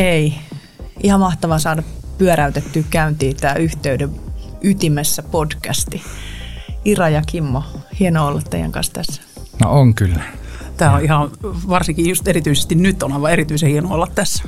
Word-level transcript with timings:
Hei, 0.00 0.34
ihan 1.02 1.20
mahtavaa 1.20 1.58
saada 1.58 1.82
pyöräytettyä 2.18 2.82
käyntiin 2.90 3.36
tämä 3.36 3.54
yhteyden 3.54 4.10
ytimessä 4.62 5.22
podcasti. 5.22 6.02
Ira 6.84 7.08
ja 7.08 7.22
Kimmo, 7.26 7.64
hienoa 8.00 8.28
olla 8.28 8.42
teidän 8.50 8.72
kanssa 8.72 8.92
tässä. 8.92 9.22
No 9.64 9.70
on 9.70 9.94
kyllä. 9.94 10.22
Tämä 10.76 10.94
on 10.94 11.04
ihan, 11.04 11.30
varsinkin 11.42 12.08
just 12.08 12.28
erityisesti 12.28 12.74
nyt 12.74 13.02
on 13.02 13.12
aivan 13.12 13.32
erityisen 13.32 13.70
hienoa 13.70 13.94
olla 13.94 14.06
tässä. 14.14 14.44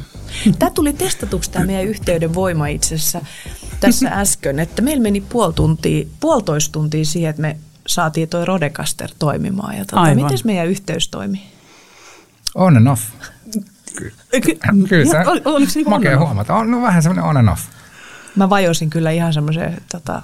Tämä 0.58 0.70
tuli 0.70 0.92
testatuksi 0.92 1.50
tämä 1.50 1.64
meidän 1.64 1.84
yhteyden 1.84 2.34
voima 2.34 2.66
itse 2.66 2.94
asiassa 2.94 3.20
tässä 3.80 4.08
äsken, 4.20 4.58
että 4.58 4.82
meillä 4.82 5.02
meni 5.02 5.20
puoli 5.20 5.52
tuntia, 5.52 6.06
puolitoista 6.20 6.72
tuntia 6.72 7.04
siihen, 7.04 7.30
että 7.30 7.42
me 7.42 7.56
saatiin 7.86 8.28
toi 8.28 8.44
Rodecaster 8.44 9.10
toimimaan. 9.18 9.76
Ja 9.76 9.84
tuota, 9.84 10.14
miten 10.14 10.38
meidän 10.44 10.66
yhteys 10.66 11.08
toimii? 11.08 11.42
On 12.54 12.76
and 12.76 12.86
off. 12.86 13.02
Ky- 13.96 14.58
kyllä 14.88 15.10
se, 15.10 15.30
ol, 15.30 15.40
oliko 15.44 15.72
se 15.72 15.78
niin 15.78 15.90
makea 15.90 16.18
huomata. 16.18 16.54
On 16.54 16.70
no, 16.70 16.82
vähän 16.82 17.02
semmoinen 17.02 17.24
on 17.24 17.36
and 17.36 17.48
off. 17.48 17.62
Mä 18.36 18.50
vajosin 18.50 18.90
kyllä 18.90 19.10
ihan 19.10 19.32
semmoiseen 19.32 19.82
tota, 19.92 20.22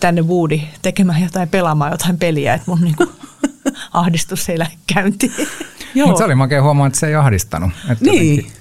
tänne 0.00 0.22
Woody 0.22 0.60
tekemään 0.82 1.22
jotain, 1.22 1.48
pelaamaan 1.48 1.90
jotain 1.92 2.18
peliä, 2.18 2.54
että 2.54 2.70
mun 2.70 2.80
niinku 2.80 3.12
ahdistus 3.92 4.48
ei 4.48 4.58
lähde 4.58 4.74
käyntiin. 4.94 5.32
Mutta 5.94 6.18
se 6.18 6.24
oli 6.24 6.34
makea 6.34 6.62
huomaa, 6.62 6.86
että 6.86 6.98
se 6.98 7.06
ei 7.06 7.14
ahdistanut. 7.14 7.70
Että 7.90 8.04
niin, 8.04 8.36
jotenkin, 8.36 8.60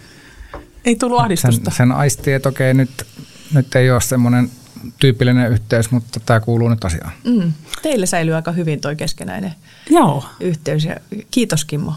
ei 0.86 0.96
tullut 0.96 1.20
ahdistusta. 1.20 1.72
Sen, 1.72 1.78
sen 1.78 1.92
aisti, 1.92 2.34
että 2.34 2.50
okei, 2.50 2.74
nyt, 2.74 3.08
nyt 3.54 3.76
ei 3.76 3.92
ole 3.92 4.02
semmoinen 4.02 4.50
tyypillinen 5.00 5.52
yhteys, 5.52 5.92
mutta 5.92 6.20
tämä 6.20 6.40
kuuluu 6.40 6.70
nyt 6.70 6.86
asiaan. 6.86 7.12
Mm. 7.24 7.54
Teille 7.82 8.06
säilyy 8.06 8.36
aika 8.36 8.52
hyvin 8.52 8.82
tuo 8.82 8.96
keskenäinen 8.96 9.54
Joo. 9.90 10.26
yhteys 10.40 10.86
ja 10.86 10.96
kiitos 11.32 11.66
Kimmo. 11.66 11.94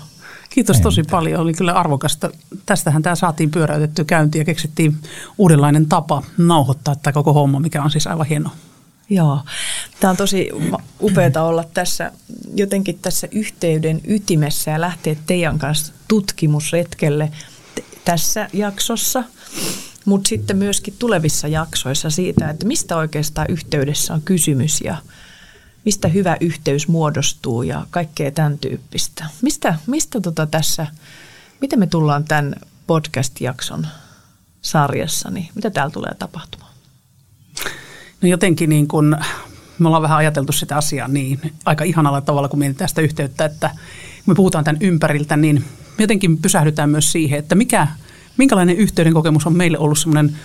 Kiitos 0.54 0.76
Ei 0.76 0.82
tosi 0.82 1.00
mitään. 1.00 1.10
paljon, 1.10 1.40
oli 1.40 1.54
kyllä 1.54 1.72
arvokasta. 1.72 2.30
Tästähän 2.66 3.02
tämä 3.02 3.16
saatiin 3.16 3.50
pyöräytetty 3.50 4.04
käyntiin 4.04 4.40
ja 4.40 4.44
keksittiin 4.44 4.96
uudenlainen 5.38 5.86
tapa 5.86 6.22
nauhoittaa 6.38 6.96
tämä 6.96 7.12
koko 7.12 7.32
homma, 7.32 7.60
mikä 7.60 7.82
on 7.82 7.90
siis 7.90 8.06
aivan 8.06 8.26
hienoa. 8.26 8.52
Joo, 9.10 9.40
tämä 10.00 10.10
on 10.10 10.16
tosi 10.16 10.50
upeaa 11.00 11.42
olla 11.44 11.64
tässä 11.74 12.12
jotenkin 12.54 12.98
tässä 13.02 13.28
yhteyden 13.30 14.00
ytimessä 14.06 14.70
ja 14.70 14.80
lähteä 14.80 15.16
teidän 15.26 15.58
kanssa 15.58 15.92
tutkimusretkelle 16.08 17.32
tässä 18.04 18.48
jaksossa, 18.52 19.24
mutta 20.04 20.28
sitten 20.28 20.56
myöskin 20.56 20.94
tulevissa 20.98 21.48
jaksoissa 21.48 22.10
siitä, 22.10 22.50
että 22.50 22.66
mistä 22.66 22.96
oikeastaan 22.96 23.46
yhteydessä 23.50 24.14
on 24.14 24.22
kysymys 24.22 24.80
ja 24.80 24.96
mistä 25.84 26.08
hyvä 26.08 26.36
yhteys 26.40 26.88
muodostuu 26.88 27.62
ja 27.62 27.86
kaikkea 27.90 28.30
tämän 28.30 28.58
tyyppistä. 28.58 29.24
Mistä, 29.42 29.74
mistä 29.86 30.20
tota 30.20 30.46
tässä, 30.46 30.86
miten 31.60 31.78
me 31.78 31.86
tullaan 31.86 32.24
tämän 32.24 32.54
podcast-jakson 32.86 33.86
sarjassa, 34.62 35.30
niin 35.30 35.48
mitä 35.54 35.70
täällä 35.70 35.92
tulee 35.92 36.14
tapahtumaan? 36.18 36.72
No 38.22 38.28
jotenkin 38.28 38.70
niin 38.70 38.88
kun, 38.88 39.16
me 39.78 39.88
ollaan 39.88 40.02
vähän 40.02 40.18
ajateltu 40.18 40.52
sitä 40.52 40.76
asiaa 40.76 41.08
niin 41.08 41.52
aika 41.64 41.84
ihanalla 41.84 42.20
tavalla, 42.20 42.48
kun 42.48 42.58
mietitään 42.58 42.88
sitä 42.88 43.00
yhteyttä, 43.00 43.44
että 43.44 43.68
kun 44.24 44.32
me 44.32 44.34
puhutaan 44.34 44.64
tämän 44.64 44.82
ympäriltä, 44.82 45.36
niin 45.36 45.64
jotenkin 45.98 46.38
pysähdytään 46.38 46.90
myös 46.90 47.12
siihen, 47.12 47.38
että 47.38 47.54
mikä, 47.54 47.88
minkälainen 48.36 48.76
yhteyden 48.76 49.14
kokemus 49.14 49.46
on 49.46 49.56
meille 49.56 49.78
ollut 49.78 49.98
semmoinen 49.98 50.36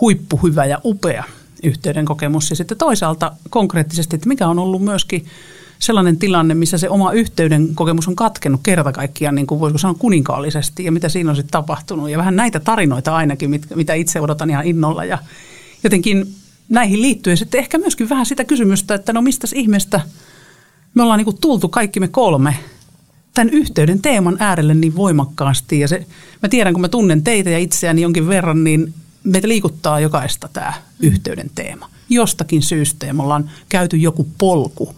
huippuhyvä 0.00 0.64
ja 0.64 0.80
upea 0.84 1.24
yhteyden 1.64 2.04
kokemus. 2.04 2.50
Ja 2.50 2.56
sitten 2.56 2.78
toisaalta 2.78 3.32
konkreettisesti, 3.50 4.16
että 4.16 4.28
mikä 4.28 4.48
on 4.48 4.58
ollut 4.58 4.82
myöskin 4.82 5.26
sellainen 5.78 6.16
tilanne, 6.16 6.54
missä 6.54 6.78
se 6.78 6.88
oma 6.88 7.12
yhteyden 7.12 7.74
kokemus 7.74 8.08
on 8.08 8.16
katkenut 8.16 8.60
kerta 8.62 8.92
kaikkiaan, 8.92 9.34
niin 9.34 9.46
kuin 9.46 9.60
voisiko 9.60 9.78
sanoa 9.78 9.98
kuninkaallisesti, 9.98 10.84
ja 10.84 10.92
mitä 10.92 11.08
siinä 11.08 11.30
on 11.30 11.36
sitten 11.36 11.52
tapahtunut. 11.52 12.10
Ja 12.10 12.18
vähän 12.18 12.36
näitä 12.36 12.60
tarinoita 12.60 13.16
ainakin, 13.16 13.60
mitä 13.74 13.94
itse 13.94 14.20
odotan 14.20 14.50
ihan 14.50 14.66
innolla. 14.66 15.04
Ja 15.04 15.18
jotenkin 15.84 16.34
näihin 16.68 17.02
liittyen 17.02 17.36
sitten 17.36 17.58
ehkä 17.58 17.78
myöskin 17.78 18.08
vähän 18.08 18.26
sitä 18.26 18.44
kysymystä, 18.44 18.94
että 18.94 19.12
no 19.12 19.22
mistä 19.22 19.46
ihmeestä 19.54 20.00
me 20.94 21.02
ollaan 21.02 21.18
niin 21.18 21.24
kuin 21.24 21.40
tultu 21.40 21.68
kaikki 21.68 22.00
me 22.00 22.08
kolme 22.08 22.56
tämän 23.34 23.54
yhteyden 23.54 24.02
teeman 24.02 24.36
äärelle 24.40 24.74
niin 24.74 24.96
voimakkaasti. 24.96 25.80
Ja 25.80 25.88
se, 25.88 26.06
mä 26.42 26.48
tiedän, 26.48 26.72
kun 26.72 26.80
mä 26.80 26.88
tunnen 26.88 27.22
teitä 27.22 27.50
ja 27.50 27.58
itseäni 27.58 28.02
jonkin 28.02 28.28
verran, 28.28 28.64
niin 28.64 28.94
meitä 29.24 29.48
liikuttaa 29.48 30.00
jokaista 30.00 30.48
tämä 30.52 30.72
yhteyden 31.00 31.50
teema. 31.54 31.90
Jostakin 32.08 32.62
syystä 32.62 33.06
ja 33.06 33.14
me 33.14 33.22
ollaan 33.22 33.50
käyty 33.68 33.96
joku 33.96 34.28
polku 34.38 34.96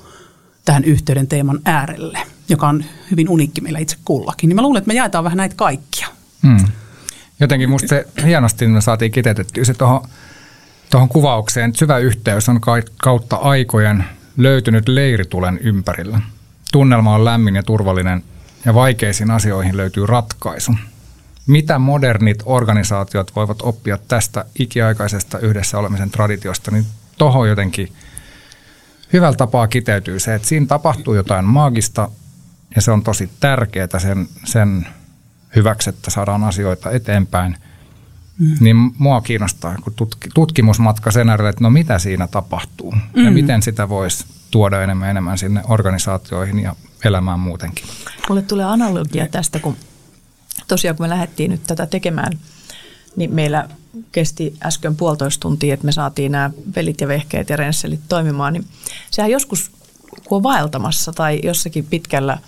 tähän 0.64 0.84
yhteyden 0.84 1.26
teeman 1.26 1.60
äärelle, 1.64 2.18
joka 2.48 2.68
on 2.68 2.84
hyvin 3.10 3.28
uniikki 3.28 3.60
meillä 3.60 3.78
itse 3.78 3.96
kullakin. 4.04 4.48
Niin 4.48 4.56
mä 4.56 4.62
luulen, 4.62 4.78
että 4.78 4.88
me 4.88 4.94
jaetaan 4.94 5.24
vähän 5.24 5.36
näitä 5.36 5.54
kaikkia. 5.54 6.08
Hmm. 6.42 6.68
Jotenkin 7.40 7.70
musta 7.70 7.88
se 7.88 8.06
hienosti 8.24 8.66
me 8.66 8.80
saatiin 8.80 9.12
kiteytettyä 9.12 9.64
se 9.64 9.74
tuohon 9.74 10.08
tuohon 10.90 11.08
kuvaukseen. 11.08 11.74
Syvä 11.74 11.98
yhteys 11.98 12.48
on 12.48 12.60
kautta 12.96 13.36
aikojen 13.36 14.04
löytynyt 14.36 14.88
leiritulen 14.88 15.58
ympärillä. 15.58 16.20
Tunnelma 16.72 17.14
on 17.14 17.24
lämmin 17.24 17.56
ja 17.56 17.62
turvallinen 17.62 18.24
ja 18.64 18.74
vaikeisiin 18.74 19.30
asioihin 19.30 19.76
löytyy 19.76 20.06
ratkaisu. 20.06 20.72
Mitä 21.46 21.78
modernit 21.78 22.42
organisaatiot 22.44 23.36
voivat 23.36 23.62
oppia 23.62 23.98
tästä 24.08 24.44
ikiaikaisesta 24.58 25.38
yhdessä 25.38 25.78
olemisen 25.78 26.10
traditiosta, 26.10 26.70
niin 26.70 26.86
tuohon 27.18 27.48
jotenkin 27.48 27.92
hyvällä 29.12 29.36
tapaa 29.36 29.68
kiteytyy 29.68 30.18
se, 30.18 30.34
että 30.34 30.48
siinä 30.48 30.66
tapahtuu 30.66 31.14
jotain 31.14 31.44
maagista 31.44 32.10
ja 32.76 32.82
se 32.82 32.90
on 32.90 33.02
tosi 33.02 33.30
tärkeää 33.40 33.98
sen, 33.98 34.28
sen 34.44 34.86
hyväksi, 35.56 35.90
että 35.90 36.10
saadaan 36.10 36.44
asioita 36.44 36.90
eteenpäin– 36.90 37.56
Mm. 38.38 38.56
Niin 38.60 38.76
mua 38.98 39.20
kiinnostaa 39.20 39.74
kun 39.84 39.92
tutki, 39.96 40.28
tutkimusmatka 40.34 41.10
sen 41.10 41.30
äärelle, 41.30 41.50
että 41.50 41.64
no 41.64 41.70
mitä 41.70 41.98
siinä 41.98 42.26
tapahtuu 42.26 42.92
mm. 42.92 43.24
ja 43.24 43.30
miten 43.30 43.62
sitä 43.62 43.88
voisi 43.88 44.24
tuoda 44.50 44.82
enemmän 44.82 45.10
enemmän 45.10 45.38
sinne 45.38 45.62
organisaatioihin 45.68 46.58
ja 46.58 46.76
elämään 47.04 47.40
muutenkin. 47.40 47.84
Mulle 48.28 48.42
tulee 48.42 48.64
analogia 48.64 49.26
tästä, 49.26 49.58
kun 49.58 49.76
tosiaan 50.68 50.96
kun 50.96 51.06
me 51.06 51.10
lähdettiin 51.10 51.50
nyt 51.50 51.60
tätä 51.66 51.86
tekemään, 51.86 52.38
niin 53.16 53.34
meillä 53.34 53.68
kesti 54.12 54.54
äsken 54.64 54.96
puolitoista 54.96 55.40
tuntia, 55.40 55.74
että 55.74 55.86
me 55.86 55.92
saatiin 55.92 56.32
nämä 56.32 56.50
velit 56.76 57.00
ja 57.00 57.08
vehkeet 57.08 57.50
ja 57.50 57.56
rensselit 57.56 58.00
toimimaan, 58.08 58.52
niin 58.52 58.66
sehän 59.10 59.30
joskus, 59.30 59.70
kun 60.24 60.36
on 60.36 60.42
vaeltamassa 60.42 61.12
tai 61.12 61.40
jossakin 61.42 61.84
pitkällä 61.84 62.38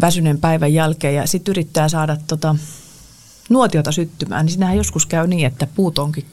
väsyneen 0.00 0.38
päivän 0.38 0.74
jälkeen 0.74 1.14
ja 1.14 1.26
sitten 1.26 1.52
yrittää 1.52 1.88
saada 1.88 2.16
tota, 2.26 2.56
nuotiota 3.48 3.92
syttymään, 3.92 4.46
niin 4.46 4.52
sinähän 4.52 4.76
joskus 4.76 5.06
käy 5.06 5.26
niin, 5.26 5.46
että 5.46 5.66
puut 5.74 5.98
onkin 5.98 6.26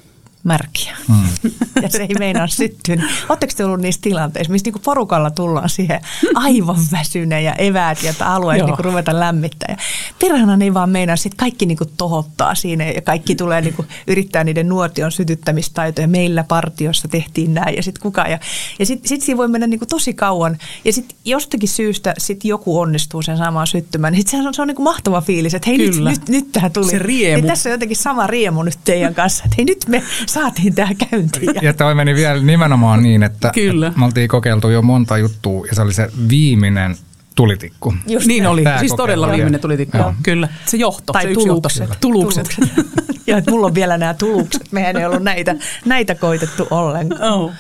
märkiä. 0.43 0.97
Mm. 1.07 1.51
ja 1.83 1.89
se 1.89 1.97
ei 1.97 2.15
meinaa 2.19 2.47
syttyä. 2.47 2.95
Niin, 2.95 3.09
Oletteko 3.29 3.53
te 3.57 3.65
ollut 3.65 3.81
niissä 3.81 4.01
tilanteissa, 4.01 4.51
missä 4.51 4.65
niinku 4.65 4.79
porukalla 4.79 5.31
tullaan 5.31 5.69
siihen 5.69 6.01
aivan 6.35 6.77
väsyneen 6.91 7.43
ja 7.43 7.53
eväät 7.53 8.03
ja 8.03 8.13
haluaisi 8.19 8.65
niinku 8.65 8.83
ruveta 8.83 9.19
lämmittää. 9.19 9.75
Ja 9.77 9.83
perhana 10.19 10.63
ei 10.63 10.73
vaan 10.73 10.89
meinaa, 10.89 11.15
että 11.25 11.37
kaikki 11.37 11.65
niinku 11.65 11.85
tohottaa 11.97 12.55
siinä 12.55 12.91
ja 12.91 13.01
kaikki 13.01 13.35
tulee 13.35 13.61
niinku 13.61 13.85
yrittää 14.07 14.43
niiden 14.43 14.69
nuotion 14.69 15.11
sytyttämistaitoja. 15.11 16.07
Meillä 16.07 16.43
partiossa 16.43 17.07
tehtiin 17.07 17.53
näin 17.53 17.75
ja 17.75 17.83
sitten 17.83 18.01
kuka. 18.01 18.21
Ja, 18.21 18.39
ja 18.79 18.85
sitten 18.85 19.09
sit 19.09 19.21
siinä 19.21 19.37
voi 19.37 19.47
mennä 19.47 19.67
niinku 19.67 19.85
tosi 19.85 20.13
kauan 20.13 20.57
ja 20.85 20.93
sitten 20.93 21.17
jostakin 21.25 21.69
syystä 21.69 22.13
sit 22.17 22.45
joku 22.45 22.79
onnistuu 22.79 23.21
sen 23.21 23.37
saamaan 23.37 23.67
syttymään. 23.67 24.13
Niin 24.13 24.19
sitten 24.21 24.41
se 24.41 24.47
on, 24.47 24.53
se 24.53 24.61
on 24.61 24.67
niinku 24.67 24.83
mahtava 24.83 25.21
fiilis, 25.21 25.53
että 25.53 25.69
hei 25.69 25.77
nyt, 25.77 25.95
nyt, 26.03 26.29
nyt 26.29 26.51
tähän 26.51 26.71
tuli. 26.71 26.91
Se 26.91 26.99
riemu. 26.99 27.43
Ja 27.43 27.47
tässä 27.47 27.69
on 27.69 27.71
jotenkin 27.71 27.97
sama 27.97 28.27
riemu 28.27 28.63
nyt 28.63 28.79
teidän 28.83 29.15
kanssa, 29.15 29.43
että 29.43 29.55
hei 29.57 29.65
nyt 29.65 29.85
me 29.87 30.03
saatiin 30.29 30.75
tämä 30.75 30.89
käyntiin. 31.09 31.55
Ja 31.61 31.73
toi 31.73 31.95
meni 31.95 32.15
vielä 32.15 32.41
nimenomaan 32.41 33.03
niin, 33.03 33.23
että, 33.23 33.51
Kyllä. 33.53 33.87
että 33.87 33.99
me 33.99 34.05
oltiin 34.05 34.27
kokeiltu 34.29 34.69
jo 34.69 34.81
monta 34.81 35.17
juttua 35.17 35.65
ja 35.65 35.75
se 35.75 35.81
oli 35.81 35.93
se 35.93 36.11
viimeinen 36.29 36.95
tulitikku. 37.35 37.93
Just 38.07 38.25
niin 38.25 38.47
oli, 38.47 38.63
Tää 38.63 38.79
siis 38.79 38.93
todella 38.97 39.25
oli. 39.25 39.35
viimeinen 39.35 39.61
tulitikku, 39.61 39.97
Joo. 39.97 40.13
kyllä. 40.23 40.47
Se 40.65 40.77
johto, 40.77 41.13
tai 41.13 41.23
se 41.23 41.33
tulukset. 41.33 41.79
Johto. 41.81 41.97
tulukset. 42.01 42.47
tulukset. 42.59 42.97
ja 43.27 43.37
että 43.37 43.51
mulla 43.51 43.67
on 43.67 43.75
vielä 43.75 43.97
nämä 43.97 44.13
tulukset, 44.13 44.71
mehän 44.71 44.97
ei 44.97 45.05
ollut 45.05 45.23
näitä, 45.23 45.55
näitä 45.85 46.15
koitettu 46.15 46.67
ollenkaan. 46.71 47.33
Oh. 47.33 47.51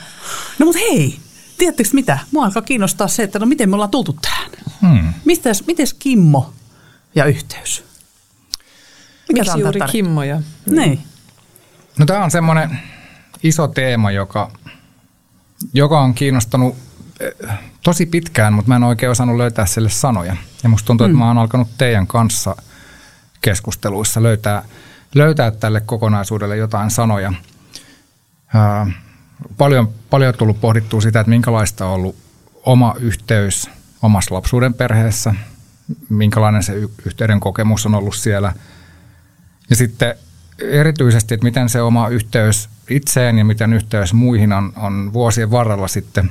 No 0.59 0.65
mutta 0.65 0.79
hei, 0.79 1.19
tiedättekö 1.57 1.89
mitä? 1.93 2.19
Mua 2.31 2.45
alkaa 2.45 2.61
kiinnostaa 2.61 3.07
se, 3.07 3.23
että 3.23 3.39
no 3.39 3.45
miten 3.45 3.69
me 3.69 3.75
ollaan 3.75 3.91
tultu 3.91 4.17
tähän. 4.21 4.49
Hmm. 4.81 5.13
Mites, 5.25 5.67
mites 5.67 5.93
Kimmo 5.93 6.53
ja 7.15 7.25
yhteys? 7.25 7.83
Mikä 9.29 9.41
Miksi 9.41 9.59
juuri 9.59 9.79
Kimmo 9.91 10.23
ja... 10.23 10.41
Niin. 10.69 10.99
No 11.99 12.05
tämä 12.05 12.23
on 12.23 12.31
semmoinen 12.31 12.79
iso 13.43 13.67
teema, 13.67 14.11
joka, 14.11 14.51
joka 15.73 16.01
on 16.01 16.13
kiinnostanut 16.13 16.75
eh, 17.19 17.49
tosi 17.83 18.05
pitkään, 18.05 18.53
mutta 18.53 18.69
mä 18.69 18.75
en 18.75 18.83
oikein 18.83 19.11
osannut 19.11 19.37
löytää 19.37 19.65
sille 19.65 19.89
sanoja. 19.89 20.35
Ja 20.63 20.69
musta 20.69 20.87
tuntuu, 20.87 21.07
mm. 21.07 21.11
että 21.11 21.19
mä 21.19 21.27
oon 21.27 21.37
alkanut 21.37 21.67
teidän 21.77 22.07
kanssa 22.07 22.55
keskusteluissa 23.41 24.23
löytää, 24.23 24.63
löytää 25.15 25.51
tälle 25.51 25.81
kokonaisuudelle 25.81 26.57
jotain 26.57 26.91
sanoja. 26.91 27.33
Ää, 28.53 28.87
paljon, 29.57 29.89
paljon 30.09 30.27
on 30.33 30.37
tullut 30.37 30.61
pohdittua 30.61 31.01
sitä, 31.01 31.19
että 31.19 31.29
minkälaista 31.29 31.85
on 31.85 31.93
ollut 31.93 32.15
oma 32.65 32.95
yhteys 32.99 33.69
omassa 34.01 34.35
lapsuuden 34.35 34.73
perheessä, 34.73 35.35
minkälainen 36.09 36.63
se 36.63 36.73
yhteyden 37.05 37.39
kokemus 37.39 37.85
on 37.85 37.95
ollut 37.95 38.15
siellä– 38.15 38.53
Ja 39.69 39.75
sitten 39.75 40.15
erityisesti, 40.61 41.33
että 41.33 41.43
miten 41.43 41.69
se 41.69 41.81
oma 41.81 42.07
yhteys 42.07 42.69
itseen 42.89 43.37
ja 43.37 43.45
miten 43.45 43.73
yhteys 43.73 44.13
muihin 44.13 44.53
on, 44.53 44.73
on 44.75 45.13
vuosien 45.13 45.51
varrella 45.51 45.87
sitten 45.87 46.29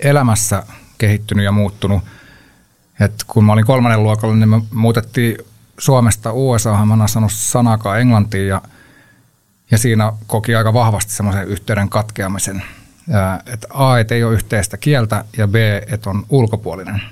elämässä 0.00 0.62
kehittynyt 0.98 1.44
ja 1.44 1.52
muuttunut. 1.52 2.02
Et 3.00 3.24
kun 3.26 3.44
mä 3.44 3.52
olin 3.52 3.66
kolmannen 3.66 4.02
luokalla, 4.02 4.36
niin 4.36 4.48
me 4.48 4.62
muutettiin 4.74 5.38
Suomesta 5.78 6.32
USA, 6.32 6.84
mä 6.84 7.02
en 7.02 7.08
sanonut 7.08 7.32
sanakaan 7.32 8.00
englantiin 8.00 8.48
ja, 8.48 8.62
ja 9.70 9.78
siinä 9.78 10.12
koki 10.26 10.54
aika 10.54 10.72
vahvasti 10.72 11.12
semmoisen 11.12 11.48
yhteyden 11.48 11.88
katkeamisen. 11.88 12.62
Että 13.46 13.66
A, 13.70 13.98
et 13.98 14.12
ei 14.12 14.24
ole 14.24 14.34
yhteistä 14.34 14.76
kieltä 14.76 15.24
ja 15.36 15.48
B, 15.48 15.54
että 15.92 16.10
on 16.10 16.26
ulkopuolinen. 16.28 17.02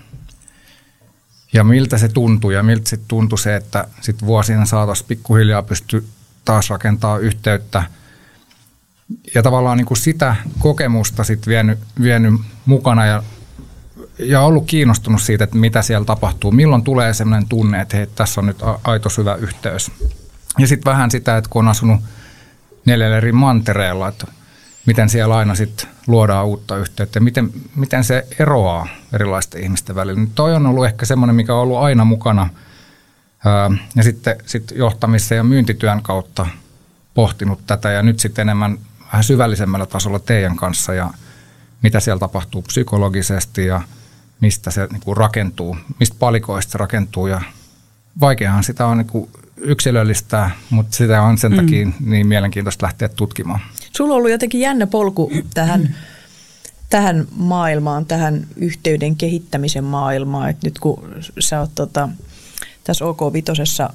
Ja 1.52 1.64
miltä 1.64 1.99
se 1.99 2.08
tuntui 2.08 2.55
ja 2.55 2.62
miltä 2.62 2.90
se 2.90 2.96
tuntui 3.08 3.38
se, 3.38 3.56
että 3.56 3.88
sitten 4.00 4.26
vuosien 4.26 4.67
saatossa 4.67 5.05
pikkuhiljaa 5.08 5.62
pystyi 5.62 6.05
taas 6.44 6.70
rakentaa 6.70 7.19
yhteyttä 7.19 7.82
ja 9.35 9.43
tavallaan 9.43 9.76
niin 9.79 9.87
kuin 9.87 9.99
sitä 9.99 10.37
kokemusta 10.58 11.25
sitten 11.25 11.50
vienyt, 11.50 11.79
vienyt 12.02 12.35
mukana 12.67 13.06
ja, 13.06 13.23
ja 14.19 14.40
ollut 14.40 14.67
kiinnostunut 14.67 15.23
siitä, 15.23 15.44
että 15.44 15.56
mitä 15.56 15.82
siellä 15.82 16.05
tapahtuu. 16.05 16.50
Milloin 16.52 16.85
tulee 16.85 17.14
sellainen 17.14 17.49
tunne, 17.49 17.81
että 17.81 17.96
hei, 17.96 18.06
tässä 18.06 18.40
on 18.40 18.46
nyt 18.46 18.58
aito 18.85 19.08
syvä 19.08 19.35
yhteys. 19.35 19.90
Ja 20.58 20.67
sitten 20.67 20.90
vähän 20.90 21.11
sitä, 21.11 21.37
että 21.37 21.50
kun 21.50 21.64
on 21.64 21.70
asunut 21.70 22.00
neljällä 22.85 23.17
eri 23.17 23.32
mantereella, 23.32 24.08
että 24.08 24.26
miten 24.87 25.08
siellä 25.08 25.37
aina 25.37 25.55
sitten 25.55 25.88
luodaan 26.06 26.46
uutta 26.46 26.76
yhteyttä, 26.76 27.20
miten, 27.20 27.50
miten 27.76 28.05
se 28.05 28.26
eroaa 28.38 28.88
erilaisten 29.12 29.62
ihmisten 29.62 29.96
välillä. 29.96 30.20
Niin 30.20 30.32
toi 30.35 30.55
on 30.55 30.67
ollut 30.67 30.87
ehkä 30.87 31.06
semmoinen, 31.06 31.37
mikä 31.37 31.55
on 31.55 31.61
ollut 31.61 31.79
aina 31.79 32.05
mukana 32.05 32.49
ja 33.96 34.02
sitten 34.02 34.37
sit 34.46 34.73
johtamisen 34.76 35.37
ja 35.37 35.44
myyntityön 35.44 36.02
kautta 36.02 36.46
pohtinut 37.14 37.67
tätä 37.67 37.90
ja 37.90 38.02
nyt 38.02 38.20
sitten 38.20 38.43
enemmän 38.43 38.79
vähän 39.12 39.25
syvällisemmällä 39.25 39.87
tasolla 39.87 40.19
teidän 40.19 40.56
kanssa 40.56 40.94
ja 40.94 41.11
mitä 41.82 42.00
siellä 42.00 42.20
tapahtuu 42.20 42.62
psykologisesti 42.62 43.67
ja 43.67 43.81
mistä 44.40 44.70
se 44.70 44.87
niin 44.93 45.00
kuin 45.00 45.17
rakentuu, 45.17 45.76
mistä 46.00 46.17
palikoista 46.19 46.73
se 46.73 46.79
rakentuu 46.79 47.26
ja 47.26 47.40
vaikeahan 48.20 48.64
sitä 48.64 48.87
on 48.87 48.99
niin 48.99 49.06
kuin 49.06 49.31
yksilöllistää, 49.56 50.50
mutta 50.70 50.96
sitä 50.96 51.23
on 51.23 51.38
sen 51.38 51.52
mm. 51.52 51.56
takia 51.56 51.88
niin 52.00 52.26
mielenkiintoista 52.26 52.87
lähteä 52.87 53.08
tutkimaan. 53.08 53.61
Sulla 53.96 54.14
on 54.14 54.19
ollut 54.19 54.31
jotenkin 54.31 54.61
jännä 54.61 54.87
polku 54.87 55.31
tähän, 55.55 55.81
mm. 55.81 55.88
tähän 56.90 57.26
maailmaan, 57.37 58.06
tähän 58.06 58.46
yhteyden 58.56 59.17
kehittämisen 59.17 59.85
maailmaan. 59.85 60.50
Et 60.50 60.62
nyt 60.62 60.79
kun 60.79 61.14
sä 61.38 61.61
oot 61.61 61.70
tota, 61.75 62.08
tässä 62.88 63.05
OK 63.05 63.32
Vitosessa 63.32 63.90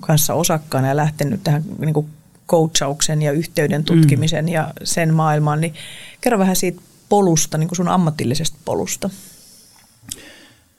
kanssa 0.00 0.34
osakkaana 0.34 0.88
ja 0.88 0.96
lähtenyt 0.96 1.42
tähän 1.44 1.64
niin 1.78 1.94
kuin 1.94 2.08
coachauksen 2.48 3.22
ja 3.22 3.32
yhteyden 3.32 3.84
tutkimisen 3.84 4.44
mm. 4.44 4.48
ja 4.48 4.72
sen 4.84 5.14
maailmaan, 5.14 5.60
niin 5.60 5.74
kerro 6.20 6.38
vähän 6.38 6.56
siitä 6.56 6.80
polusta, 7.08 7.58
niin 7.58 7.68
kuin 7.68 7.76
sun 7.76 7.88
ammatillisesta 7.88 8.58
polusta. 8.64 9.10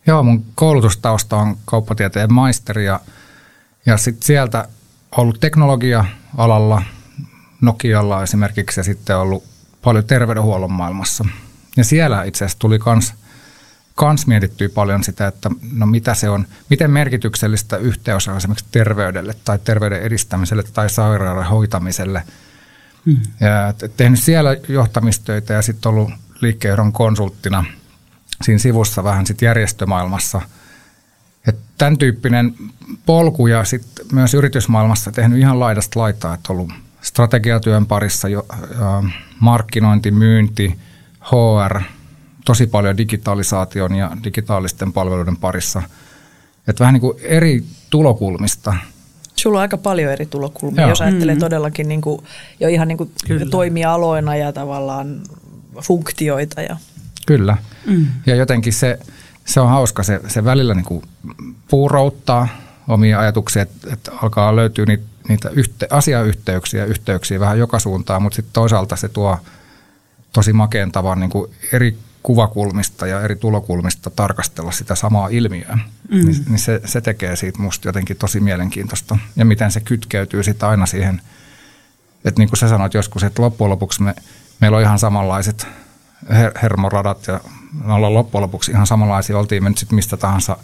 Joo, 0.08 0.24
mun 0.24 0.46
koulutustausta 0.56 1.38
on 1.38 1.58
kauppatieteen 1.66 2.34
maisteri 2.34 2.86
ja, 2.86 3.00
ja 3.86 3.98
sitten 3.98 4.26
sieltä 4.26 4.68
ollut 5.18 5.40
teknologia-alalla, 5.40 6.84
Nokialla 7.62 8.24
esimerkiksi 8.24 8.80
ja 8.80 8.84
sitten 8.84 9.18
ollut 9.18 9.44
paljon 9.82 10.06
terveydenhuollon 10.06 10.72
maailmassa. 10.72 11.26
Ja 11.78 11.84
siellä 11.84 12.24
itse 12.24 12.46
asiassa 12.46 12.60
tuli 12.60 12.80
myös 12.86 13.14
kans 14.00 14.28
mietittyy 14.28 14.70
paljon 14.70 15.04
sitä, 15.04 15.28
että 15.28 15.50
no 15.74 15.86
mitä 15.86 16.14
se 16.14 16.30
on, 16.30 16.46
miten 16.70 16.92
merkityksellistä 16.92 17.78
yhteys 17.78 18.28
on 18.28 18.38
esimerkiksi 18.38 18.66
terveydelle 18.72 19.36
tai 19.46 19.60
terveyden 19.64 20.02
edistämiselle 20.02 20.64
tai 20.74 20.90
sairauden 20.90 21.46
hoitamiselle. 21.46 22.24
Hmm. 23.06 23.18
Ja 23.40 23.74
tehnyt 23.98 24.20
siellä 24.20 24.58
johtamistöitä 24.70 25.54
ja 25.54 25.62
sitten 25.62 25.90
ollut 25.90 26.12
liikkeenjohdon 26.42 26.94
konsulttina 26.94 27.66
siinä 28.42 28.60
sivussa 28.60 29.04
vähän 29.04 29.26
sitten 29.26 29.48
järjestömaailmassa. 29.48 30.42
Et 31.48 31.56
tämän 31.78 31.98
tyyppinen 31.98 32.56
polku 33.06 33.48
ja 33.48 33.64
sitten 33.64 34.06
myös 34.12 34.34
yritysmaailmassa 34.34 35.12
tehnyt 35.12 35.40
ihan 35.40 35.60
laidasta 35.60 36.00
laitaa, 36.00 36.34
että 36.34 36.54
ollut 36.54 36.72
strategiatyön 37.02 37.86
parissa, 37.86 38.30
jo, 38.30 38.46
markkinointi, 39.40 40.12
myynti, 40.12 40.80
HR– 41.22 41.82
tosi 42.46 42.68
paljon 42.68 42.98
digitalisaation 42.98 43.96
ja 43.96 44.12
digitaalisten 44.24 44.94
palveluiden 44.94 45.38
parissa. 45.38 45.82
Että 46.68 46.80
vähän 46.80 46.94
niin 46.94 47.02
kuin 47.02 47.18
eri 47.22 47.64
tulokulmista. 47.90 48.74
Sulla 49.36 49.58
on 49.58 49.62
aika 49.62 49.78
paljon 49.78 50.12
eri 50.12 50.26
tulokulmia, 50.26 50.82
Joo. 50.82 50.90
jos 50.90 51.02
ajattelee 51.02 51.36
mm-hmm. 51.36 51.46
todellakin 51.46 51.90
niin 51.90 52.02
kuin, 52.02 52.24
jo 52.60 52.68
ihan 52.68 52.88
niin 52.88 52.98
kuin 52.98 53.12
toimialoina 53.52 54.36
ja 54.36 54.54
tavallaan 54.54 55.22
funktioita. 55.82 56.62
Ja. 56.62 56.78
Kyllä. 57.26 57.58
Mm. 57.86 58.08
Ja 58.26 58.36
jotenkin 58.36 58.74
se, 58.74 59.00
se 59.46 59.60
on 59.60 59.70
hauska, 59.70 60.04
se, 60.04 60.22
se 60.28 60.46
välillä 60.46 60.74
niin 60.74 60.86
kuin 60.86 61.04
puurouttaa 61.70 62.48
omia 62.88 63.20
ajatuksia, 63.20 63.62
että, 63.62 63.94
että 63.94 64.12
alkaa 64.22 64.56
löytyä 64.56 64.86
niitä, 64.86 65.04
niitä 65.30 65.50
yhte, 65.50 65.88
asiayhteyksiä 65.90 66.86
yhteyksiä 66.86 67.40
vähän 67.40 67.60
joka 67.60 67.80
suuntaan, 67.80 68.22
mutta 68.22 68.36
sitten 68.36 68.54
toisaalta 68.54 68.96
se 68.96 69.10
tuo 69.10 69.38
tosi 70.34 70.54
makeen 70.54 70.92
tavan 70.92 71.20
niin 71.20 71.30
kuin 71.30 71.52
eri 71.74 71.98
kuvakulmista 72.24 73.08
ja 73.08 73.22
eri 73.22 73.36
tulokulmista 73.36 74.10
tarkastella 74.10 74.72
sitä 74.72 74.96
samaa 74.96 75.28
ilmiöä, 75.28 75.80
mm. 76.12 76.26
niin, 76.26 76.46
niin 76.50 76.60
se, 76.60 76.82
se 76.86 77.02
tekee 77.02 77.36
siitä 77.36 77.62
musta 77.62 77.88
jotenkin 77.88 78.18
tosi 78.18 78.40
mielenkiintoista. 78.40 79.18
Ja 79.36 79.46
miten 79.46 79.72
se 79.72 79.80
kytkeytyy 79.80 80.44
sitten 80.44 80.70
aina 80.70 80.86
siihen, 80.86 81.22
että 82.26 82.42
niin 82.42 82.50
kuin 82.50 82.58
sä 82.58 82.70
sanoit 82.70 82.94
joskus, 82.94 83.24
että 83.24 83.42
loppujen 83.42 83.70
lopuksi 83.70 84.04
me, 84.04 84.16
meillä 84.62 84.78
on 84.78 84.84
ihan 84.84 85.00
samanlaiset 85.00 85.68
her- 86.30 86.60
hermoradat 86.62 87.28
ja 87.28 87.40
me 87.86 87.94
ollaan 87.94 88.14
loppujen 88.14 88.42
lopuksi 88.42 88.72
ihan 88.72 88.88
samanlaisia, 88.88 89.38
oltiin 89.38 89.64
me 89.64 89.70
nyt 89.70 89.78
sitten 89.78 89.96
mistä 89.96 90.18
tahansa 90.18 90.58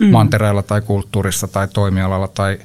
mm. 0.00 0.06
mantereella 0.06 0.62
tai 0.62 0.80
kulttuurissa 0.80 1.48
tai 1.48 1.68
toimialalla 1.68 2.28
tai, 2.28 2.58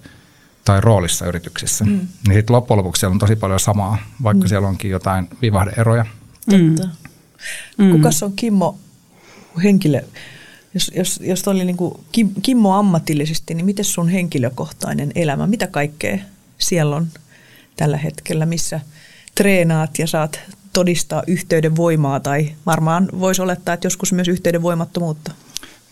tai 0.66 0.82
roolissa 0.82 1.26
yrityksissä. 1.26 1.86
Mm. 1.86 1.92
Niin 2.28 2.34
sitten 2.34 2.56
loppujen 2.56 2.78
lopuksi 2.78 3.00
siellä 3.00 3.14
on 3.14 3.20
tosi 3.20 3.36
paljon 3.36 3.60
samaa, 3.60 3.98
vaikka 4.24 4.44
mm. 4.44 4.48
siellä 4.48 4.68
onkin 4.68 4.92
jotain 4.92 5.30
vivahdeeroja. 5.42 6.06
Totta. 6.50 6.88
Mm. 6.88 7.07
Mm. 7.78 7.92
Kukas 7.92 8.24
on 8.24 8.34
Kimmo 8.36 8.80
henkilö? 9.64 10.02
Jos, 10.74 10.92
jos, 10.96 11.20
jos 11.24 11.48
oli 11.48 11.66
niin 11.66 11.78
kuin 11.78 11.94
Kim, 12.12 12.30
Kimmo 12.42 12.76
ammatillisesti, 12.76 13.54
niin 13.54 13.66
miten 13.66 13.86
sun 13.86 14.10
henkilökohtainen 14.10 15.12
elämä, 15.16 15.48
mitä 15.48 15.68
kaikkea 15.68 16.18
siellä 16.58 16.96
on 16.96 17.08
tällä 17.76 17.98
hetkellä, 17.98 18.46
missä 18.46 18.80
treenaat 19.36 20.00
ja 20.00 20.08
saat 20.08 20.40
todistaa 20.74 21.24
yhteyden 21.28 21.76
voimaa 21.76 22.20
tai 22.20 22.56
varmaan 22.66 23.10
voisi 23.20 23.42
olettaa, 23.42 23.74
että 23.74 23.86
joskus 23.86 24.14
myös 24.14 24.28
yhteyden 24.28 24.62
voimattomuutta? 24.62 25.32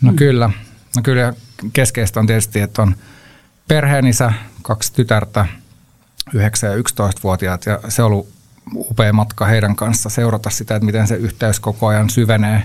No 0.02 0.12
mm. 0.12 0.16
kyllä. 0.16 0.50
No 0.96 1.02
kyllä 1.02 1.34
keskeistä 1.74 2.20
on 2.20 2.28
tietysti, 2.28 2.60
että 2.60 2.82
on 2.82 2.96
perheenisä, 3.68 4.34
kaksi 4.62 4.94
tytärtä, 4.94 5.46
9- 6.30 6.38
ja 6.38 6.76
11-vuotiaat 6.76 7.66
ja 7.66 7.80
se 7.90 8.04
on 8.04 8.12
ollut 8.12 8.35
upea 8.76 9.14
matka 9.14 9.46
heidän 9.46 9.76
kanssa 9.76 10.10
seurata 10.10 10.50
sitä, 10.50 10.76
että 10.76 10.86
miten 10.86 11.08
se 11.08 11.16
yhteys 11.16 11.60
koko 11.60 11.88
ajan 11.88 12.10
syvenee. 12.10 12.64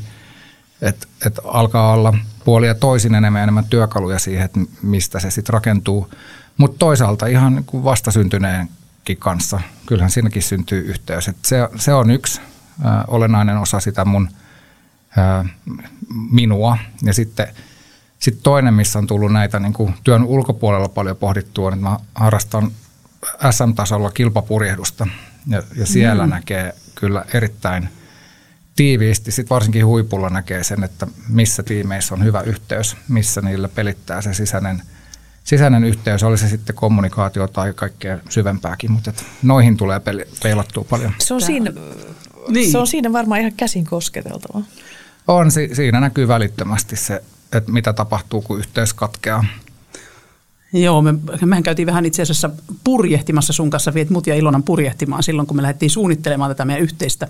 Että 0.82 1.06
et 1.26 1.40
alkaa 1.44 1.92
olla 1.92 2.14
puoli 2.44 2.66
ja 2.66 2.74
toisin 2.74 3.14
enemmän 3.14 3.42
enemmän 3.42 3.64
työkaluja 3.64 4.18
siihen, 4.18 4.44
että 4.44 4.60
mistä 4.82 5.20
se 5.20 5.30
sitten 5.30 5.52
rakentuu. 5.52 6.10
Mutta 6.56 6.78
toisaalta 6.78 7.26
ihan 7.26 7.54
niin 7.54 7.64
kuin 7.64 7.84
vastasyntyneenkin 7.84 9.16
kanssa, 9.18 9.60
kyllähän 9.86 10.10
siinäkin 10.10 10.42
syntyy 10.42 10.80
yhteys. 10.80 11.28
Et 11.28 11.36
se, 11.44 11.68
se 11.76 11.94
on 11.94 12.10
yksi 12.10 12.40
ä, 12.84 13.04
olennainen 13.08 13.56
osa 13.56 13.80
sitä 13.80 14.04
mun 14.04 14.28
ä, 15.18 15.44
minua. 16.30 16.78
Ja 17.02 17.14
sitten 17.14 17.48
sit 18.18 18.42
toinen, 18.42 18.74
missä 18.74 18.98
on 18.98 19.06
tullut 19.06 19.32
näitä 19.32 19.60
niin 19.60 19.94
työn 20.04 20.24
ulkopuolella 20.24 20.88
paljon 20.88 21.16
pohdittua, 21.16 21.68
että 21.68 21.80
mä 21.80 21.96
harrastan 22.14 22.70
SM-tasolla 23.50 24.10
kilpapurjehdusta– 24.10 25.06
ja, 25.46 25.62
ja 25.76 25.86
siellä 25.86 26.26
mm. 26.26 26.30
näkee 26.30 26.74
kyllä 26.94 27.24
erittäin 27.34 27.88
tiiviisti, 28.76 29.32
sit 29.32 29.50
varsinkin 29.50 29.86
huipulla 29.86 30.30
näkee 30.30 30.64
sen, 30.64 30.84
että 30.84 31.06
missä 31.28 31.62
tiimeissä 31.62 32.14
on 32.14 32.24
hyvä 32.24 32.40
yhteys, 32.40 32.96
missä 33.08 33.40
niillä 33.40 33.68
pelittää 33.68 34.22
se 34.22 34.34
sisäinen, 34.34 34.82
sisäinen 35.44 35.84
yhteys, 35.84 36.22
oli 36.22 36.38
se 36.38 36.48
sitten 36.48 36.76
kommunikaatio 36.76 37.48
tai 37.48 37.72
kaikkea 37.72 38.18
syvempääkin, 38.28 38.92
mutta 38.92 39.12
noihin 39.42 39.76
tulee 39.76 40.00
peli, 40.00 40.24
peilattua 40.42 40.84
paljon. 40.90 41.12
Se 41.18 41.34
on, 41.34 41.40
siinä, 41.40 41.72
niin. 42.48 42.70
se 42.70 42.78
on 42.78 42.86
siinä 42.86 43.12
varmaan 43.12 43.40
ihan 43.40 43.52
käsin 43.56 43.84
kosketeltava. 43.84 44.62
On, 45.28 45.50
si, 45.50 45.70
siinä 45.72 46.00
näkyy 46.00 46.28
välittömästi 46.28 46.96
se, 46.96 47.22
että 47.52 47.72
mitä 47.72 47.92
tapahtuu, 47.92 48.42
kun 48.42 48.58
yhteys 48.58 48.94
katkeaa. 48.94 49.44
Joo, 50.72 51.02
me, 51.02 51.14
mehän 51.44 51.62
käytiin 51.62 51.86
vähän 51.86 52.06
itse 52.06 52.22
asiassa 52.22 52.50
purjehtimassa 52.84 53.52
sun 53.52 53.70
kanssa, 53.70 53.94
viet 53.94 54.10
mut 54.10 54.26
ja 54.26 54.34
Ilonan 54.34 54.62
purjehtimaan 54.62 55.22
silloin, 55.22 55.46
kun 55.46 55.56
me 55.56 55.62
lähdettiin 55.62 55.90
suunnittelemaan 55.90 56.50
tätä 56.50 56.64
meidän 56.64 56.82
yhteistä 56.82 57.28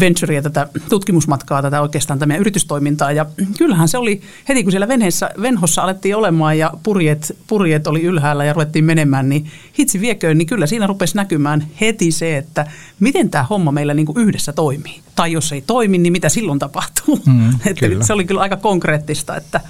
venturea, 0.00 0.42
tätä 0.42 0.68
tutkimusmatkaa, 0.88 1.62
tätä 1.62 1.80
oikeastaan 1.80 2.18
tätä 2.18 2.26
meidän 2.26 2.40
yritystoimintaa. 2.40 3.12
Ja 3.12 3.26
kyllähän 3.58 3.88
se 3.88 3.98
oli 3.98 4.20
heti, 4.48 4.62
kun 4.62 4.72
siellä 4.72 4.88
venheessä, 4.88 5.30
venhossa 5.42 5.82
alettiin 5.82 6.16
olemaan 6.16 6.58
ja 6.58 6.72
purjet, 6.82 7.36
purjet 7.46 7.86
oli 7.86 8.02
ylhäällä 8.02 8.44
ja 8.44 8.52
ruvettiin 8.52 8.84
menemään, 8.84 9.28
niin 9.28 9.50
hitsi 9.78 10.00
vieköön, 10.00 10.38
niin 10.38 10.46
kyllä 10.46 10.66
siinä 10.66 10.86
rupesi 10.86 11.16
näkymään 11.16 11.66
heti 11.80 12.10
se, 12.10 12.36
että 12.36 12.66
miten 13.00 13.30
tämä 13.30 13.44
homma 13.44 13.72
meillä 13.72 13.94
niin 13.94 14.06
kuin 14.06 14.18
yhdessä 14.18 14.52
toimii. 14.52 15.00
Tai 15.14 15.32
jos 15.32 15.52
ei 15.52 15.62
toimi, 15.66 15.98
niin 15.98 16.12
mitä 16.12 16.28
silloin 16.28 16.58
tapahtuu. 16.58 17.20
Mm, 17.26 17.50
että 17.66 17.86
se 18.06 18.12
oli 18.12 18.24
kyllä 18.24 18.40
aika 18.40 18.56
konkreettista, 18.56 19.36
että 19.36 19.60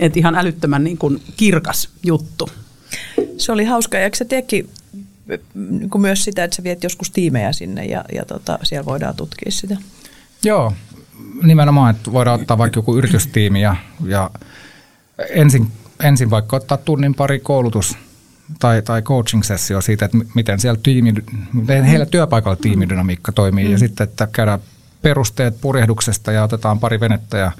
että 0.00 0.18
ihan 0.18 0.34
älyttömän 0.34 0.84
niin 0.84 0.98
kuin 0.98 1.22
kirkas 1.36 1.88
juttu. 2.02 2.48
Se 3.38 3.52
oli 3.52 3.64
hauska. 3.64 3.98
Ja 3.98 4.04
eikö 4.04 4.16
sä 4.16 4.24
teekin 4.24 4.70
niin 5.54 5.90
kuin 5.90 6.02
myös 6.02 6.24
sitä, 6.24 6.44
että 6.44 6.56
sä 6.56 6.62
viet 6.62 6.82
joskus 6.82 7.10
tiimejä 7.10 7.52
sinne 7.52 7.84
ja, 7.84 8.04
ja 8.14 8.24
tota, 8.24 8.58
siellä 8.62 8.84
voidaan 8.84 9.16
tutkia 9.16 9.52
sitä? 9.52 9.76
Joo, 10.44 10.72
nimenomaan, 11.42 11.96
että 11.96 12.12
voidaan 12.12 12.40
ottaa 12.40 12.58
vaikka 12.58 12.78
joku 12.78 12.96
yritystiimi 12.96 13.62
ja, 13.62 13.76
ja 14.04 14.30
ensin, 15.30 15.72
ensin 16.02 16.30
vaikka 16.30 16.56
ottaa 16.56 16.78
tunnin 16.78 17.14
pari 17.14 17.40
koulutus 17.40 17.98
tai, 18.58 18.82
tai 18.82 19.02
coaching-sessio 19.02 19.80
siitä, 19.80 20.04
että 20.04 20.18
miten 20.34 20.60
siellä 20.60 20.80
tiimi, 20.82 21.14
miten 21.52 21.84
heillä 21.84 22.06
työpaikalla 22.06 22.56
tiimidynamiikka 22.56 23.32
toimii 23.32 23.64
mm. 23.64 23.72
ja 23.72 23.78
sitten, 23.78 24.04
että 24.04 24.28
käydään 24.32 24.60
perusteet 25.02 25.60
purjehduksesta 25.60 26.32
ja 26.32 26.44
otetaan 26.44 26.80
pari 26.80 27.00
venettä 27.00 27.38
ja 27.38 27.52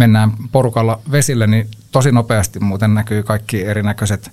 mennään 0.00 0.32
porukalla 0.52 1.00
vesille, 1.10 1.46
niin 1.46 1.68
tosi 1.92 2.12
nopeasti 2.12 2.60
muuten 2.60 2.94
näkyy 2.94 3.22
kaikki 3.22 3.64
erinäköiset 3.64 4.30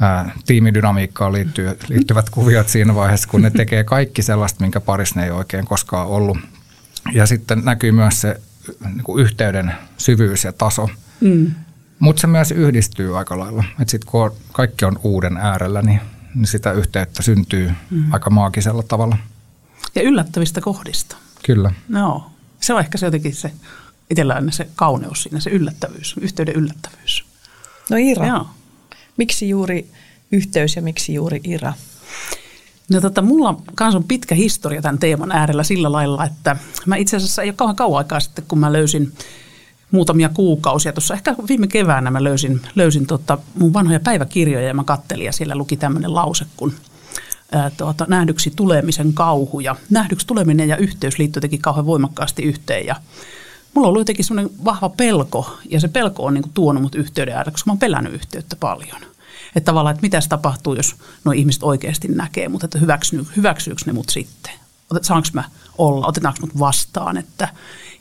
ää, 0.00 0.32
tiimidynamiikkaan 0.46 1.32
liittyy, 1.32 1.78
liittyvät 1.88 2.30
kuviot 2.30 2.68
siinä 2.68 2.94
vaiheessa, 2.94 3.28
kun 3.28 3.42
ne 3.42 3.50
tekee 3.50 3.84
kaikki 3.84 4.22
sellaista, 4.22 4.64
minkä 4.64 4.80
parissa 4.80 5.20
ne 5.20 5.24
ei 5.24 5.30
oikein 5.30 5.64
koskaan 5.64 6.08
ollut. 6.08 6.38
Ja 7.12 7.26
sitten 7.26 7.62
näkyy 7.64 7.92
myös 7.92 8.20
se 8.20 8.40
niin 8.84 9.04
kuin 9.04 9.22
yhteyden 9.22 9.74
syvyys 9.98 10.44
ja 10.44 10.52
taso. 10.52 10.88
Mm. 11.20 11.54
Mutta 11.98 12.20
se 12.20 12.26
myös 12.26 12.50
yhdistyy 12.50 13.18
aika 13.18 13.38
lailla. 13.38 13.64
Että 13.80 13.90
sitten 13.90 14.10
kun 14.10 14.32
kaikki 14.52 14.84
on 14.84 14.98
uuden 15.02 15.36
äärellä, 15.36 15.82
niin, 15.82 16.00
niin 16.34 16.46
sitä 16.46 16.72
yhteyttä 16.72 17.22
syntyy 17.22 17.72
mm. 17.90 18.12
aika 18.12 18.30
maagisella 18.30 18.82
tavalla. 18.82 19.16
Ja 19.94 20.02
yllättävistä 20.02 20.60
kohdista. 20.60 21.16
Kyllä. 21.46 21.72
No, 21.88 22.30
se 22.60 22.74
on 22.74 22.80
ehkä 22.80 22.98
se 22.98 23.06
jotenkin 23.06 23.34
se 23.34 23.52
itsellä 24.10 24.34
aina 24.34 24.52
se 24.52 24.68
kauneus 24.76 25.22
siinä, 25.22 25.40
se 25.40 25.50
yllättävyys, 25.50 26.14
yhteyden 26.20 26.54
yllättävyys. 26.54 27.24
No 27.90 27.96
Ira, 27.96 28.26
Joo. 28.26 28.46
miksi 29.16 29.48
juuri 29.48 29.90
yhteys 30.32 30.76
ja 30.76 30.82
miksi 30.82 31.14
juuri 31.14 31.40
Ira? 31.44 31.72
No 32.88 33.00
tota, 33.00 33.22
mulla 33.22 33.62
kans 33.74 33.94
on 33.94 34.04
pitkä 34.04 34.34
historia 34.34 34.82
tämän 34.82 34.98
teeman 34.98 35.32
äärellä 35.32 35.64
sillä 35.64 35.92
lailla, 35.92 36.24
että 36.24 36.56
mä 36.86 36.96
itse 36.96 37.16
asiassa 37.16 37.42
ei 37.42 37.48
ole 37.48 37.54
kauan 37.56 37.76
kauan 37.76 37.98
aikaa 37.98 38.20
sitten, 38.20 38.44
kun 38.48 38.58
mä 38.58 38.72
löysin 38.72 39.12
muutamia 39.90 40.28
kuukausia. 40.28 40.92
Tuossa 40.92 41.14
ehkä 41.14 41.34
viime 41.48 41.66
keväänä 41.66 42.10
mä 42.10 42.24
löysin, 42.24 42.60
löysin 42.74 43.06
tota 43.06 43.38
mun 43.54 43.72
vanhoja 43.72 44.00
päiväkirjoja 44.00 44.66
ja 44.66 44.74
mä 44.74 44.84
kattelin 44.84 45.26
ja 45.26 45.32
siellä 45.32 45.54
luki 45.54 45.76
tämmöinen 45.76 46.14
lause, 46.14 46.46
kun 46.56 46.72
ää, 47.52 47.70
tuota, 47.70 48.06
nähdyksi 48.08 48.52
tulemisen 48.56 49.12
kauhu. 49.12 49.60
Ja 49.60 49.76
nähdyksi 49.90 50.26
tuleminen 50.26 50.68
ja 50.68 50.76
yhteys 50.76 51.18
liittyy 51.18 51.38
jotenkin 51.38 51.62
kauhean 51.62 51.86
voimakkaasti 51.86 52.42
yhteen. 52.42 52.86
Ja 52.86 52.96
mulla 53.76 53.88
on 53.88 53.90
ollut 53.90 54.00
jotenkin 54.00 54.24
semmoinen 54.24 54.64
vahva 54.64 54.88
pelko, 54.88 55.58
ja 55.70 55.80
se 55.80 55.88
pelko 55.88 56.24
on 56.24 56.34
niin 56.34 56.42
kuin 56.42 56.52
tuonut 56.52 56.82
mut 56.82 56.94
yhteyden 56.94 57.34
äärelle, 57.34 57.52
koska 57.52 57.68
mä 57.68 57.72
oon 57.72 57.78
pelännyt 57.78 58.12
yhteyttä 58.12 58.56
paljon. 58.56 59.02
Että 59.56 59.64
tavallaan, 59.64 59.94
että 59.94 60.02
mitä 60.02 60.20
tapahtuu, 60.28 60.74
jos 60.74 60.96
nuo 61.24 61.32
ihmiset 61.32 61.62
oikeasti 61.62 62.08
näkee, 62.08 62.48
mutta 62.48 62.64
että 62.64 62.78
hyväksy, 62.78 63.26
hyväksyykö 63.36 63.82
ne 63.86 63.92
mut 63.92 64.08
sitten? 64.08 64.52
Saanko 65.02 65.28
mä 65.32 65.44
olla, 65.78 66.06
otetaanko 66.06 66.40
mut 66.40 66.58
vastaan? 66.58 67.16
Että 67.16 67.48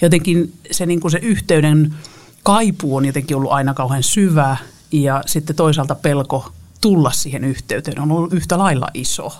jotenkin 0.01 0.53
se, 0.71 0.85
niin 0.85 0.99
kuin 0.99 1.11
se 1.11 1.17
yhteyden 1.17 1.95
kaipuu 2.43 2.95
on 2.95 3.05
jotenkin 3.05 3.37
ollut 3.37 3.51
aina 3.51 3.73
kauhean 3.73 4.03
syvä, 4.03 4.57
ja 4.91 5.23
sitten 5.25 5.55
toisaalta 5.55 5.95
pelko 5.95 6.51
tulla 6.81 7.11
siihen 7.11 7.43
yhteyteen 7.43 8.01
on 8.01 8.11
ollut 8.11 8.33
yhtä 8.33 8.57
lailla 8.57 8.87
iso. 8.93 9.33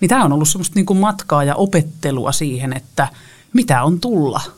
Niin 0.00 0.08
tämä 0.08 0.24
on 0.24 0.32
ollut 0.32 0.48
semmoista 0.48 0.74
niin 0.74 0.86
kuin 0.86 0.98
matkaa 0.98 1.44
ja 1.44 1.54
opettelua 1.54 2.32
siihen, 2.32 2.72
että 2.72 3.08
mitä 3.52 3.82
on 3.82 4.00
tulla– 4.00 4.40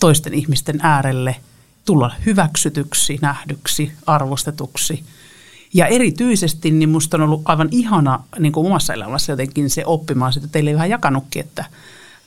toisten 0.00 0.34
ihmisten 0.34 0.78
äärelle, 0.82 1.36
tulla 1.84 2.12
hyväksytyksi, 2.26 3.18
nähdyksi, 3.22 3.92
arvostetuksi. 4.06 5.04
Ja 5.74 5.86
erityisesti 5.86 6.70
niin 6.70 6.88
musta 6.88 7.16
on 7.16 7.22
ollut 7.22 7.42
aivan 7.44 7.68
ihana 7.70 8.24
niin 8.38 8.52
kuin 8.52 8.66
omassa 8.66 8.94
elämässä 8.94 9.32
jotenkin 9.32 9.70
se 9.70 9.82
oppimaan 9.86 10.32
sitä, 10.32 10.48
teille 10.48 10.74
vähän 10.74 10.90
jakanutkin, 10.90 11.40
että 11.40 11.64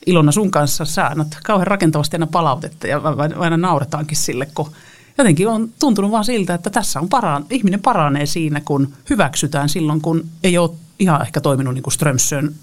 Ilona 0.06 0.32
sun 0.32 0.50
kanssa 0.50 0.84
sä 0.84 1.06
annat 1.06 1.38
kauhean 1.44 1.66
rakentavasti 1.66 2.16
aina 2.16 2.26
palautetta 2.26 2.86
ja 2.86 3.00
aina 3.36 3.56
nauretaankin 3.56 4.16
sille, 4.16 4.48
kun 4.54 4.72
jotenkin 5.18 5.48
on 5.48 5.70
tuntunut 5.80 6.10
vaan 6.10 6.24
siltä, 6.24 6.54
että 6.54 6.70
tässä 6.70 7.00
on 7.00 7.08
paraan, 7.08 7.46
ihminen 7.50 7.80
paranee 7.80 8.26
siinä, 8.26 8.60
kun 8.60 8.92
hyväksytään 9.10 9.68
silloin, 9.68 10.00
kun 10.00 10.28
ei 10.44 10.58
ole 10.58 10.70
ihan 10.98 11.22
ehkä 11.22 11.40
toiminut 11.40 11.74
niin 11.74 11.82
kuin 11.82 11.94
Strömsön 11.94 12.54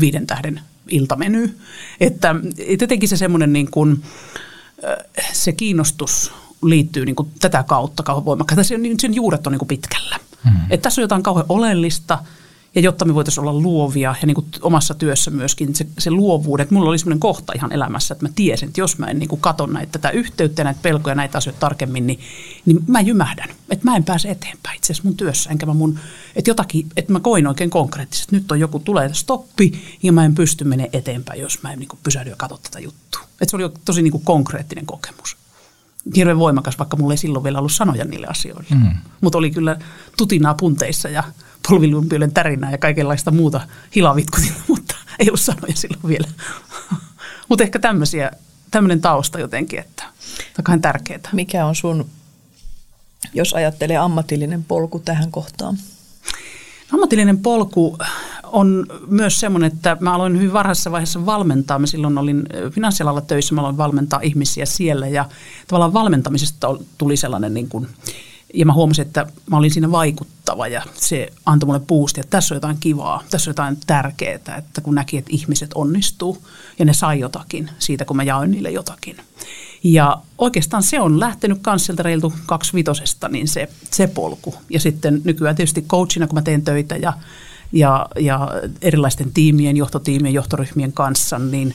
viiden 0.00 0.26
tähden 0.26 0.60
iltameny. 0.88 1.58
Että, 2.00 2.34
että 2.58 2.84
jotenkin 2.84 3.08
se 3.08 3.16
semmoinen 3.16 3.52
niin 3.52 3.70
kuin, 3.70 4.02
se 5.32 5.52
kiinnostus 5.52 6.32
liittyy 6.62 7.04
niin 7.04 7.16
kuin 7.16 7.28
tätä 7.40 7.62
kautta 7.62 8.02
kauhean 8.02 8.24
voimakkaasti. 8.24 8.64
Sen, 8.64 9.00
sen 9.00 9.14
juuret 9.14 9.46
on 9.46 9.52
niin 9.52 9.58
kuin 9.58 9.68
pitkällä. 9.68 10.16
Mm. 10.44 10.52
Että 10.70 10.82
tässä 10.82 11.00
on 11.00 11.04
jotain 11.04 11.22
kauhean 11.22 11.46
oleellista– 11.48 12.18
ja 12.76 12.82
jotta 12.82 13.04
me 13.04 13.14
voitaisiin 13.14 13.46
olla 13.46 13.60
luovia 13.60 14.14
ja 14.20 14.26
niin 14.26 14.34
kuin 14.34 14.46
omassa 14.62 14.94
työssä 14.94 15.30
myöskin 15.30 15.74
se, 15.74 15.86
se 15.98 16.10
luovuuden, 16.10 16.62
että 16.64 16.74
mulla 16.74 16.90
oli 16.90 16.98
sellainen 16.98 17.20
kohta 17.20 17.52
ihan 17.56 17.72
elämässä, 17.72 18.14
että 18.14 18.24
mä 18.24 18.32
tiesin, 18.34 18.68
että 18.68 18.80
jos 18.80 18.98
mä 18.98 19.06
en 19.06 19.18
niin 19.18 19.28
kuin 19.28 19.40
katon 19.40 19.72
näitä, 19.72 19.92
tätä 19.92 20.10
yhteyttä 20.10 20.60
ja 20.60 20.64
näitä 20.64 20.80
pelkoja 20.82 21.10
ja 21.10 21.16
näitä 21.16 21.38
asioita 21.38 21.60
tarkemmin, 21.60 22.06
niin, 22.06 22.20
niin 22.66 22.78
mä 22.86 23.00
jymähdän. 23.00 23.48
Että 23.70 23.84
mä 23.84 23.96
en 23.96 24.04
pääse 24.04 24.30
eteenpäin 24.30 24.76
itse 24.76 24.92
asiassa 24.92 25.08
mun 25.08 25.16
työssä, 25.16 25.50
enkä 25.50 25.66
mä 25.66 25.74
mun, 25.74 25.98
että 26.36 26.50
jotakin, 26.50 26.86
että 26.96 27.12
mä 27.12 27.20
koin 27.20 27.46
oikein 27.46 27.70
konkreettisesti, 27.70 28.36
että 28.36 28.36
nyt 28.36 28.52
on 28.52 28.60
joku, 28.60 28.78
tulee 28.78 29.14
stoppi 29.14 29.98
ja 30.02 30.12
mä 30.12 30.24
en 30.24 30.34
pysty 30.34 30.64
menemään 30.64 30.90
eteenpäin, 30.92 31.40
jos 31.40 31.62
mä 31.62 31.72
en 31.72 31.78
niin 31.78 31.88
kuin 31.88 32.00
pysähdy 32.02 32.30
ja 32.30 32.36
katso 32.36 32.58
tätä 32.58 32.80
juttua. 32.80 33.20
Että 33.22 33.50
se 33.50 33.56
oli 33.56 33.70
tosi 33.84 34.02
niin 34.02 34.12
kuin 34.12 34.24
konkreettinen 34.24 34.86
kokemus 34.86 35.36
hirveän 36.16 36.38
voimakas, 36.38 36.78
vaikka 36.78 36.96
mulla 36.96 37.12
ei 37.14 37.18
silloin 37.18 37.44
vielä 37.44 37.58
ollut 37.58 37.72
sanoja 37.72 38.04
niille 38.04 38.26
asioille. 38.26 38.68
Mm. 38.70 38.90
Mutta 39.20 39.38
oli 39.38 39.50
kyllä 39.50 39.78
tutinaa 40.16 40.54
punteissa 40.54 41.08
ja 41.08 41.24
polvilumpioiden 41.68 42.32
tärinää 42.32 42.70
ja 42.70 42.78
kaikenlaista 42.78 43.30
muuta 43.30 43.60
hilavitkutinta, 43.94 44.60
mutta 44.68 44.96
ei 45.18 45.28
ollut 45.28 45.40
sanoja 45.40 45.74
silloin 45.74 46.08
vielä. 46.08 46.28
mutta 47.48 47.64
ehkä 47.64 47.78
tämmöisiä, 47.78 48.30
tämmöinen 48.70 49.00
tausta 49.00 49.40
jotenkin, 49.40 49.78
että 49.78 50.04
on 50.68 50.80
tärkeää. 50.80 51.20
Mikä 51.32 51.66
on 51.66 51.74
sun, 51.74 52.06
jos 53.34 53.54
ajattelee 53.54 53.96
ammatillinen 53.96 54.64
polku 54.64 54.98
tähän 54.98 55.30
kohtaan? 55.30 55.78
Ammatillinen 56.92 57.38
polku 57.38 57.98
on 58.44 58.86
myös 59.06 59.40
semmoinen, 59.40 59.72
että 59.72 59.96
mä 60.00 60.14
aloin 60.14 60.36
hyvin 60.36 60.52
varhaisessa 60.52 60.92
vaiheessa 60.92 61.26
valmentaa. 61.26 61.78
Mä 61.78 61.86
silloin 61.86 62.18
olin 62.18 62.46
finanssialalla 62.70 63.20
töissä, 63.20 63.54
mä 63.54 63.60
aloin 63.60 63.76
valmentaa 63.76 64.20
ihmisiä 64.22 64.66
siellä 64.66 65.08
ja 65.08 65.24
tavallaan 65.68 65.92
valmentamisesta 65.92 66.68
tuli 66.98 67.16
sellainen 67.16 67.54
niin 67.54 67.68
kuin, 67.68 67.88
ja 68.54 68.66
mä 68.66 68.72
huomasin, 68.72 69.06
että 69.06 69.26
mä 69.50 69.56
olin 69.56 69.70
siinä 69.70 69.90
vaikuttava 69.90 70.68
ja 70.68 70.82
se 70.94 71.32
antoi 71.46 71.66
mulle 71.66 71.80
boostia, 71.80 72.20
että 72.20 72.30
tässä 72.30 72.54
on 72.54 72.56
jotain 72.56 72.76
kivaa, 72.80 73.22
tässä 73.30 73.50
on 73.50 73.52
jotain 73.52 73.78
tärkeää, 73.86 74.56
että 74.58 74.80
kun 74.82 74.94
näki, 74.94 75.16
että 75.16 75.30
ihmiset 75.32 75.70
onnistuu 75.74 76.46
ja 76.78 76.84
ne 76.84 76.92
sai 76.92 77.20
jotakin 77.20 77.70
siitä, 77.78 78.04
kun 78.04 78.16
mä 78.16 78.22
jaoin 78.22 78.50
niille 78.50 78.70
jotakin. 78.70 79.16
Ja 79.84 80.22
oikeastaan 80.38 80.82
se 80.82 81.00
on 81.00 81.20
lähtenyt 81.20 81.58
myös 81.66 81.86
sieltä 81.86 82.02
reiltu 82.02 82.32
vitosesta, 82.74 83.28
niin 83.28 83.48
se, 83.48 83.68
se 83.90 84.06
polku. 84.06 84.54
Ja 84.70 84.80
sitten 84.80 85.20
nykyään 85.24 85.56
tietysti 85.56 85.82
coachina, 85.82 86.26
kun 86.26 86.34
mä 86.34 86.42
teen 86.42 86.62
töitä 86.62 86.96
ja, 86.96 87.12
ja, 87.72 88.08
ja 88.18 88.48
erilaisten 88.82 89.32
tiimien, 89.32 89.76
johtotiimien, 89.76 90.34
johtoryhmien 90.34 90.92
kanssa, 90.92 91.38
niin 91.38 91.74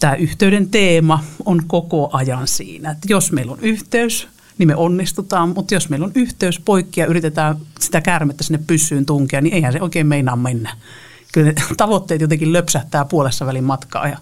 tämä 0.00 0.14
yhteyden 0.14 0.68
teema 0.68 1.24
on 1.44 1.62
koko 1.66 2.10
ajan 2.12 2.48
siinä, 2.48 2.90
että 2.90 3.06
jos 3.10 3.32
meillä 3.32 3.52
on 3.52 3.60
yhteys, 3.60 4.28
niin 4.58 4.68
me 4.68 4.76
onnistutaan, 4.76 5.48
mutta 5.48 5.74
jos 5.74 5.88
meillä 5.88 6.04
on 6.04 6.12
yhteys 6.14 6.60
poikki 6.60 7.00
ja 7.00 7.06
yritetään 7.06 7.56
sitä 7.80 8.00
käärmettä 8.00 8.44
sinne 8.44 8.60
pyssyyn 8.66 9.06
tunkea, 9.06 9.40
niin 9.40 9.54
eihän 9.54 9.72
se 9.72 9.82
oikein 9.82 10.06
meinaa 10.06 10.36
mennä. 10.36 10.76
Kyllä 11.32 11.46
ne 11.46 11.54
tavoitteet 11.76 12.20
jotenkin 12.20 12.52
löpsähtää 12.52 13.04
puolessa 13.04 13.46
välin 13.46 13.64
matkaa 13.64 14.08
ja 14.08 14.18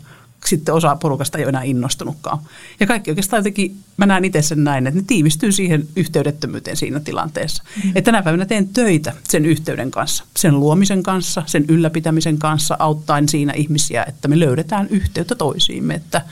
sitten 0.46 0.74
osa 0.74 0.96
porukasta 0.96 1.38
ei 1.38 1.44
ole 1.44 1.48
enää 1.48 1.62
innostunutkaan. 1.62 2.38
Ja 2.80 2.86
kaikki 2.86 3.10
oikeastaan 3.10 3.38
jotenkin, 3.38 3.76
mä 3.96 4.06
näen 4.06 4.24
itse 4.24 4.42
sen 4.42 4.64
näin, 4.64 4.86
että 4.86 5.00
ne 5.00 5.04
tiivistyy 5.06 5.52
siihen 5.52 5.88
yhteydettömyyteen 5.96 6.76
siinä 6.76 7.00
tilanteessa. 7.00 7.62
Mm. 7.84 7.88
Että 7.88 8.02
tänä 8.02 8.22
päivänä 8.22 8.46
teen 8.46 8.68
töitä 8.68 9.12
sen 9.28 9.46
yhteyden 9.46 9.90
kanssa, 9.90 10.24
sen 10.36 10.60
luomisen 10.60 11.02
kanssa, 11.02 11.42
sen 11.46 11.64
ylläpitämisen 11.68 12.38
kanssa, 12.38 12.76
auttaen 12.78 13.28
siinä 13.28 13.52
ihmisiä, 13.52 14.04
että 14.08 14.28
me 14.28 14.40
löydetään 14.40 14.88
yhteyttä 14.90 15.34
toisiimme. 15.34 15.94
Että, 15.94 16.22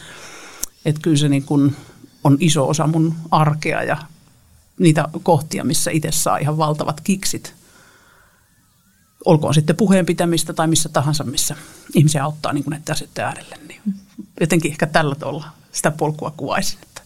että 0.84 1.00
kyllä 1.02 1.16
se 1.16 1.28
niin 1.28 1.44
kuin 1.44 1.76
on 2.24 2.36
iso 2.40 2.68
osa 2.68 2.86
mun 2.86 3.14
arkea 3.30 3.82
ja 3.82 3.96
niitä 4.78 5.08
kohtia, 5.22 5.64
missä 5.64 5.90
itse 5.90 6.12
saa 6.12 6.36
ihan 6.36 6.58
valtavat 6.58 7.00
kiksit. 7.00 7.54
Olkoon 9.24 9.54
sitten 9.54 9.76
puheen 9.76 10.06
pitämistä 10.06 10.52
tai 10.52 10.66
missä 10.66 10.88
tahansa, 10.88 11.24
missä 11.24 11.56
ihmisiä 11.94 12.24
auttaa 12.24 12.52
niin 12.52 12.64
näiden 12.68 12.92
asioiden 12.92 13.24
äärelle. 13.24 13.58
Niin 13.68 13.82
jotenkin 14.40 14.70
ehkä 14.70 14.86
tällä 14.86 15.14
tavalla 15.14 15.48
sitä 15.72 15.90
polkua 15.90 16.30
kuvaisin. 16.36 16.78
Että 16.82 17.02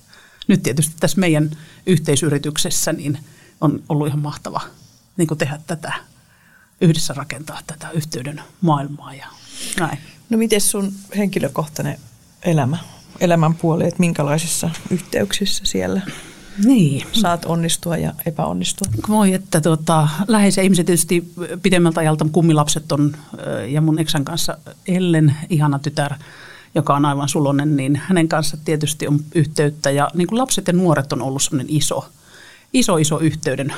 nyt 0.48 0.62
tietysti 0.62 0.94
tässä 1.00 1.20
meidän 1.20 1.50
yhteisyrityksessä 1.86 2.92
niin 2.92 3.18
on 3.60 3.82
ollut 3.88 4.06
ihan 4.06 4.18
mahtava 4.20 4.60
niin 5.16 5.28
kuin 5.28 5.38
tehdä 5.38 5.58
tätä, 5.66 5.92
yhdessä 6.80 7.14
rakentaa 7.14 7.60
tätä 7.66 7.90
yhteyden 7.90 8.42
maailmaa 8.60 9.14
ja 9.14 9.26
näin. 9.80 9.98
No 10.30 10.38
miten 10.38 10.60
sun 10.60 10.92
henkilökohtainen 11.16 12.00
elämä, 12.42 12.78
elämän 13.20 13.54
puoli, 13.54 13.84
että 13.84 14.00
minkälaisissa 14.00 14.70
yhteyksissä 14.90 15.64
siellä 15.64 16.00
niin. 16.64 17.06
saat 17.12 17.44
onnistua 17.44 17.96
ja 17.96 18.12
epäonnistua? 18.26 18.92
Voi, 19.08 19.32
että 19.32 19.60
tuota, 19.60 20.08
läheisiä 20.28 20.64
ihmisiä 20.64 20.84
tietysti 20.84 21.32
pidemmältä 21.62 22.00
ajalta 22.00 22.26
kummilapset 22.32 22.92
on 22.92 23.16
ja 23.68 23.80
mun 23.80 23.98
eksän 23.98 24.24
kanssa 24.24 24.58
Ellen, 24.88 25.36
ihana 25.50 25.78
tytär, 25.78 26.14
joka 26.74 26.94
on 26.94 27.04
aivan 27.04 27.28
sulonen, 27.28 27.76
niin 27.76 27.96
hänen 27.96 28.28
kanssa 28.28 28.56
tietysti 28.64 29.08
on 29.08 29.20
yhteyttä. 29.34 29.90
Ja 29.90 30.10
niin 30.14 30.26
kuin 30.26 30.38
lapset 30.38 30.66
ja 30.66 30.72
nuoret 30.72 31.12
on 31.12 31.22
ollut 31.22 31.42
sellainen 31.42 31.76
iso, 31.76 32.08
iso, 32.72 32.96
iso 32.96 33.18
yhteyden 33.18 33.74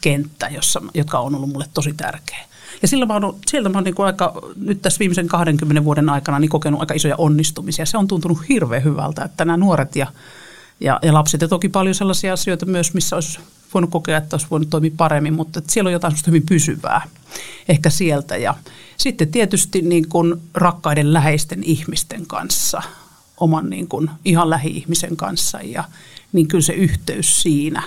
kenttä, 0.00 0.48
jossa, 0.48 0.82
joka 0.94 1.18
on 1.18 1.34
ollut 1.34 1.50
mulle 1.50 1.66
tosi 1.74 1.92
tärkeä. 1.92 2.44
Ja 2.82 2.88
sillä 2.88 3.06
mä 3.06 3.12
oon, 3.12 3.36
sieltä 3.46 3.68
mä 3.68 3.78
oon 3.78 3.84
niin 3.84 3.94
aika, 3.98 4.42
nyt 4.56 4.82
tässä 4.82 4.98
viimeisen 4.98 5.28
20 5.28 5.84
vuoden 5.84 6.08
aikana 6.08 6.38
niin 6.38 6.48
kokenut 6.48 6.80
aika 6.80 6.94
isoja 6.94 7.14
onnistumisia. 7.18 7.86
Se 7.86 7.98
on 7.98 8.08
tuntunut 8.08 8.48
hirveän 8.48 8.84
hyvältä, 8.84 9.24
että 9.24 9.44
nämä 9.44 9.56
nuoret 9.56 9.96
ja, 9.96 10.06
ja, 10.80 10.98
ja 11.02 11.14
lapset 11.14 11.40
ja 11.40 11.48
toki 11.48 11.68
paljon 11.68 11.94
sellaisia 11.94 12.32
asioita 12.32 12.66
myös, 12.66 12.94
missä 12.94 13.16
olisi 13.16 13.38
voinut 13.74 13.90
kokea, 13.90 14.16
että 14.16 14.34
olisi 14.34 14.46
voinut 14.50 14.70
toimia 14.70 14.90
paremmin, 14.96 15.34
mutta 15.34 15.58
että 15.58 15.72
siellä 15.72 15.88
on 15.88 15.92
jotain 15.92 16.14
hyvin 16.26 16.46
pysyvää 16.46 17.02
ehkä 17.68 17.90
sieltä. 17.90 18.36
Ja 18.36 18.54
sitten 18.96 19.28
tietysti 19.28 19.82
niin 19.82 20.08
kuin 20.08 20.34
rakkaiden 20.54 21.12
läheisten 21.12 21.64
ihmisten 21.64 22.26
kanssa, 22.26 22.82
oman 23.40 23.70
niin 23.70 23.88
kuin 23.88 24.10
ihan 24.24 24.50
lähi-ihmisen 24.50 25.16
kanssa 25.16 25.58
ja 25.62 25.84
niin 26.32 26.48
kyllä 26.48 26.64
se 26.64 26.72
yhteys 26.72 27.42
siinä, 27.42 27.82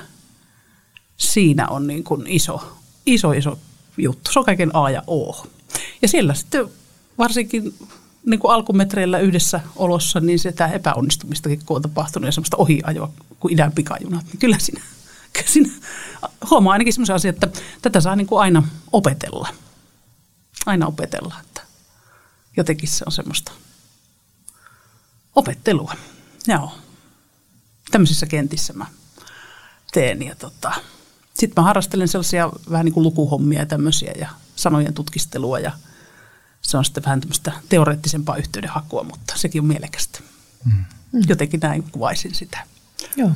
siinä 1.17 1.67
on 1.67 1.87
niin 1.87 2.03
kuin 2.03 2.27
iso, 2.27 2.77
iso, 3.05 3.31
iso 3.31 3.59
juttu. 3.99 4.31
Se 4.31 4.39
on 4.39 4.45
kaiken 4.45 4.75
A 4.75 4.89
ja 4.89 5.03
O. 5.07 5.45
Ja 6.01 6.07
siellä 6.07 6.33
sitten 6.33 6.67
varsinkin 7.17 7.73
niin 8.25 8.39
kuin 8.39 8.51
alkumetreillä 8.51 9.19
yhdessä 9.19 9.59
olossa, 9.75 10.19
niin 10.19 10.39
sitä 10.39 10.67
epäonnistumistakin 10.67 11.61
kun 11.65 11.75
on 11.75 11.81
tapahtunut 11.81 12.27
ja 12.27 12.31
semmoista 12.31 12.57
ohiajoa 12.57 13.11
kuin 13.39 13.53
idän 13.53 13.71
pikajunat, 13.71 14.25
niin 14.25 14.39
kyllä 14.39 14.59
siinä, 14.59 14.81
kyllä 15.33 15.69
huomaa 16.49 16.73
ainakin 16.73 16.93
semmoisen 16.93 17.15
asian, 17.15 17.33
että 17.33 17.49
tätä 17.81 18.01
saa 18.01 18.15
niin 18.15 18.27
kuin 18.27 18.41
aina 18.41 18.63
opetella. 18.91 19.49
Aina 20.65 20.87
opetella, 20.87 21.35
että 21.41 21.61
jotenkin 22.57 22.89
se 22.89 23.03
on 23.05 23.11
semmoista 23.11 23.51
opettelua. 25.35 25.93
Joo. 26.47 26.71
Tämmöisissä 27.91 28.25
kentissä 28.25 28.73
mä 28.73 28.85
teen 29.91 30.23
ja 30.23 30.35
tota, 30.35 30.71
sitten 31.39 31.61
mä 31.61 31.67
harrastelen 31.67 32.07
sellaisia 32.07 32.49
vähän 32.71 32.85
niin 32.85 32.93
kuin 32.93 33.03
lukuhommia 33.03 33.59
ja 33.59 33.65
tämmöisiä 33.65 34.13
ja 34.19 34.29
sanojen 34.55 34.93
tutkistelua 34.93 35.59
ja 35.59 35.71
se 36.61 36.77
on 36.77 36.85
sitten 36.85 37.03
vähän 37.03 37.21
tämmöistä 37.21 37.51
teoreettisempaa 37.69 38.37
yhteydenhakua, 38.37 39.03
mutta 39.03 39.33
sekin 39.37 39.61
on 39.61 39.67
mielekästä. 39.67 40.19
Mm. 40.65 40.85
Jotenkin 41.27 41.59
näin 41.59 41.83
kuvaisin 41.91 42.35
sitä. 42.35 42.59
Joo. 43.15 43.31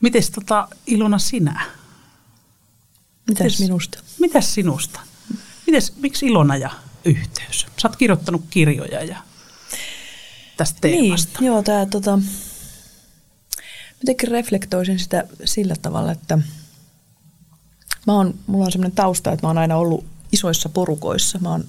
Mites 0.00 0.30
tota, 0.30 0.68
Ilona 0.86 1.18
sinä? 1.18 1.66
Mitäs, 3.28 3.44
mitäs 3.44 3.60
minusta? 3.60 3.98
Mitäs 4.20 4.54
sinusta? 4.54 5.00
Mites, 5.66 5.96
miksi 5.96 6.26
Ilona 6.26 6.56
ja 6.56 6.70
yhteys? 7.04 7.66
Sä 7.76 7.88
oot 7.88 7.96
kirjoittanut 7.96 8.44
kirjoja 8.50 9.04
ja 9.04 9.16
tästä 10.56 10.80
teemasta. 10.80 11.38
Niin, 11.40 11.46
joo, 11.46 11.62
tää 11.62 11.86
tota, 11.86 12.18
jotenkin 14.00 14.30
reflektoisin 14.30 14.98
sitä 14.98 15.24
sillä 15.44 15.74
tavalla, 15.82 16.12
että– 16.12 16.38
Mä 18.06 18.12
oon, 18.12 18.34
mulla 18.46 18.64
on 18.64 18.72
semmoinen 18.72 18.96
tausta, 18.96 19.32
että 19.32 19.46
mä 19.46 19.48
oon 19.48 19.58
aina 19.58 19.76
ollut 19.76 20.04
isoissa 20.32 20.68
porukoissa. 20.68 21.38
Mä 21.38 21.50
oon 21.50 21.64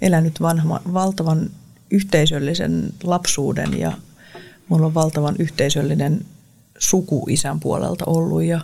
elänyt 0.00 0.40
vanha, 0.40 0.80
valtavan 0.92 1.50
yhteisöllisen 1.90 2.92
lapsuuden 3.02 3.78
ja 3.78 3.92
mulla 4.68 4.86
on 4.86 4.94
valtavan 4.94 5.34
yhteisöllinen 5.38 6.26
suku 6.78 7.26
isän 7.28 7.60
puolelta 7.60 8.04
ollut 8.06 8.42
ja, 8.42 8.60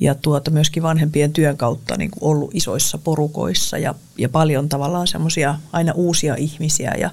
ja 0.00 0.14
tuota 0.14 0.50
myöskin 0.50 0.82
vanhempien 0.82 1.32
työn 1.32 1.56
kautta 1.56 1.96
niin 1.96 2.10
kuin 2.10 2.22
ollut 2.30 2.50
isoissa 2.54 2.98
porukoissa 2.98 3.78
ja, 3.78 3.94
ja 4.18 4.28
paljon 4.28 4.68
tavallaan 4.68 5.06
semmoisia 5.06 5.58
aina 5.72 5.92
uusia 5.92 6.34
ihmisiä 6.34 6.94
ja, 6.98 7.10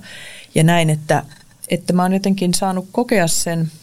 ja 0.56 0.64
näin, 0.64 0.90
että, 0.90 1.24
että 1.68 1.94
mä 1.94 2.02
oon 2.02 2.14
jotenkin 2.14 2.54
saanut 2.54 2.88
kokea 2.92 3.28
sen– 3.28 3.72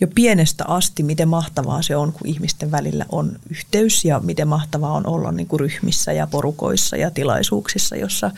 jo 0.00 0.08
pienestä 0.14 0.64
asti, 0.66 1.02
miten 1.02 1.28
mahtavaa 1.28 1.82
se 1.82 1.96
on, 1.96 2.12
kun 2.12 2.26
ihmisten 2.26 2.70
välillä 2.70 3.06
on 3.12 3.38
yhteys 3.50 4.04
ja 4.04 4.20
miten 4.20 4.48
mahtavaa 4.48 4.92
on 4.92 5.06
olla 5.06 5.32
niin 5.32 5.46
kuin 5.46 5.60
ryhmissä 5.60 6.12
ja 6.12 6.26
porukoissa 6.26 6.96
ja 6.96 7.10
tilaisuuksissa, 7.10 7.96
jossa, 7.96 8.30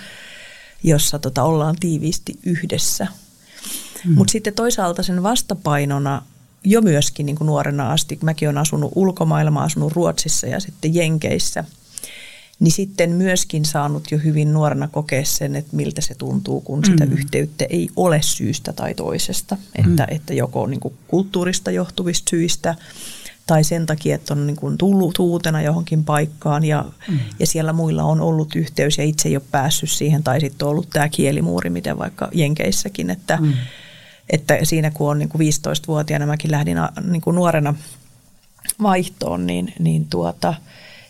jossa 0.82 1.18
tota, 1.18 1.42
ollaan 1.42 1.76
tiiviisti 1.80 2.38
yhdessä. 2.46 3.06
Mm. 4.04 4.14
Mutta 4.14 4.32
sitten 4.32 4.54
toisaalta 4.54 5.02
sen 5.02 5.22
vastapainona 5.22 6.22
jo 6.64 6.80
myöskin 6.80 7.26
niin 7.26 7.36
kuin 7.36 7.46
nuorena 7.46 7.92
asti, 7.92 8.18
mäkin 8.22 8.48
olen 8.48 8.58
asunut 8.58 8.92
ulkomailla, 8.94 9.50
mä 9.50 9.62
asunut 9.62 9.92
Ruotsissa 9.92 10.46
ja 10.46 10.60
sitten 10.60 10.94
Jenkeissä– 10.94 11.64
niin 12.60 12.72
sitten 12.72 13.10
myöskin 13.10 13.64
saanut 13.64 14.10
jo 14.10 14.18
hyvin 14.18 14.52
nuorena 14.52 14.88
kokea 14.88 15.24
sen, 15.24 15.56
että 15.56 15.76
miltä 15.76 16.00
se 16.00 16.14
tuntuu, 16.14 16.60
kun 16.60 16.84
sitä 16.84 17.06
mm. 17.06 17.12
yhteyttä 17.12 17.64
ei 17.70 17.90
ole 17.96 18.22
syystä 18.22 18.72
tai 18.72 18.94
toisesta. 18.94 19.56
Että, 19.74 20.02
mm. 20.02 20.16
että 20.16 20.34
joko 20.34 20.66
niin 20.66 20.80
kuin 20.80 20.94
kulttuurista 21.08 21.70
johtuvista 21.70 22.30
syistä 22.30 22.74
tai 23.46 23.64
sen 23.64 23.86
takia, 23.86 24.14
että 24.14 24.34
on 24.34 24.46
niin 24.46 24.56
kuin 24.56 24.78
tullut 24.78 25.18
uutena 25.18 25.62
johonkin 25.62 26.04
paikkaan 26.04 26.64
ja, 26.64 26.84
mm. 27.08 27.18
ja 27.38 27.46
siellä 27.46 27.72
muilla 27.72 28.02
on 28.02 28.20
ollut 28.20 28.56
yhteys 28.56 28.98
ja 28.98 29.04
itse 29.04 29.28
ei 29.28 29.36
ole 29.36 29.44
päässyt 29.50 29.90
siihen. 29.90 30.22
Tai 30.22 30.40
sitten 30.40 30.66
on 30.66 30.70
ollut 30.70 30.90
tämä 30.90 31.08
kielimuuri, 31.08 31.70
miten 31.70 31.98
vaikka 31.98 32.28
Jenkeissäkin, 32.32 33.10
että, 33.10 33.36
mm. 33.36 33.52
että 34.30 34.58
siinä 34.62 34.90
kun 34.90 35.10
on 35.10 35.18
niin 35.18 35.28
kuin 35.28 35.52
15-vuotiaana, 35.52 36.26
mäkin 36.26 36.50
lähdin 36.50 36.76
niin 37.10 37.22
kuin 37.22 37.34
nuorena 37.34 37.74
vaihtoon, 38.82 39.46
niin, 39.46 39.74
niin 39.78 40.06
tuota, 40.06 40.54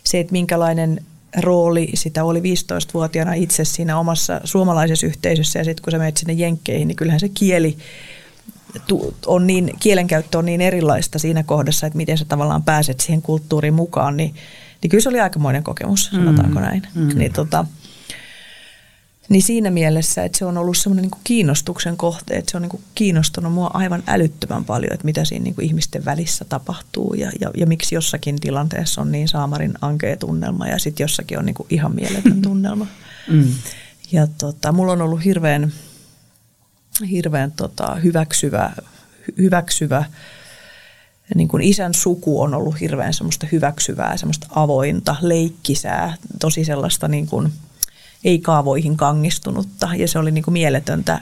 se, 0.03 0.19
että 0.19 0.31
minkälainen 0.31 1.05
rooli 1.37 1.89
sitä 1.93 2.23
oli 2.23 2.39
15-vuotiaana 2.39 3.33
itse 3.33 3.65
siinä 3.65 3.99
omassa 3.99 4.41
suomalaisessa 4.43 5.07
yhteisössä 5.07 5.59
ja 5.59 5.65
sitten 5.65 5.83
kun 5.83 5.91
sä 5.91 5.97
menet 5.97 6.17
sinne 6.17 6.33
jenkkeihin, 6.33 6.87
niin 6.87 6.95
kyllähän 6.95 7.19
se 7.19 7.29
kieli 7.29 7.77
on 9.25 9.47
niin, 9.47 9.71
kielenkäyttö 9.79 10.37
on 10.37 10.45
niin 10.45 10.61
erilaista 10.61 11.19
siinä 11.19 11.43
kohdassa, 11.43 11.87
että 11.87 11.97
miten 11.97 12.17
sä 12.17 12.25
tavallaan 12.25 12.63
pääset 12.63 12.99
siihen 12.99 13.21
kulttuuriin 13.21 13.73
mukaan, 13.73 14.17
niin, 14.17 14.35
niin 14.81 14.89
kyllä 14.89 15.01
se 15.01 15.09
oli 15.09 15.19
aikamoinen 15.19 15.63
kokemus, 15.63 16.05
sanotaanko 16.05 16.59
mm. 16.59 16.65
näin. 16.65 16.81
Mm. 16.95 17.09
Niin 17.15 17.33
tota, 17.33 17.65
niin 19.29 19.43
siinä 19.43 19.71
mielessä, 19.71 20.23
että 20.23 20.37
se 20.37 20.45
on 20.45 20.57
ollut 20.57 20.77
semmoinen 20.77 21.03
niin 21.03 21.21
kiinnostuksen 21.23 21.97
kohte, 21.97 22.35
että 22.35 22.51
se 22.51 22.57
on 22.57 22.61
niin 22.61 22.69
kuin 22.69 22.83
kiinnostunut 22.95 23.53
mua 23.53 23.71
aivan 23.73 24.03
älyttömän 24.07 24.65
paljon, 24.65 24.93
että 24.93 25.05
mitä 25.05 25.25
siinä 25.25 25.43
niin 25.43 25.55
kuin 25.55 25.65
ihmisten 25.65 26.05
välissä 26.05 26.45
tapahtuu 26.45 27.13
ja, 27.13 27.31
ja, 27.41 27.51
ja 27.57 27.67
miksi 27.67 27.95
jossakin 27.95 28.39
tilanteessa 28.39 29.01
on 29.01 29.11
niin 29.11 29.27
saamarin 29.27 29.73
ankea 29.81 30.17
tunnelma 30.17 30.67
ja 30.67 30.79
sitten 30.79 31.03
jossakin 31.03 31.39
on 31.39 31.45
niin 31.45 31.53
kuin 31.53 31.67
ihan 31.69 31.95
mieletön 31.95 32.41
tunnelma. 32.41 32.87
Mm. 33.29 33.53
Ja 34.11 34.27
tota, 34.27 34.71
mulla 34.71 34.91
on 34.91 35.01
ollut 35.01 35.25
hirveän, 35.25 35.73
hirveän 37.09 37.51
tota, 37.51 37.95
hyväksyvä, 37.95 38.71
hyväksyvä 39.37 40.05
niin 41.35 41.47
kuin 41.47 41.63
isän 41.63 41.93
suku 41.93 42.41
on 42.41 42.53
ollut 42.53 42.79
hirveän 42.79 43.13
semmoista 43.13 43.47
hyväksyvää, 43.51 44.17
semmoista 44.17 44.47
avointa, 44.49 45.15
leikkisää, 45.21 46.17
tosi 46.39 46.65
sellaista 46.65 47.07
niin 47.07 47.27
kuin– 47.27 47.51
ei 48.23 48.39
kaavoihin 48.39 48.97
kangistunutta 48.97 49.89
ja 49.95 50.07
se 50.07 50.19
oli 50.19 50.31
niin 50.31 50.43
kuin 50.43 50.53
mieletöntä 50.53 51.21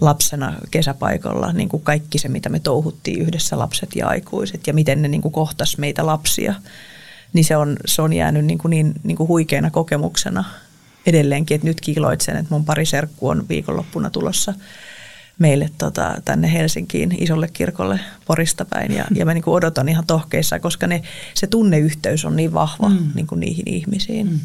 lapsena 0.00 0.54
kesäpaikalla 0.70 1.52
niin 1.52 1.68
kuin 1.68 1.82
kaikki 1.82 2.18
se, 2.18 2.28
mitä 2.28 2.48
me 2.48 2.60
touhuttiin 2.60 3.22
yhdessä 3.22 3.58
lapset 3.58 3.96
ja 3.96 4.08
aikuiset 4.08 4.66
ja 4.66 4.74
miten 4.74 5.02
ne 5.02 5.08
niin 5.08 5.22
kuin 5.22 5.32
kohtas 5.32 5.78
meitä 5.78 6.06
lapsia, 6.06 6.54
niin 7.32 7.44
se 7.44 7.56
on, 7.56 7.76
se 7.86 8.02
on 8.02 8.12
jäänyt 8.12 8.44
niin, 8.44 8.58
kuin 8.58 8.70
niin, 8.70 8.92
niin 9.02 9.16
kuin 9.16 9.28
huikeana 9.28 9.70
kokemuksena 9.70 10.44
edelleenkin, 11.06 11.54
että 11.54 11.66
nyt 11.66 11.80
kiiloitsen, 11.80 12.36
että 12.36 12.54
mun 12.54 12.64
pari 12.64 12.86
serkku 12.86 13.28
on 13.28 13.48
viikonloppuna 13.48 14.10
tulossa 14.10 14.54
meille 15.38 15.70
tota, 15.78 16.14
tänne 16.24 16.52
Helsinkiin 16.52 17.16
isolle 17.18 17.48
kirkolle 17.52 18.00
Porista 18.26 18.64
päin 18.64 18.92
ja, 18.92 19.04
ja 19.14 19.24
mä 19.24 19.34
niin 19.34 19.44
kuin 19.44 19.54
odotan 19.54 19.88
ihan 19.88 20.06
tohkeissa, 20.06 20.58
koska 20.58 20.86
ne, 20.86 21.02
se 21.34 21.46
tunneyhteys 21.46 22.24
on 22.24 22.36
niin 22.36 22.54
vahva 22.54 22.88
mm. 22.88 23.10
niin 23.14 23.26
kuin 23.26 23.40
niihin 23.40 23.68
ihmisiin. 23.68 24.26
Mm. 24.26 24.40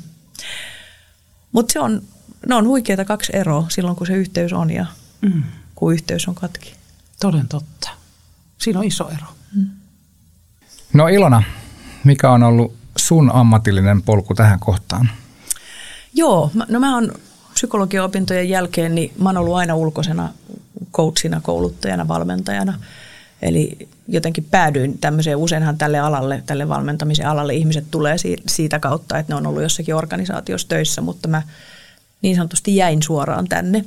Mutta 1.52 1.74
se 1.74 1.80
on, 1.80 2.02
ne 2.48 2.56
on 2.56 2.68
huikeita 2.68 3.06
kaksi 3.06 3.32
eroa 3.36 3.66
silloin, 3.70 3.96
kun 3.96 4.08
se 4.08 4.14
yhteys 4.14 4.54
on 4.54 4.72
ja 4.72 4.86
mm. 5.22 5.44
kun 5.76 5.94
yhteys 5.94 6.28
on 6.28 6.36
katki. 6.36 6.74
Toden 7.20 7.48
totta. 7.48 7.90
Siinä 8.58 8.80
on 8.80 8.86
iso 8.86 9.10
ero. 9.10 9.28
Mm. 9.56 9.68
No 10.94 11.08
Ilona, 11.08 11.44
mikä 12.04 12.32
on 12.32 12.44
ollut 12.44 12.76
sun 12.98 13.32
ammatillinen 13.34 14.02
polku 14.02 14.34
tähän 14.34 14.60
kohtaan? 14.60 15.10
Joo, 16.14 16.52
no 16.70 16.80
mä 16.80 16.96
oon 16.96 17.12
psykologian 17.54 18.06
opintojen 18.06 18.50
jälkeen, 18.50 18.96
niin 18.96 19.14
mä 19.20 19.30
oon 19.30 19.38
ollut 19.38 19.56
aina 19.56 19.76
ulkoisena 19.76 20.30
coachina, 20.94 21.42
kouluttajana, 21.42 22.08
valmentajana. 22.08 22.80
Eli 23.42 23.90
jotenkin 24.08 24.48
päädyin 24.52 24.98
tämmöiseen, 24.98 25.38
useinhan 25.38 25.78
tälle 25.78 26.00
alalle, 26.00 26.44
tälle 26.46 26.70
valmentamisen 26.70 27.28
alalle. 27.28 27.54
Ihmiset 27.54 27.86
tulee 27.92 28.16
siitä 28.48 28.80
kautta, 28.80 29.18
että 29.18 29.34
ne 29.34 29.38
on 29.38 29.48
ollut 29.48 29.62
jossakin 29.64 29.96
organisaatiossa 29.96 30.68
töissä, 30.68 31.02
mutta 31.02 31.28
mä 31.28 31.42
niin 32.22 32.36
sanotusti 32.36 32.76
jäin 32.76 33.04
suoraan 33.04 33.48
tänne. 33.48 33.86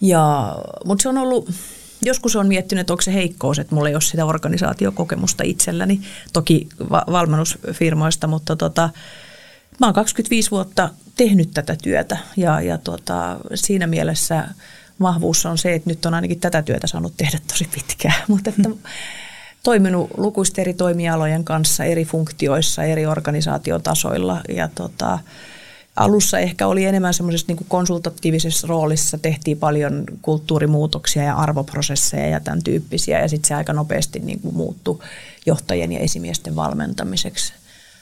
Ja, 0.00 0.56
mutta 0.84 1.02
se 1.02 1.08
on 1.08 1.18
ollut, 1.18 1.50
joskus 2.02 2.36
on 2.36 2.48
miettinyt, 2.48 2.80
että 2.80 2.92
onko 2.92 3.02
se 3.02 3.14
heikkous, 3.14 3.58
että 3.58 3.74
mulla 3.74 3.88
ei 3.88 3.94
ole 3.94 4.00
sitä 4.00 4.24
organisaatiokokemusta 4.24 5.44
itselläni, 5.44 6.00
toki 6.32 6.68
va- 6.90 7.04
valmennusfirmoista, 7.12 8.26
mutta 8.26 8.56
tota, 8.56 8.90
mä 9.80 9.86
oon 9.86 9.94
25 9.94 10.50
vuotta 10.50 10.90
tehnyt 11.16 11.50
tätä 11.54 11.76
työtä. 11.82 12.18
Ja, 12.36 12.60
ja 12.60 12.78
tota, 12.78 13.36
siinä 13.54 13.86
mielessä 13.86 14.48
vahvuus 15.00 15.46
on 15.46 15.58
se, 15.58 15.74
että 15.74 15.90
nyt 15.90 16.06
on 16.06 16.14
ainakin 16.14 16.40
tätä 16.40 16.62
työtä 16.62 16.86
saanut 16.86 17.16
tehdä 17.16 17.38
tosi 17.48 17.68
pitkään, 17.74 18.22
mutta 18.28 18.50
että 18.50 18.70
toiminut 19.62 20.10
lukuisten 20.16 20.62
eri 20.62 20.74
toimialojen 20.74 21.44
kanssa 21.44 21.84
eri 21.84 22.04
funktioissa, 22.04 22.84
eri 22.84 23.06
organisaatiotasoilla. 23.06 24.40
Ja 24.48 24.68
tota, 24.74 25.18
alussa 25.96 26.38
ehkä 26.38 26.66
oli 26.66 26.84
enemmän 26.84 27.14
semmoisessa 27.14 27.46
niin 27.48 27.66
konsultatiivisessa 27.68 28.66
roolissa, 28.66 29.18
tehtiin 29.18 29.58
paljon 29.58 30.04
kulttuurimuutoksia 30.22 31.22
ja 31.22 31.36
arvoprosesseja 31.36 32.28
ja 32.28 32.40
tämän 32.40 32.62
tyyppisiä. 32.62 33.20
Ja 33.20 33.28
sitten 33.28 33.48
se 33.48 33.54
aika 33.54 33.72
nopeasti 33.72 34.18
niin 34.18 34.40
kuin 34.40 34.54
muuttui 34.54 34.98
johtajien 35.46 35.92
ja 35.92 36.00
esimiesten 36.00 36.56
valmentamiseksi. 36.56 37.52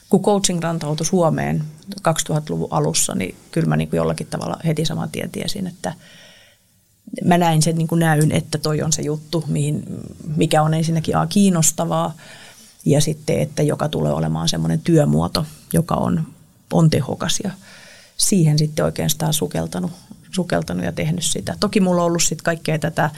Kun 0.09 0.23
coaching 0.23 0.59
rantautui 0.63 1.05
Suomeen 1.05 1.63
2000-luvun 2.07 2.67
alussa, 2.71 3.15
niin 3.15 3.35
kyllä 3.51 3.67
mä 3.67 3.77
niin 3.77 3.89
kuin 3.89 3.97
jollakin 3.97 4.27
tavalla 4.27 4.57
heti 4.65 4.85
saman 4.85 5.09
tien 5.09 5.31
tiesin, 5.31 5.67
että 5.67 5.93
mä 7.23 7.37
näin 7.37 7.61
sen 7.61 7.75
niin 7.75 7.87
kuin 7.87 7.99
näyn, 7.99 8.31
että 8.31 8.57
toi 8.57 8.81
on 8.81 8.93
se 8.93 9.01
juttu, 9.01 9.43
mihin, 9.47 9.83
mikä 10.35 10.61
on 10.61 10.73
ensinnäkin 10.73 11.17
A, 11.17 11.27
kiinnostavaa 11.27 12.15
ja 12.85 13.01
sitten, 13.01 13.39
että 13.39 13.63
joka 13.63 13.89
tulee 13.89 14.13
olemaan 14.13 14.49
semmoinen 14.49 14.79
työmuoto, 14.79 15.45
joka 15.73 15.95
on, 15.95 16.23
on 16.73 16.89
tehokas 16.89 17.39
ja 17.43 17.51
siihen 18.17 18.59
sitten 18.59 18.85
oikeastaan 18.85 19.33
sukeltanut, 19.33 19.91
sukeltanut 20.31 20.85
ja 20.85 20.91
tehnyt 20.91 21.23
sitä. 21.23 21.55
Toki 21.59 21.79
mulla 21.79 22.01
on 22.01 22.07
ollut 22.07 22.23
sitten 22.23 22.43
kaikkea 22.43 22.79
tätä 22.79 23.09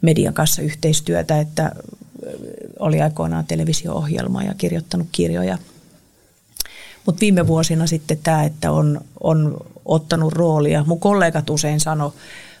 median 0.00 0.34
kanssa 0.34 0.62
yhteistyötä, 0.62 1.40
että 1.40 1.72
oli 2.78 3.02
aikoinaan 3.02 3.46
televisio-ohjelma 3.46 4.42
ja 4.42 4.54
kirjoittanut 4.54 5.08
kirjoja. 5.12 5.58
Mutta 7.06 7.20
viime 7.20 7.46
vuosina 7.46 7.86
sitten 7.86 8.18
tämä, 8.22 8.44
että 8.44 8.72
on, 8.72 9.00
on 9.20 9.56
ottanut 9.84 10.32
roolia. 10.32 10.84
Mun 10.86 11.00
kollegat 11.00 11.50
usein 11.50 11.80
sano, 11.80 12.14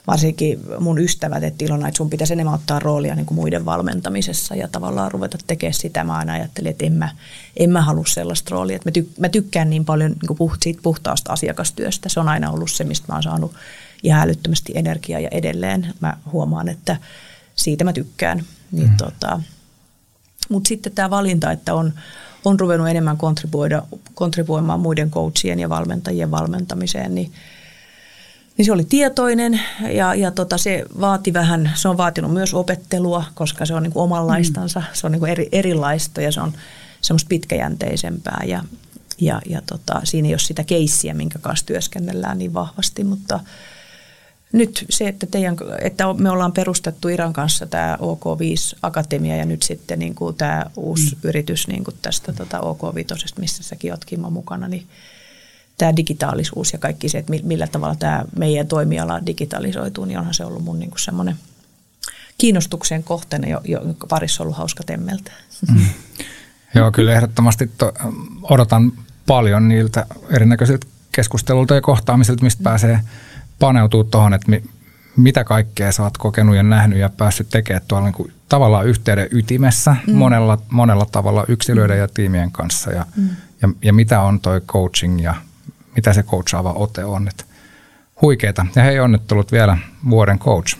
varsinkin 0.06 0.60
mun 0.80 0.98
ystävät, 0.98 1.44
että 1.44 1.64
Ilona, 1.64 1.88
että 1.88 1.98
sun 1.98 2.10
pitäisi 2.10 2.32
enemmän 2.32 2.54
ottaa 2.54 2.78
roolia 2.78 3.14
niin 3.14 3.26
kuin 3.26 3.36
muiden 3.36 3.64
valmentamisessa 3.64 4.54
ja 4.54 4.68
tavallaan 4.68 5.12
ruveta 5.12 5.38
tekemään 5.46 5.74
sitä. 5.74 6.04
Mä 6.04 6.16
aina 6.16 6.32
ajattelin, 6.32 6.70
että 6.70 6.86
en 6.86 6.92
mä, 6.92 7.08
en 7.56 7.70
mä 7.70 7.82
halua 7.82 8.04
sellaista 8.06 8.50
roolia. 8.50 8.76
Että 8.76 8.88
mä, 8.88 8.92
tyk, 8.92 9.08
mä 9.18 9.28
tykkään 9.28 9.70
niin 9.70 9.84
paljon 9.84 10.10
niin 10.10 10.26
kuin 10.26 10.36
puht, 10.36 10.62
siitä 10.62 10.80
puhtaasta 10.82 11.32
asiakastyöstä. 11.32 12.08
Se 12.08 12.20
on 12.20 12.28
aina 12.28 12.50
ollut 12.50 12.70
se, 12.70 12.84
mistä 12.84 13.06
mä 13.08 13.14
oon 13.14 13.22
saanut 13.22 13.54
ihan 14.02 14.22
älyttömästi 14.22 14.72
energiaa 14.74 15.20
ja 15.20 15.28
edelleen 15.32 15.94
mä 16.00 16.16
huomaan, 16.32 16.68
että 16.68 16.96
siitä 17.56 17.84
mä 17.84 17.92
tykkään. 17.92 18.44
Niin 18.72 18.90
mm. 18.90 18.96
tota, 18.96 19.40
Mutta 20.48 20.68
sitten 20.68 20.92
tämä 20.92 21.10
valinta, 21.10 21.52
että 21.52 21.74
on, 21.74 21.92
on 22.44 22.60
ruvennut 22.60 22.88
enemmän 22.88 23.16
kontribuoida, 23.16 23.82
kontribuoimaan 24.14 24.80
muiden 24.80 25.10
coachien 25.10 25.60
ja 25.60 25.68
valmentajien 25.68 26.30
valmentamiseen, 26.30 27.14
niin– 27.14 27.32
niin 28.56 28.66
se 28.66 28.72
oli 28.72 28.84
tietoinen 28.84 29.60
ja, 29.92 30.14
ja 30.14 30.30
tota, 30.30 30.58
se 30.58 30.84
vaati 31.00 31.32
vähän, 31.32 31.72
se 31.74 31.88
on 31.88 31.96
vaatinut 31.96 32.32
myös 32.32 32.54
opettelua, 32.54 33.24
koska 33.34 33.66
se 33.66 33.74
on 33.74 33.82
niin 33.82 33.92
kuin 33.92 34.02
omanlaistansa, 34.02 34.80
mm. 34.80 34.86
se 34.92 35.06
on 35.06 35.12
niin 35.12 35.20
kuin 35.20 35.32
eri, 35.32 35.48
erilaista 35.52 36.20
ja 36.20 36.32
se 36.32 36.40
on 36.40 36.52
semmoista 37.00 37.28
pitkäjänteisempää 37.28 38.42
ja, 38.46 38.64
ja, 39.20 39.40
ja 39.46 39.62
tota, 39.66 40.00
siinä 40.04 40.28
ei 40.28 40.34
ole 40.34 40.38
sitä 40.38 40.64
keissiä, 40.64 41.14
minkä 41.14 41.38
kanssa 41.38 41.66
työskennellään 41.66 42.38
niin 42.38 42.54
vahvasti, 42.54 43.04
mutta 43.04 43.40
nyt 44.52 44.84
se, 44.90 45.08
että, 45.08 45.26
teidän, 45.26 45.56
että 45.80 46.04
me 46.18 46.30
ollaan 46.30 46.52
perustettu 46.52 47.08
Iran 47.08 47.32
kanssa 47.32 47.66
tämä 47.66 47.98
OK5 48.00 48.78
Akatemia 48.82 49.36
ja 49.36 49.44
nyt 49.44 49.62
sitten 49.62 49.98
niin 49.98 50.14
kuin 50.14 50.36
tämä 50.36 50.66
uusi 50.76 51.14
mm. 51.14 51.20
yritys 51.28 51.68
niin 51.68 51.84
kuin 51.84 51.96
tästä 52.02 52.32
tota 52.32 52.58
OK5, 52.58 53.40
missä 53.40 53.62
säkin 53.62 53.92
oot 53.92 54.04
Kimmo 54.04 54.30
mukana, 54.30 54.68
niin 54.68 54.86
tämä 55.78 55.96
digitaalisuus 55.96 56.72
ja 56.72 56.78
kaikki 56.78 57.08
se, 57.08 57.18
että 57.18 57.32
millä 57.42 57.66
tavalla 57.66 57.94
tämä 57.94 58.24
meidän 58.38 58.66
toimiala 58.66 59.26
digitalisoituu, 59.26 60.04
niin 60.04 60.18
onhan 60.18 60.34
se 60.34 60.44
ollut 60.44 60.64
mun 60.64 60.78
niinku 60.78 60.98
semmoinen 60.98 61.36
kiinnostuksen 62.38 63.04
kohteena, 63.04 63.48
jo, 63.48 63.60
jo 63.64 63.80
parissa 64.08 64.42
ollut 64.42 64.56
hauska 64.56 64.82
temmeltä. 64.86 65.32
Mm. 65.74 65.86
Joo, 66.74 66.92
kyllä 66.92 67.12
ehdottomasti 67.12 67.70
to, 67.78 67.92
odotan 68.42 68.92
paljon 69.26 69.68
niiltä 69.68 70.06
erinäköisiltä 70.30 70.86
keskustelulta 71.12 71.74
ja 71.74 71.80
kohtaamisilta, 71.80 72.44
mistä 72.44 72.60
mm. 72.60 72.64
pääsee 72.64 73.00
paneutumaan 73.58 74.10
tuohon, 74.10 74.34
että 74.34 74.50
mi, 74.50 74.62
mitä 75.16 75.44
kaikkea 75.44 75.92
sä 75.92 76.02
oot 76.02 76.18
kokenut 76.18 76.56
ja 76.56 76.62
nähnyt 76.62 76.98
ja 76.98 77.08
päässyt 77.08 77.48
tekemään 77.50 77.82
tuolla 77.88 78.06
niin 78.06 78.14
kuin 78.14 78.32
tavallaan 78.48 78.86
yhteyden 78.86 79.28
ytimessä 79.30 79.96
mm. 80.06 80.14
monella, 80.14 80.58
monella 80.70 81.06
tavalla 81.06 81.44
yksilöiden 81.48 81.96
mm. 81.96 82.00
ja 82.00 82.08
tiimien 82.08 82.50
kanssa 82.50 82.92
ja, 82.92 83.06
mm. 83.16 83.28
ja, 83.62 83.68
ja 83.82 83.92
mitä 83.92 84.20
on 84.20 84.40
toi 84.40 84.60
coaching 84.60 85.22
ja 85.22 85.34
mitä 85.96 86.12
se 86.12 86.22
coachaava 86.22 86.72
ote 86.72 87.04
on. 87.04 87.28
Että 87.28 87.44
huikeeta. 88.22 88.66
Ja 88.76 88.82
hei 88.82 89.00
onnittelut 89.00 89.52
vielä 89.52 89.78
vuoden 90.10 90.38
coach. 90.38 90.76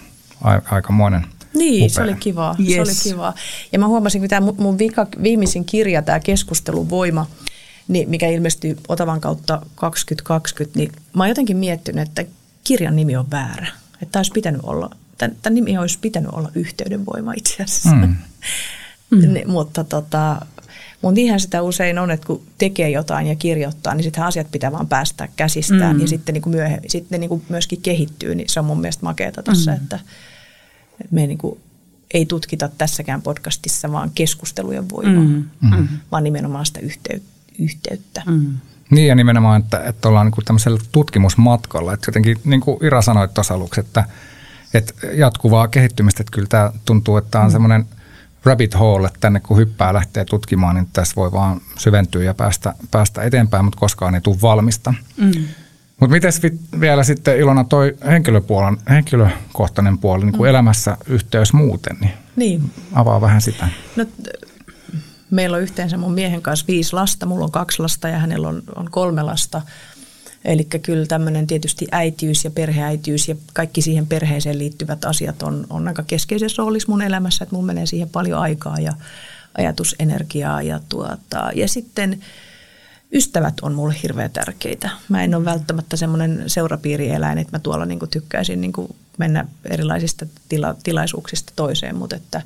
Aikamoinen 0.70 1.26
niin, 1.54 1.82
upea. 1.82 1.94
se 1.94 2.02
oli 2.02 2.14
kiva. 2.14 2.56
Yes. 2.58 2.74
Se 2.74 2.80
oli 2.80 3.14
kiva. 3.14 3.34
Ja 3.72 3.78
mä 3.78 3.86
huomasin, 3.86 4.20
kun 4.20 4.28
tämä 4.28 4.52
mun 4.58 4.78
vika, 4.78 5.06
viimeisin 5.22 5.64
kirja, 5.64 6.02
tämä 6.02 6.20
keskustelun 6.20 6.90
voima, 6.90 7.26
niin 7.88 8.10
mikä 8.10 8.28
ilmestyi 8.28 8.76
Otavan 8.88 9.20
kautta 9.20 9.62
2020, 9.74 10.78
niin 10.78 10.92
mä 11.14 11.22
oon 11.22 11.28
jotenkin 11.28 11.56
miettinyt, 11.56 12.08
että 12.08 12.24
kirjan 12.64 12.96
nimi 12.96 13.16
on 13.16 13.30
väärä. 13.30 13.66
Että 14.02 14.18
olisi 14.18 14.32
pitänyt 14.32 14.60
olla, 14.64 14.90
tämän, 15.18 15.36
tämän 15.42 15.54
nimi 15.54 15.78
olisi 15.78 15.98
pitänyt 15.98 16.30
olla 16.32 16.50
yhteydenvoima 16.54 17.32
itse 17.36 17.62
asiassa. 17.62 17.94
Mm. 17.94 18.16
Mm. 19.10 19.50
mutta 19.50 19.84
tota, 19.84 20.46
mutta 21.04 21.14
niinhän 21.14 21.40
sitä 21.40 21.62
usein 21.62 21.98
on, 21.98 22.10
että 22.10 22.26
kun 22.26 22.42
tekee 22.58 22.90
jotain 22.90 23.26
ja 23.26 23.34
kirjoittaa, 23.34 23.94
niin 23.94 24.04
sitten 24.04 24.24
asiat 24.24 24.50
pitää 24.50 24.72
vaan 24.72 24.88
päästä 24.88 25.28
käsistään 25.36 25.96
mm. 25.96 26.02
ja 26.02 26.08
sitten, 26.08 26.32
niin 26.32 26.42
kuin 26.42 26.56
myöhe, 26.56 26.80
sitten 26.86 27.20
niin 27.20 27.28
kuin 27.28 27.42
myöskin 27.48 27.80
kehittyy. 27.82 28.34
Niin 28.34 28.48
se 28.48 28.60
on 28.60 28.66
mun 28.66 28.80
mielestä 28.80 29.06
makeata 29.06 29.42
tässä, 29.42 29.70
mm. 29.70 29.76
että, 29.76 29.96
että 31.00 31.14
me 31.14 31.26
niin 31.26 31.38
kuin 31.38 31.60
ei 32.14 32.26
tutkita 32.26 32.68
tässäkään 32.78 33.22
podcastissa 33.22 33.92
vaan 33.92 34.10
keskustelujen 34.14 34.90
voimaa, 34.90 35.24
mm. 35.24 35.44
Mm. 35.60 35.88
vaan 36.12 36.24
nimenomaan 36.24 36.66
sitä 36.66 36.80
yhteyttä. 37.58 38.22
Mm. 38.26 38.54
Niin 38.90 39.08
ja 39.08 39.14
nimenomaan, 39.14 39.60
että, 39.60 39.82
että 39.84 40.08
ollaan 40.08 40.26
niin 40.26 40.44
tämmöisellä 40.44 40.80
tutkimusmatkalla. 40.92 41.92
Että 41.92 42.08
jotenkin 42.08 42.36
niin 42.44 42.60
kuin 42.60 42.84
Ira 42.84 43.02
sanoi 43.02 43.28
tuossa 43.28 43.54
aluksi, 43.54 43.80
että, 43.80 44.04
että 44.74 44.94
jatkuvaa 45.12 45.68
kehittymistä, 45.68 46.22
että 46.22 46.32
kyllä 46.32 46.48
tämä 46.48 46.72
tuntuu, 46.84 47.16
että 47.16 47.30
tämä 47.30 47.44
on 47.44 47.50
mm. 47.50 47.52
semmoinen– 47.52 47.86
rabbit 48.44 48.78
hole, 48.78 49.06
että 49.06 49.20
tänne 49.20 49.40
kun 49.40 49.56
hyppää 49.56 49.94
lähtee 49.94 50.24
tutkimaan, 50.24 50.74
niin 50.74 50.88
tässä 50.92 51.16
voi 51.16 51.32
vaan 51.32 51.60
syventyä 51.78 52.24
ja 52.24 52.34
päästä, 52.34 52.74
päästä 52.90 53.22
eteenpäin, 53.22 53.64
mutta 53.64 53.80
koskaan 53.80 54.14
ei 54.14 54.20
tule 54.20 54.36
valmista. 54.42 54.94
Mm. 55.16 55.44
Mutta 56.00 56.14
miten 56.14 56.32
vielä 56.80 57.04
sitten 57.04 57.38
Ilona 57.38 57.64
toi 57.64 57.96
henkilöpuolen, 58.06 58.76
henkilökohtainen 58.90 59.98
puoli 59.98 60.24
niin 60.24 60.36
kuin 60.36 60.48
mm. 60.48 60.50
elämässä 60.50 60.96
yhteys 61.06 61.52
muuten, 61.52 61.96
niin, 62.00 62.12
niin 62.36 62.72
avaa 62.92 63.20
vähän 63.20 63.40
sitä. 63.40 63.68
No, 63.96 64.06
meillä 65.30 65.56
on 65.56 65.62
yhteensä 65.62 65.96
mun 65.96 66.14
miehen 66.14 66.42
kanssa 66.42 66.66
viisi 66.68 66.92
lasta, 66.92 67.26
mulla 67.26 67.44
on 67.44 67.50
kaksi 67.50 67.82
lasta 67.82 68.08
ja 68.08 68.18
hänellä 68.18 68.48
on, 68.48 68.62
on 68.76 68.90
kolme 68.90 69.22
lasta. 69.22 69.62
Eli 70.44 70.64
kyllä 70.64 71.06
tämmöinen 71.06 71.46
tietysti 71.46 71.86
äitiys 71.92 72.44
ja 72.44 72.50
perheäitiys 72.50 73.28
ja 73.28 73.34
kaikki 73.52 73.82
siihen 73.82 74.06
perheeseen 74.06 74.58
liittyvät 74.58 75.04
asiat 75.04 75.42
on, 75.42 75.66
on 75.70 75.88
aika 75.88 76.02
keskeisessä 76.02 76.62
roolissa 76.62 76.92
mun 76.92 77.02
elämässä, 77.02 77.44
että 77.44 77.56
mun 77.56 77.66
menee 77.66 77.86
siihen 77.86 78.08
paljon 78.08 78.40
aikaa 78.40 78.80
ja 78.80 78.92
ajatusenergiaa 79.58 80.62
ja, 80.62 80.80
tuota, 80.88 81.50
ja 81.54 81.68
sitten 81.68 82.20
ystävät 83.12 83.54
on 83.62 83.74
mulle 83.74 83.94
hirveän 84.02 84.30
tärkeitä. 84.30 84.90
Mä 85.08 85.24
en 85.24 85.34
ole 85.34 85.44
välttämättä 85.44 85.96
semmoinen 85.96 86.44
seurapiirieläin, 86.46 87.38
että 87.38 87.56
mä 87.56 87.58
tuolla 87.58 87.86
niin 87.86 87.98
tykkäisin 88.10 88.60
niin 88.60 88.72
mennä 89.18 89.46
erilaisista 89.64 90.26
tila, 90.48 90.74
tilaisuuksista 90.82 91.52
toiseen, 91.56 91.96
mutta 91.96 92.16
että 92.16 92.42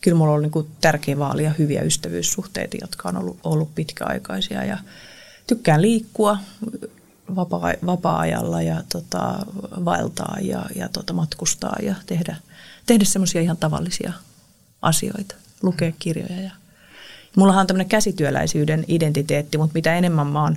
kyllä 0.00 0.16
mulla 0.16 0.32
on 0.32 0.42
niin 0.42 0.66
tärkeä 0.80 1.18
vaalia 1.18 1.54
hyviä 1.58 1.82
ystävyyssuhteita, 1.82 2.76
jotka 2.80 3.08
on 3.08 3.16
ollut, 3.16 3.38
ollut 3.44 3.74
pitkäaikaisia 3.74 4.64
ja 4.64 4.78
tykkään 5.46 5.82
liikkua, 5.82 6.38
vapaa, 7.36 7.72
vapaa-ajalla 7.86 8.62
ja 8.62 8.82
tota, 8.92 9.38
vaeltaa 9.84 10.36
ja, 10.40 10.62
ja 10.74 10.88
tota, 10.88 11.12
matkustaa 11.12 11.76
ja 11.82 11.94
tehdä, 12.06 12.36
tehdä 12.86 13.04
semmoisia 13.04 13.40
ihan 13.40 13.56
tavallisia 13.56 14.12
asioita, 14.82 15.34
lukea 15.62 15.92
kirjoja 15.98 16.40
ja, 16.40 16.50
Mullahan 17.36 17.60
on 17.60 17.66
tämmöinen 17.66 17.88
käsityöläisyyden 17.88 18.84
identiteetti, 18.88 19.58
mutta 19.58 19.74
mitä 19.74 19.94
enemmän 19.94 20.26
mä 20.26 20.42
oon 20.42 20.56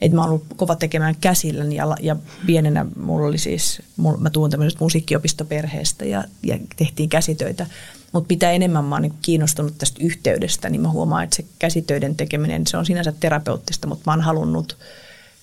että 0.00 0.16
mä 0.16 0.22
oon 0.22 0.30
ollut 0.30 0.46
kova 0.56 0.76
tekemään 0.76 1.16
käsilläni 1.20 1.74
ja, 1.74 1.96
ja 2.00 2.16
pienenä 2.46 2.86
mulla 2.96 3.26
oli 3.26 3.38
siis, 3.38 3.82
mulla, 3.96 4.18
mä 4.18 4.30
tuun 4.30 4.50
tämmöisestä 4.50 4.84
musiikkiopistoperheestä 4.84 6.04
ja, 6.04 6.24
ja 6.42 6.58
tehtiin 6.76 7.08
käsitöitä. 7.08 7.66
Mutta 8.12 8.26
mitä 8.34 8.50
enemmän 8.50 8.84
mä 8.84 8.94
oon 8.94 9.02
niin 9.02 9.14
kiinnostunut 9.22 9.78
tästä 9.78 9.98
yhteydestä, 10.04 10.68
niin 10.68 10.80
mä 10.80 10.90
huomaan, 10.90 11.24
että 11.24 11.36
se 11.36 11.44
käsitöiden 11.58 12.16
tekeminen, 12.16 12.66
se 12.66 12.76
on 12.76 12.86
sinänsä 12.86 13.12
terapeuttista, 13.20 13.86
mutta 13.86 14.02
mä 14.06 14.12
oon 14.12 14.20
halunnut 14.20 14.76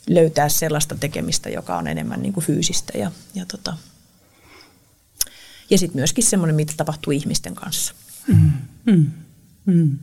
löytää 0.09 0.49
sellaista 0.49 0.95
tekemistä, 0.95 1.49
joka 1.49 1.77
on 1.77 1.87
enemmän 1.87 2.21
niin 2.21 2.33
kuin 2.33 2.45
fyysistä 2.45 2.97
ja, 2.97 3.11
ja, 3.35 3.45
tota, 3.45 3.77
ja 5.69 5.77
sitten 5.77 5.99
myöskin 5.99 6.23
semmoinen, 6.23 6.55
mitä 6.55 6.73
tapahtuu 6.77 7.11
ihmisten 7.11 7.55
kanssa. 7.55 7.93
Mm. 8.27 8.51
Mm. 8.85 9.11
Mm. 9.65 9.97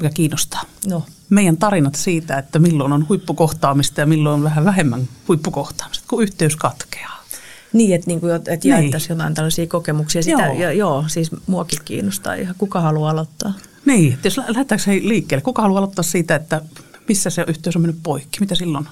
Mikä 0.00 0.10
kiinnostaa? 0.14 0.62
No. 0.86 1.04
Meidän 1.30 1.56
tarinat 1.56 1.94
siitä, 1.94 2.38
että 2.38 2.58
milloin 2.58 2.92
on 2.92 3.08
huippukohtaamista 3.08 4.00
ja 4.00 4.06
milloin 4.06 4.34
on 4.34 4.42
vähän 4.42 4.64
vähemmän 4.64 5.08
huippukohtaamista, 5.28 6.04
kun 6.08 6.22
yhteys 6.22 6.56
katkeaa. 6.56 7.24
Niin, 7.72 7.94
että, 7.94 8.06
niin 8.06 8.20
kuin, 8.20 8.34
että 8.34 8.50
niin. 8.50 8.70
jaettaisiin 8.70 9.10
jotain 9.10 9.34
tällaisia 9.34 9.66
kokemuksia. 9.66 10.22
Sitä, 10.22 10.46
joo. 10.46 10.54
Ja, 10.54 10.72
joo, 10.72 11.04
siis 11.08 11.30
muakin 11.46 11.78
kiinnostaa 11.84 12.34
ihan. 12.34 12.54
Kuka 12.58 12.80
haluaa 12.80 13.10
aloittaa? 13.10 13.52
Niin, 13.84 14.18
jos 14.24 14.38
lähdetäänkö 14.38 14.90
liikkeelle, 14.90 15.42
kuka 15.42 15.62
haluaa 15.62 15.78
aloittaa 15.78 16.02
siitä, 16.02 16.34
että 16.34 16.62
missä 17.08 17.30
se 17.30 17.44
yhteys 17.48 17.76
on 17.76 17.82
mennyt 17.82 18.02
poikki, 18.02 18.40
mitä 18.40 18.54
silloin? 18.54 18.88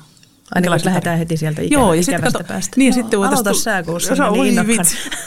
Aina 0.54 0.74
jos 0.74 0.84
lähdetään 0.84 1.18
heti 1.18 1.36
sieltä 1.36 1.62
ikä, 1.62 1.74
Joo, 1.74 1.94
ja 1.94 2.02
sitten 2.02 2.32
kato, 2.32 2.44
päästä. 2.48 2.76
Niin, 2.76 2.86
ja 2.86 2.92
sitten. 2.92 3.18
Aloita 3.18 3.54
sä, 3.54 3.82
kun 3.82 4.00
se 4.00 4.14
niin 4.42 4.80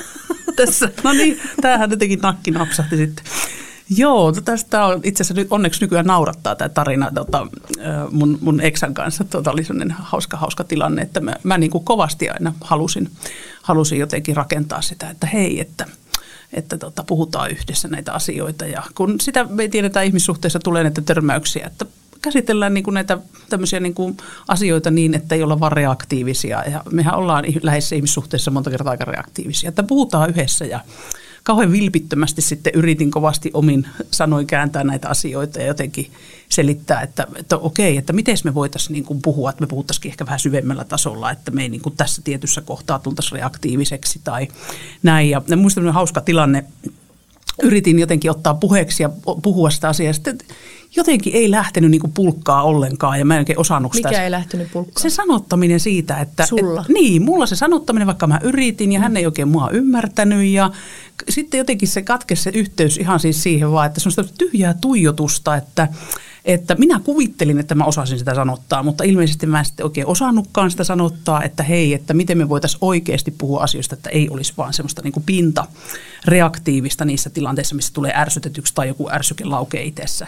Tässä. 0.55 0.89
No 1.03 1.13
niin, 1.13 1.39
tämähän 1.61 1.91
jotenkin 1.91 2.19
nakki 2.19 2.51
napsahti 2.51 2.97
sitten. 2.97 3.25
Joo, 3.89 4.31
tästä 4.31 4.85
on 4.85 5.01
itse 5.03 5.23
asiassa 5.23 5.41
nyt 5.41 5.47
onneksi 5.51 5.81
nykyään 5.81 6.05
naurattaa 6.05 6.55
tämä 6.55 6.69
tarina 6.69 7.11
tota, 7.15 7.47
mun, 8.11 8.37
mun 8.41 8.61
eksän 8.61 8.93
kanssa. 8.93 9.23
Tota 9.23 9.51
oli 9.51 9.63
sellainen 9.63 9.95
hauska, 9.99 10.37
hauska 10.37 10.63
tilanne, 10.63 11.01
että 11.01 11.19
mä, 11.19 11.35
mä 11.43 11.57
niin 11.57 11.71
kuin 11.71 11.83
kovasti 11.83 12.29
aina 12.29 12.53
halusin, 12.61 13.11
halusin 13.61 13.99
jotenkin 13.99 14.35
rakentaa 14.35 14.81
sitä, 14.81 15.09
että 15.09 15.27
hei, 15.27 15.59
että 15.59 15.85
että 16.53 16.77
tota, 16.77 17.03
puhutaan 17.03 17.51
yhdessä 17.51 17.87
näitä 17.87 18.13
asioita. 18.13 18.65
Ja 18.65 18.83
kun 18.95 19.19
sitä 19.21 19.43
me 19.43 19.67
tiedetään 19.67 20.05
ihmissuhteessa 20.05 20.59
tulee 20.59 20.83
näitä 20.83 21.01
törmäyksiä, 21.01 21.65
että 21.65 21.85
käsitellään 22.25 22.73
niin 22.73 22.83
kuin 22.83 22.93
näitä 22.93 23.17
tämmöisiä 23.49 23.79
niin 23.79 23.93
kuin 23.93 24.17
asioita 24.47 24.91
niin, 24.91 25.13
että 25.13 25.35
ei 25.35 25.43
olla 25.43 25.59
vaan 25.59 25.71
reaktiivisia. 25.71 26.63
Ja 26.71 26.83
mehän 26.91 27.15
ollaan 27.15 27.45
läheisissä 27.61 27.95
ihmissuhteissa 27.95 28.51
monta 28.51 28.69
kertaa 28.69 28.91
aika 28.91 29.05
reaktiivisia. 29.05 29.69
Että 29.69 29.83
puhutaan 29.83 30.29
yhdessä 30.29 30.65
ja 30.65 30.79
kauhean 31.43 31.71
vilpittömästi 31.71 32.41
sitten 32.41 32.73
yritin 32.75 33.11
kovasti 33.11 33.51
omin 33.53 33.88
sanoin 34.11 34.47
kääntää 34.47 34.83
näitä 34.83 35.09
asioita 35.09 35.59
ja 35.59 35.67
jotenkin 35.67 36.11
selittää, 36.49 37.01
että, 37.01 37.27
että 37.35 37.57
okei, 37.57 37.97
että 37.97 38.13
miten 38.13 38.38
me 38.43 38.53
voitaisiin 38.53 38.93
niin 38.93 39.05
kuin 39.05 39.21
puhua, 39.21 39.49
että 39.49 39.61
me 39.61 39.67
puhuttaisiin 39.67 40.11
ehkä 40.11 40.25
vähän 40.25 40.39
syvemmällä 40.39 40.83
tasolla, 40.83 41.31
että 41.31 41.51
me 41.51 41.61
ei 41.61 41.69
niin 41.69 41.81
kuin 41.81 41.97
tässä 41.97 42.21
tietyssä 42.21 42.61
kohtaa 42.61 42.99
tultaisiin 42.99 43.39
reaktiiviseksi 43.39 44.21
tai 44.23 44.47
näin. 45.03 45.29
Ja, 45.29 45.41
ja 45.47 45.57
muistan 45.57 45.93
hauska 45.93 46.21
tilanne, 46.21 46.65
yritin 47.63 47.99
jotenkin 47.99 48.31
ottaa 48.31 48.53
puheeksi 48.53 49.03
ja 49.03 49.09
puhua 49.41 49.69
sitä 49.69 49.89
asiaa. 49.89 50.13
Sitten 50.13 50.38
jotenkin 50.95 51.34
ei 51.34 51.51
lähtenyt 51.51 51.91
niinku 51.91 52.12
pulkkaa 52.13 52.63
ollenkaan 52.63 53.19
ja 53.19 53.25
mä 53.25 53.36
en 53.36 53.39
oikein 53.39 53.60
osannut 53.60 53.93
sitä. 53.93 54.10
Mikä 54.10 54.23
ei 54.23 54.31
lähtenyt 54.31 54.71
pulkkaan? 54.73 55.01
Se 55.01 55.10
sanottaminen 55.10 55.79
siitä, 55.79 56.17
että... 56.19 56.45
Sulla? 56.45 56.81
Et, 56.81 56.88
niin, 56.88 57.21
mulla 57.23 57.45
se 57.45 57.55
sanottaminen, 57.55 58.08
vaikka 58.08 58.27
mä 58.27 58.39
yritin 58.43 58.91
ja 58.91 58.99
mm. 58.99 59.03
hän 59.03 59.17
ei 59.17 59.25
oikein 59.25 59.47
mua 59.47 59.69
ymmärtänyt 59.69 60.47
ja 60.47 60.71
sitten 61.30 61.58
jotenkin 61.58 61.88
se 61.88 62.01
katkesi 62.01 62.43
se 62.43 62.51
yhteys 62.54 62.97
ihan 62.97 63.19
siis 63.19 63.43
siihen 63.43 63.71
vaan, 63.71 63.88
että 63.88 63.99
se 63.99 64.10
on 64.21 64.28
tyhjää 64.38 64.73
tuijotusta, 64.73 65.56
että 65.56 65.88
että 66.45 66.75
minä 66.75 66.99
kuvittelin, 67.04 67.60
että 67.60 67.75
mä 67.75 67.84
osasin 67.84 68.19
sitä 68.19 68.36
sanottaa, 68.36 68.84
mutta 68.84 69.04
ilmeisesti 69.04 69.45
mä 69.45 69.60
en 69.60 69.65
sitten 69.65 69.86
oikein 69.86 70.08
osannutkaan 70.08 70.71
sitä 70.71 70.84
sanottaa, 70.84 71.43
että 71.43 71.63
hei, 71.63 71.93
että 71.93 72.13
miten 72.13 72.38
me 72.38 72.49
voitaisiin 72.49 72.78
oikeasti 72.82 73.32
puhua 73.32 73.63
asioista, 73.63 73.95
että 73.95 74.10
ei 74.10 74.30
olisi 74.30 74.54
vaan 74.58 74.73
semmoista 74.73 75.01
niin 75.01 75.12
kuin 75.12 75.23
pinta 75.23 75.67
reaktiivista 76.25 77.06
niissä 77.06 77.30
tilanteissa, 77.30 77.75
missä 77.75 77.93
tulee 77.93 78.13
ärsytetyksi 78.15 78.73
tai 78.75 78.88
joku 78.88 79.10
ärsyke 79.12 79.45
laukee 79.45 79.84
itsessä. 79.84 80.28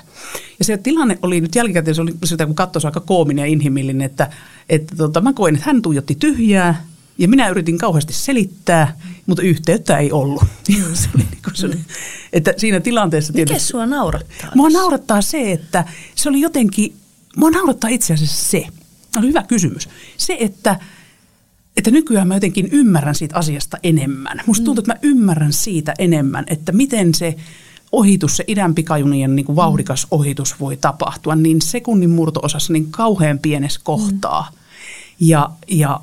Ja 0.60 0.66
se 0.66 0.78
tilanne 0.78 1.20
oli 1.22 1.42
nyt 1.42 1.56
jälkikäteen, 1.56 1.96
se 1.96 2.02
oli 2.02 2.14
sitä 2.24 2.46
kun 2.46 2.56
katsoi 2.56 2.82
aika 2.86 3.00
koominen 3.00 3.44
ja 3.44 3.52
inhimillinen, 3.52 4.06
että, 4.06 4.30
että 4.70 4.96
tota, 4.96 5.22
mä 5.22 5.34
koin, 5.34 5.56
että 5.56 5.68
hän 5.68 5.82
tuijotti 5.82 6.16
tyhjää, 6.16 6.84
ja 7.18 7.28
minä 7.28 7.50
yritin 7.50 7.78
kauheasti 7.78 8.14
selittää, 8.14 8.98
mutta 9.26 9.44
yhteyttä 9.44 9.98
ei 9.98 10.12
ollut. 10.12 10.44
se 10.94 11.10
oli 11.16 11.24
niin 11.24 11.38
se, 11.54 11.94
että 12.34 12.54
siinä 12.58 12.80
tilanteessa 12.80 13.34
Mikä 13.34 13.46
tietysti, 13.46 13.70
sua 13.70 13.86
naurattaa? 13.86 14.52
Mua 14.56 14.70
naurattaa 14.70 15.22
se, 15.22 15.52
että 15.52 15.86
se 16.16 16.30
oli 16.30 16.42
jotenkin, 16.42 16.96
mua 17.36 17.52
naurattaa 17.52 17.90
itse 17.90 18.14
asiassa 18.14 18.50
se, 18.50 18.68
oli 19.18 19.28
hyvä 19.28 19.44
kysymys, 19.44 19.90
se, 20.18 20.38
että 20.40 20.80
että 21.78 21.92
nykyään 21.92 22.28
mä 22.28 22.34
jotenkin 22.36 22.70
ymmärrän 22.72 23.16
siitä 23.16 23.36
asiasta 23.36 23.78
enemmän. 23.84 24.42
Musta 24.46 24.64
tuntuu, 24.64 24.82
että 24.82 24.94
mä 24.94 25.00
ymmärrän 25.02 25.54
siitä 25.54 25.94
enemmän, 26.00 26.44
että 26.48 26.72
miten 26.72 27.14
se 27.14 27.36
ohitus, 27.92 28.38
se 28.38 28.44
idän 28.48 28.76
pikajunien 28.76 29.36
niin 29.36 29.46
kuin 29.46 29.56
vauhdikas 29.56 30.08
ohitus 30.12 30.60
voi 30.60 30.78
tapahtua 30.78 31.36
niin 31.36 31.62
sekunnin 31.62 32.10
murto-osassa 32.10 32.74
niin 32.74 32.92
kauhean 32.92 33.40
pienessä 33.40 33.80
kohtaa. 33.84 34.48
Mm. 34.52 34.58
Ja, 35.20 35.50
ja 35.68 36.00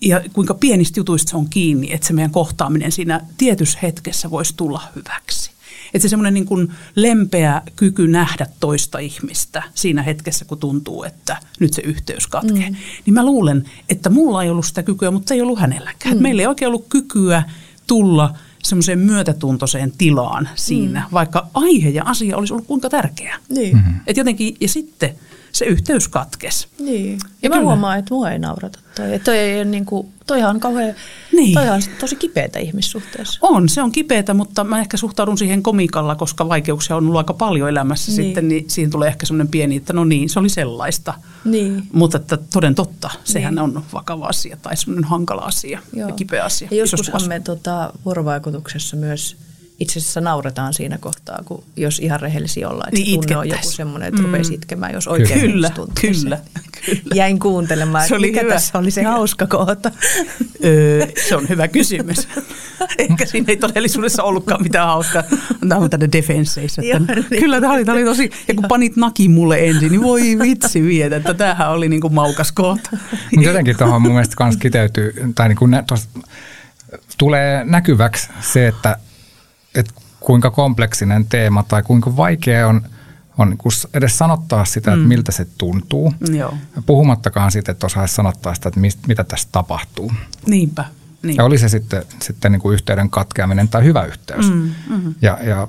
ja 0.00 0.20
kuinka 0.32 0.54
pienistä 0.54 1.00
jutuista 1.00 1.30
se 1.30 1.36
on 1.36 1.48
kiinni, 1.48 1.92
että 1.92 2.06
se 2.06 2.12
meidän 2.12 2.30
kohtaaminen 2.30 2.92
siinä 2.92 3.20
tietyssä 3.38 3.78
hetkessä 3.82 4.30
voisi 4.30 4.54
tulla 4.56 4.82
hyväksi. 4.96 5.50
Että 5.94 6.02
se 6.02 6.08
semmoinen 6.08 6.34
niin 6.34 6.46
kuin 6.46 6.72
lempeä 6.96 7.62
kyky 7.76 8.08
nähdä 8.08 8.46
toista 8.60 8.98
ihmistä 8.98 9.62
siinä 9.74 10.02
hetkessä, 10.02 10.44
kun 10.44 10.58
tuntuu, 10.58 11.04
että 11.04 11.36
nyt 11.60 11.72
se 11.72 11.82
yhteys 11.82 12.26
katkee. 12.26 12.70
Mm. 12.70 12.76
Niin 13.06 13.14
mä 13.14 13.24
luulen, 13.24 13.64
että 13.88 14.10
mulla 14.10 14.42
ei 14.42 14.50
ollut 14.50 14.66
sitä 14.66 14.82
kykyä, 14.82 15.10
mutta 15.10 15.34
ei 15.34 15.42
ollut 15.42 15.58
hänelläkään. 15.58 16.16
Mm. 16.16 16.22
meillä 16.22 16.42
ei 16.42 16.46
oikein 16.46 16.66
ollut 16.68 16.86
kykyä 16.88 17.42
tulla 17.86 18.34
semmoiseen 18.62 18.98
myötätuntoiseen 18.98 19.92
tilaan 19.98 20.48
siinä, 20.54 21.00
mm. 21.00 21.12
vaikka 21.12 21.48
aihe 21.54 21.88
ja 21.88 22.04
asia 22.04 22.36
olisi 22.36 22.52
ollut 22.52 22.66
kuinka 22.66 22.90
tärkeä. 22.90 23.36
Niin. 23.48 23.76
Mm-hmm. 23.76 24.00
Et 24.06 24.16
jotenkin, 24.16 24.56
ja 24.60 24.68
sitten– 24.68 25.14
se 25.52 25.64
yhteys 25.64 26.08
katkesi. 26.08 26.68
Niin. 26.78 27.12
Ja, 27.12 27.28
ja 27.42 27.50
mä 27.50 27.60
huomaan, 27.60 27.98
että 27.98 28.14
mua 28.14 28.30
ei 28.30 28.38
naurata 28.38 28.78
toi. 28.96 29.18
Toi 29.18 29.38
ei 29.38 29.64
niin 29.64 29.84
kuin, 29.84 30.08
toihan 30.26 30.50
on 30.50 30.60
kauhean, 30.60 30.94
niin. 31.32 31.54
toihan 31.54 31.74
on 31.74 31.82
tosi 32.00 32.16
kipeätä 32.16 32.58
ihmissuhteessa. 32.58 33.38
On, 33.42 33.68
se 33.68 33.82
on 33.82 33.92
kipeätä, 33.92 34.34
mutta 34.34 34.64
mä 34.64 34.80
ehkä 34.80 34.96
suhtaudun 34.96 35.38
siihen 35.38 35.62
komikalla, 35.62 36.14
koska 36.14 36.48
vaikeuksia 36.48 36.96
on 36.96 37.04
ollut 37.04 37.18
aika 37.18 37.34
paljon 37.34 37.68
elämässä 37.68 38.12
niin. 38.12 38.24
sitten, 38.24 38.48
niin 38.48 38.70
siihen 38.70 38.90
tulee 38.90 39.08
ehkä 39.08 39.26
semmoinen 39.26 39.48
pieni, 39.48 39.76
että 39.76 39.92
no 39.92 40.04
niin, 40.04 40.28
se 40.28 40.38
oli 40.38 40.48
sellaista. 40.48 41.14
Niin. 41.44 41.82
Mutta 41.92 42.16
että 42.16 42.38
toden 42.52 42.74
totta, 42.74 43.10
sehän 43.24 43.54
niin. 43.54 43.62
on 43.62 43.82
vakava 43.92 44.26
asia 44.26 44.56
tai 44.62 44.76
semmoinen 44.76 45.10
hankala 45.10 45.42
asia 45.42 45.80
Joo. 45.92 46.08
ja 46.08 46.14
kipeä 46.14 46.44
asia. 46.44 46.68
Ja 46.70 46.76
joskushan 46.76 47.28
me 47.28 47.40
tota, 47.40 47.92
vuorovaikutuksessa 48.04 48.96
myös– 48.96 49.36
itse 49.80 49.98
asiassa 49.98 50.20
nauretaan 50.20 50.74
siinä 50.74 50.98
kohtaa, 50.98 51.42
kun 51.44 51.64
jos 51.76 51.98
ihan 51.98 52.20
rehellisiä 52.20 52.68
ollaan, 52.68 52.88
että 52.88 53.00
niin 53.00 53.20
tunne 53.20 53.36
on 53.36 53.48
joku 53.48 53.70
semmoinen, 53.70 54.08
että 54.08 54.20
mm. 54.20 54.26
rupeisi 54.26 54.54
itkemään, 54.54 54.92
jos 54.92 55.08
oikein 55.08 55.40
kyllä, 55.40 55.70
kyllä, 56.00 56.38
kyllä. 56.86 57.08
Jäin 57.14 57.38
kuuntelemaan, 57.38 58.08
se 58.08 58.14
oli 58.14 58.26
mikä 58.26 58.40
hyvä. 58.40 58.52
tässä 58.52 58.78
oli 58.78 58.90
se 58.90 59.02
hauska 59.02 59.46
kohta. 59.46 59.90
Öö, 60.64 61.06
se 61.28 61.36
on 61.36 61.48
hyvä 61.48 61.68
kysymys. 61.68 62.28
Ehkä 62.98 63.26
siinä 63.26 63.44
ei 63.48 63.56
todellisuudessa 63.56 64.22
ollutkaan 64.22 64.62
mitään 64.62 64.86
hauskaa. 64.86 65.22
Tämä 65.68 65.80
on 65.80 65.90
tänne 65.90 66.08
defenseissä. 66.12 66.82
niin. 66.82 67.06
Kyllä 67.40 67.60
tämä 67.60 67.72
oli, 67.72 67.84
tämä 67.84 67.96
oli 67.98 68.04
tosi, 68.04 68.30
ja 68.48 68.54
kun 68.54 68.64
panit 68.68 68.96
naki 68.96 69.28
mulle 69.28 69.68
ensin, 69.68 69.90
niin 69.90 70.02
voi 70.02 70.38
vitsi 70.42 70.82
vietä, 70.82 71.16
että 71.16 71.34
tämähän 71.34 71.70
oli 71.70 71.88
niin 71.88 72.00
kuin 72.00 72.14
maukas 72.14 72.52
kohta. 72.52 72.90
Mutta 72.92 73.46
jotenkin 73.48 73.76
tuohon 73.76 74.02
mun 74.02 74.12
mielestä 74.12 74.36
kans 74.36 74.56
kiteytyy, 74.56 75.14
tai 75.34 75.48
niin 75.48 75.58
kuin 75.58 75.76
tulee 77.18 77.64
näkyväksi 77.64 78.28
se, 78.40 78.68
että 78.68 78.96
että 79.74 79.92
kuinka 80.20 80.50
kompleksinen 80.50 81.26
teema 81.26 81.62
tai 81.62 81.82
kuinka 81.82 82.16
vaikea 82.16 82.68
on, 82.68 82.82
on 83.38 83.50
niin 83.50 83.58
edes 83.94 84.18
sanottaa 84.18 84.64
sitä, 84.64 84.92
että 84.92 85.02
mm. 85.02 85.08
miltä 85.08 85.32
se 85.32 85.46
tuntuu. 85.58 86.14
Joo. 86.32 86.54
Puhumattakaan 86.86 87.52
siitä, 87.52 87.72
että 87.72 87.86
osaisi 87.86 88.14
sanottaa 88.14 88.54
sitä, 88.54 88.68
että 88.68 88.80
mistä, 88.80 89.02
mitä 89.06 89.24
tässä 89.24 89.48
tapahtuu. 89.52 90.12
Niinpä. 90.46 90.84
Niin. 91.22 91.36
Ja 91.36 91.44
oli 91.44 91.58
se 91.58 91.68
sitten, 91.68 92.02
sitten 92.22 92.52
niin 92.52 92.60
kuin 92.60 92.74
yhteyden 92.74 93.10
katkeaminen 93.10 93.68
tai 93.68 93.84
hyvä 93.84 94.04
yhteys. 94.04 94.50
Mm, 94.50 94.70
mm. 94.88 95.14
Ja, 95.22 95.38
ja 95.42 95.68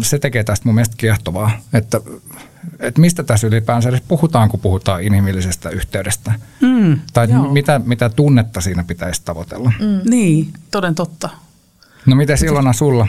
se 0.00 0.18
tekee 0.18 0.44
tästä 0.44 0.68
mun 0.68 0.74
mielestä 0.74 0.94
kiehtovaa, 0.96 1.50
että, 1.72 2.00
että 2.78 3.00
mistä 3.00 3.22
tässä 3.22 3.46
ylipäänsä 3.46 3.88
edes 3.88 4.02
puhutaan, 4.08 4.48
kun 4.48 4.60
puhutaan 4.60 5.02
inhimillisestä 5.02 5.70
yhteydestä. 5.70 6.32
Mm, 6.60 7.00
tai 7.12 7.28
mitä, 7.52 7.80
mitä 7.84 8.08
tunnetta 8.08 8.60
siinä 8.60 8.84
pitäisi 8.84 9.22
tavoitella. 9.24 9.72
Mm. 9.80 10.10
Niin, 10.10 10.52
toden 10.70 10.94
totta. 10.94 11.30
No 12.06 12.16
miten 12.16 12.36
Ilona 12.44 12.72
sulla? 12.72 13.08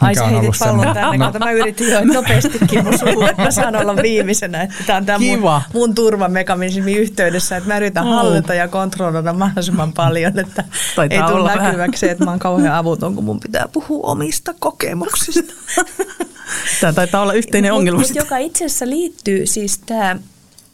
Ai 0.00 0.14
sä 0.14 0.26
heitit 0.26 0.50
pallon 0.58 0.94
tänne, 0.94 1.18
no. 1.18 1.32
mä 1.38 1.52
yritin 1.52 1.90
jo 1.90 2.04
nopeastikin 2.04 2.84
mun 2.84 2.98
suuhun, 2.98 3.28
että 3.28 3.42
mä 3.42 3.50
saan 3.50 3.76
olla 3.76 3.96
viimeisenä. 3.96 4.62
Että 4.62 4.84
tämä 4.86 4.96
on 4.96 5.06
tämä 5.06 5.18
mun, 5.18 5.62
mun 5.72 5.94
turvamekanismi 5.94 6.92
yhteydessä, 6.92 7.56
että 7.56 7.68
mä 7.68 7.76
yritän 7.76 8.04
mm. 8.04 8.10
hallita 8.10 8.54
ja 8.54 8.68
kontrolloida 8.68 9.32
mahdollisimman 9.32 9.92
paljon, 9.92 10.38
että 10.38 10.64
Taitaa 10.96 11.26
ei 11.26 11.32
tule 11.32 11.54
näkyväksi, 11.54 12.08
että 12.08 12.24
mä 12.24 12.30
oon 12.30 12.38
kauhean 12.38 12.74
avuton, 12.74 13.14
kun 13.14 13.24
mun 13.24 13.40
pitää 13.40 13.68
puhua 13.72 14.10
omista 14.10 14.54
kokemuksista. 14.58 15.54
Tämä 16.80 16.92
taitaa 16.92 17.22
olla 17.22 17.32
yhteinen 17.32 17.72
ongelma. 17.72 18.00
Mutta 18.00 18.18
joka 18.18 18.36
itse 18.36 18.64
asiassa 18.64 18.88
liittyy 18.88 19.46
siis 19.46 19.78
tämä, 19.78 20.16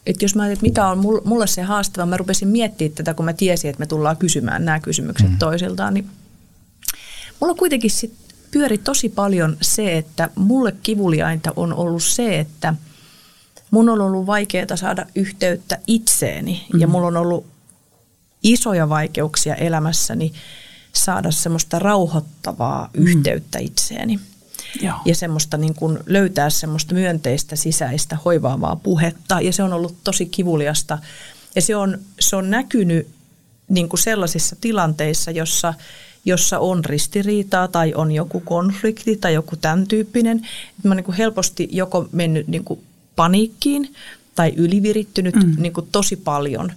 että 0.05 0.25
jos 0.25 0.35
mä 0.35 0.43
ajattelin, 0.43 0.71
että 0.71 0.81
mikä 0.81 0.87
on 0.87 1.21
mulle 1.25 1.47
se 1.47 1.61
haastava, 1.61 2.05
mä 2.05 2.17
rupesin 2.17 2.47
miettimään 2.47 2.95
tätä, 2.95 3.13
kun 3.13 3.25
mä 3.25 3.33
tiesin, 3.33 3.69
että 3.69 3.79
me 3.79 3.85
tullaan 3.85 4.17
kysymään 4.17 4.65
nämä 4.65 4.79
kysymykset 4.79 5.29
mm. 5.29 5.37
toisiltaan, 5.37 5.93
niin 5.93 6.09
mulla 7.39 7.53
kuitenkin 7.53 7.91
sit 7.91 8.13
pyöri 8.51 8.77
tosi 8.77 9.09
paljon 9.09 9.57
se, 9.61 9.97
että 9.97 10.29
mulle 10.35 10.75
kivuliainta 10.83 11.53
on 11.55 11.73
ollut 11.73 12.03
se, 12.03 12.39
että 12.39 12.75
mun 13.71 13.89
on 13.89 14.01
ollut 14.01 14.25
vaikeaa 14.25 14.75
saada 14.75 15.05
yhteyttä 15.15 15.77
itseeni 15.87 16.65
mm. 16.73 16.79
ja 16.79 16.87
mulla 16.87 17.07
on 17.07 17.17
ollut 17.17 17.45
isoja 18.43 18.89
vaikeuksia 18.89 19.55
elämässäni 19.55 20.33
saada 20.93 21.31
semmoista 21.31 21.79
rauhoittavaa 21.79 22.89
mm. 22.93 23.07
yhteyttä 23.07 23.59
itseeni. 23.59 24.19
Joo. 24.81 24.95
Ja 25.05 25.15
semmoista 25.15 25.57
niin 25.57 25.75
kuin 25.75 25.99
löytää 26.05 26.49
semmoista 26.49 26.93
myönteistä 26.93 27.55
sisäistä 27.55 28.17
hoivaavaa 28.25 28.75
puhetta. 28.75 29.41
Ja 29.41 29.53
se 29.53 29.63
on 29.63 29.73
ollut 29.73 29.95
tosi 30.03 30.25
kivuliasta. 30.25 30.97
Ja 31.55 31.61
se 31.61 31.75
on, 31.75 31.99
se 32.19 32.35
on 32.35 32.49
näkynyt 32.49 33.07
niin 33.69 33.89
kuin 33.89 33.99
sellaisissa 33.99 34.55
tilanteissa, 34.61 35.31
jossa, 35.31 35.73
jossa 36.25 36.59
on 36.59 36.85
ristiriitaa 36.85 37.67
tai 37.67 37.93
on 37.93 38.11
joku 38.11 38.39
konflikti 38.39 39.17
tai 39.17 39.33
joku 39.33 39.55
tämän 39.55 39.87
tyyppinen. 39.87 40.41
Mä 40.83 40.89
oon 40.89 40.97
niin 40.97 41.05
kuin 41.05 41.17
helposti 41.17 41.69
joko 41.71 42.07
mennyt 42.11 42.47
niin 42.47 42.63
kuin 42.63 42.79
paniikkiin 43.15 43.93
tai 44.35 44.53
ylivirittynyt 44.57 45.35
mm. 45.35 45.55
niin 45.57 45.73
kuin 45.73 45.87
tosi 45.91 46.15
paljon. 46.15 46.71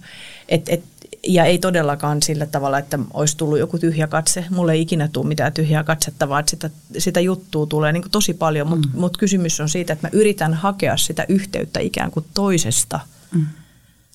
Et, 0.49 0.69
et 0.69 0.83
ja 1.27 1.45
ei 1.45 1.57
todellakaan 1.57 2.21
sillä 2.21 2.45
tavalla, 2.45 2.77
että 2.77 2.99
olisi 3.13 3.37
tullut 3.37 3.59
joku 3.59 3.79
tyhjä 3.79 4.07
katse. 4.07 4.45
Mulle 4.49 4.73
ei 4.73 4.81
ikinä 4.81 5.07
tule 5.07 5.27
mitään 5.27 5.53
tyhjää 5.53 5.83
katsetta, 5.83 6.29
vaan 6.29 6.39
että 6.39 6.49
sitä, 6.49 6.69
sitä 6.97 7.19
juttua 7.19 7.65
tulee 7.65 7.91
niin 7.91 8.03
tosi 8.11 8.33
paljon. 8.33 8.67
Mutta 8.67 8.87
mm. 8.93 8.99
mut 8.99 9.17
kysymys 9.17 9.59
on 9.59 9.69
siitä, 9.69 9.93
että 9.93 10.07
mä 10.07 10.11
yritän 10.13 10.53
hakea 10.53 10.97
sitä 10.97 11.25
yhteyttä 11.29 11.79
ikään 11.79 12.11
kuin 12.11 12.25
toisesta 12.33 12.99
mm. 13.31 13.45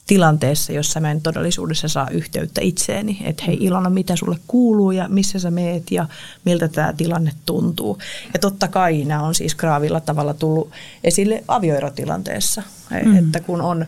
Tilanteessa, 0.07 0.73
jossa 0.73 1.01
mä 1.01 1.11
en 1.11 1.21
todellisuudessa 1.21 1.89
saa 1.89 2.11
yhteyttä 2.11 2.61
itseeni. 2.61 3.19
Että 3.25 3.45
hei 3.47 3.57
Ilona, 3.61 3.91
mitä 3.91 4.17
sulle 4.17 4.39
kuuluu 4.47 4.91
ja 4.91 5.09
missä 5.09 5.39
sä 5.39 5.51
meet 5.51 5.91
ja 5.91 6.09
miltä 6.45 6.69
tämä 6.69 6.93
tilanne 6.93 7.33
tuntuu. 7.47 7.99
Ja 8.35 8.39
totta 8.39 8.69
kai 8.69 9.05
nämä 9.05 9.23
on 9.23 9.35
siis 9.35 9.55
graavilla 9.55 10.01
tavalla 10.01 10.35
tullut 10.35 10.71
esille 11.05 11.45
avioerotilanteessa. 11.49 12.63
Mm. 13.05 13.17
Että 13.17 13.41
kun 13.41 13.61
on 13.61 13.87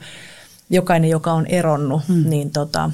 jokainen, 0.71 1.11
joka 1.11 1.33
on 1.33 1.47
eronnut, 1.47 2.03
mm. 2.09 2.31
niin 2.31 2.51
tota, 2.51 2.91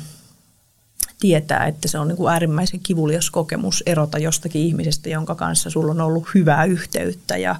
tietää, 1.21 1.67
että 1.67 1.89
se 1.89 1.99
on 1.99 2.09
niin 2.09 2.17
kuin 2.17 2.33
äärimmäisen 2.33 2.81
kivulias 2.83 3.31
kokemus 3.31 3.83
erota 3.87 4.19
jostakin 4.19 4.63
ihmisestä, 4.63 5.09
jonka 5.09 5.35
kanssa 5.35 5.71
sulla 5.71 5.91
on 5.91 6.01
ollut 6.01 6.27
hyvää 6.35 6.65
yhteyttä 6.65 7.37
ja, 7.37 7.57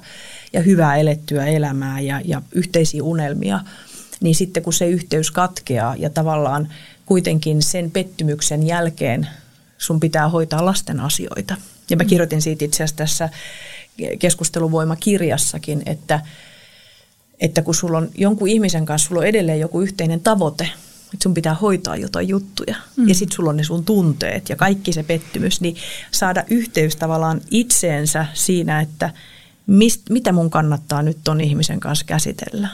ja 0.53 0.61
hyvää 0.61 0.95
elettyä 0.95 1.45
elämää 1.45 1.99
ja, 1.99 2.21
ja 2.25 2.41
yhteisiä 2.51 3.03
unelmia. 3.03 3.59
Niin 4.23 4.35
sitten 4.35 4.63
kun 4.63 4.73
se 4.73 4.87
yhteys 4.87 5.31
katkeaa 5.31 5.95
ja 5.95 6.09
tavallaan 6.09 6.69
kuitenkin 7.05 7.61
sen 7.61 7.91
pettymyksen 7.91 8.67
jälkeen 8.67 9.27
sun 9.77 9.99
pitää 9.99 10.29
hoitaa 10.29 10.65
lasten 10.65 10.99
asioita. 10.99 11.55
Ja 11.89 11.97
mä 11.97 12.03
mm. 12.03 12.09
kirjoitin 12.09 12.41
siitä 12.41 12.65
itse 12.65 12.83
asiassa 12.83 12.95
tässä 12.95 13.29
keskusteluvoimakirjassakin, 14.19 15.83
että, 15.85 16.21
että 17.39 17.61
kun 17.61 17.75
sulla 17.75 17.97
on 17.97 18.09
jonkun 18.15 18.47
ihmisen 18.47 18.85
kanssa, 18.85 19.07
sulla 19.07 19.21
on 19.21 19.27
edelleen 19.27 19.59
joku 19.59 19.81
yhteinen 19.81 20.19
tavoite– 20.19 20.69
että 21.13 21.23
sun 21.23 21.33
pitää 21.33 21.53
hoitaa 21.53 21.95
jotain 21.95 22.27
juttuja. 22.27 22.75
Mm. 22.95 23.09
Ja 23.09 23.15
sitten 23.15 23.35
sulla 23.35 23.49
on 23.49 23.57
ne 23.57 23.63
sun 23.63 23.85
tunteet 23.85 24.49
ja 24.49 24.55
kaikki 24.55 24.93
se 24.93 25.03
pettymys, 25.03 25.61
niin 25.61 25.75
saada 26.11 26.43
yhteys 26.49 26.95
tavallaan 26.95 27.41
itseensä 27.51 28.25
siinä, 28.33 28.81
että 28.81 29.09
mist, 29.67 30.09
mitä 30.09 30.31
mun 30.31 30.49
kannattaa 30.49 31.01
nyt 31.03 31.17
ton 31.23 31.41
ihmisen 31.41 31.79
kanssa 31.79 32.05
käsitellä. 32.05 32.67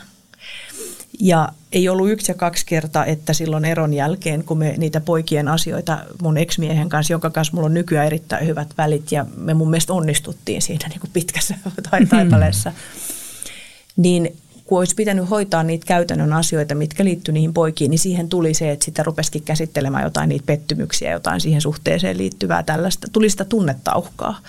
Ja 1.19 1.49
ei 1.71 1.89
ollut 1.89 2.09
yksi 2.09 2.31
ja 2.31 2.35
kaksi 2.35 2.65
kertaa, 2.65 3.05
että 3.05 3.33
silloin 3.33 3.65
eron 3.65 3.93
jälkeen, 3.93 4.43
kun 4.43 4.57
me 4.57 4.75
niitä 4.77 5.01
poikien 5.01 5.47
asioita 5.47 5.99
mun 6.21 6.37
ex-miehen 6.37 6.89
kanssa, 6.89 7.13
jonka 7.13 7.29
kanssa 7.29 7.53
mulla 7.53 7.65
on 7.65 7.73
nykyään 7.73 8.07
erittäin 8.07 8.47
hyvät 8.47 8.67
välit 8.77 9.11
ja 9.11 9.25
me 9.37 9.53
mun 9.53 9.69
mielestä 9.69 9.93
onnistuttiin 9.93 10.61
siinä 10.61 10.87
niin 10.87 10.99
kuin 10.99 11.11
pitkässä 11.13 11.55
taipaleessa, 12.09 12.69
mm-hmm. 12.69 14.01
niin 14.01 14.37
kun 14.69 14.79
olisi 14.79 14.95
pitänyt 14.95 15.29
hoitaa 15.29 15.63
niitä 15.63 15.85
käytännön 15.85 16.33
asioita, 16.33 16.75
mitkä 16.75 17.03
liittyy 17.03 17.33
niihin 17.33 17.53
poikiin, 17.53 17.91
niin 17.91 17.99
siihen 17.99 18.29
tuli 18.29 18.53
se, 18.53 18.71
että 18.71 18.85
sitä 18.85 19.03
rupesikin 19.03 19.43
käsittelemään 19.43 20.03
jotain 20.03 20.29
niitä 20.29 20.45
pettymyksiä, 20.45 21.11
jotain 21.11 21.41
siihen 21.41 21.61
suhteeseen 21.61 22.17
liittyvää 22.17 22.63
tällaista. 22.63 23.07
Tuli 23.11 23.29
sitä 23.29 23.45
tunnetauhkaa. 23.45 24.39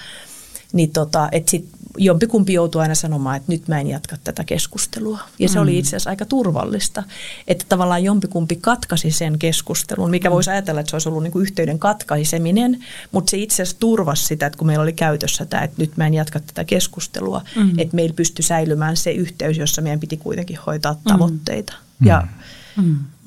Niin 0.72 0.90
tota, 0.90 1.28
että 1.33 1.50
sit 1.50 1.68
jompikumpi 1.98 2.53
joutui 2.53 2.83
aina 2.83 2.94
sanomaan, 2.94 3.37
että 3.37 3.53
nyt 3.53 3.68
mä 3.68 3.81
en 3.81 3.87
jatka 3.87 4.16
tätä 4.24 4.44
keskustelua. 4.44 5.18
Ja 5.38 5.48
se 5.48 5.59
mm. 5.59 5.62
oli 5.62 5.79
itse 5.79 5.88
asiassa 5.88 6.11
aika 6.11 6.24
turvallista, 6.24 7.03
että 7.48 7.64
tavallaan 7.68 8.05
jompikumpi 8.05 8.57
katkasi 8.57 9.11
sen 9.11 9.38
keskustelun, 9.38 10.11
mikä 10.11 10.29
mm. 10.29 10.33
voisi 10.33 10.50
ajatella, 10.50 10.81
että 10.81 10.90
se 10.90 10.96
olisi 10.96 11.09
ollut 11.09 11.22
niin 11.22 11.33
kuin 11.33 11.42
yhteyden 11.42 11.79
katkaiseminen, 11.79 12.85
mutta 13.12 13.31
se 13.31 13.37
itse 13.37 13.62
asiassa 13.62 13.81
turvasi 13.81 14.24
sitä, 14.24 14.46
että 14.46 14.59
kun 14.59 14.66
meillä 14.66 14.83
oli 14.83 14.92
käytössä 14.92 15.44
tämä, 15.44 15.62
että 15.62 15.76
nyt 15.79 15.96
mä 15.96 16.07
en 16.07 16.14
jatka 16.14 16.40
tätä 16.40 16.64
keskustelua, 16.64 17.42
mm. 17.57 17.79
että 17.79 17.96
meillä 17.96 18.14
pystyi 18.14 18.42
säilymään 18.42 18.96
se 18.96 19.11
yhteys, 19.11 19.59
jossa 19.59 19.83
meidän 19.83 20.00
piti 20.00 20.16
kuitenkin 20.16 20.59
hoitaa 20.66 20.92
mm. 20.92 21.00
tavoitteita. 21.05 21.72
Mm. 21.98 22.07
Ja 22.07 22.20
mm 22.20 22.29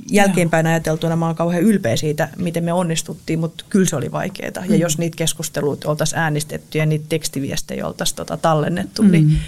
jälkeenpäin 0.10 0.68
ajateltuna 0.68 1.16
mä 1.16 1.26
oon 1.26 1.36
kauhean 1.36 1.64
ylpeä 1.64 1.98
siitä, 1.98 2.30
miten 2.38 2.64
me 2.64 2.74
onnistuttiin, 2.74 3.40
mutta 3.40 3.66
kyllä 3.70 3.86
se 3.86 3.96
oli 3.96 4.12
vaikeaa. 4.12 4.52
Ja 4.56 4.62
mm. 4.62 4.76
jos 4.76 4.98
niitä 4.98 5.18
keskusteluita 5.18 5.90
oltaisiin 5.90 6.20
äänestetty 6.20 6.78
ja 6.78 6.86
niitä 6.86 7.06
tekstiviestejä 7.10 7.88
oltaisiin 7.88 8.16
tota 8.16 8.38
tallennettu, 8.38 9.02
niin 9.02 9.24
mm. 9.24 9.30
niin 9.30 9.40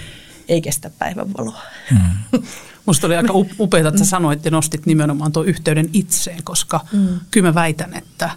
ei 0.48 0.62
kestä 0.62 0.92
päivänvaloa. 1.00 1.62
Mm. 1.92 2.44
Musta 2.86 3.08
oli 3.08 3.16
aika 3.16 3.34
upeaa, 3.60 3.88
että 3.88 4.00
sä 4.00 4.06
sanoit 4.06 4.46
ja 4.46 4.52
nostit 4.52 4.86
nimenomaan 4.86 5.32
tuon 5.32 5.46
yhteyden 5.46 5.90
itseen, 5.94 6.44
koska 6.44 6.80
mm. 6.92 7.08
kyllä 7.32 7.50
mä 7.50 7.56
väitän, 7.56 7.94
että 7.94 8.30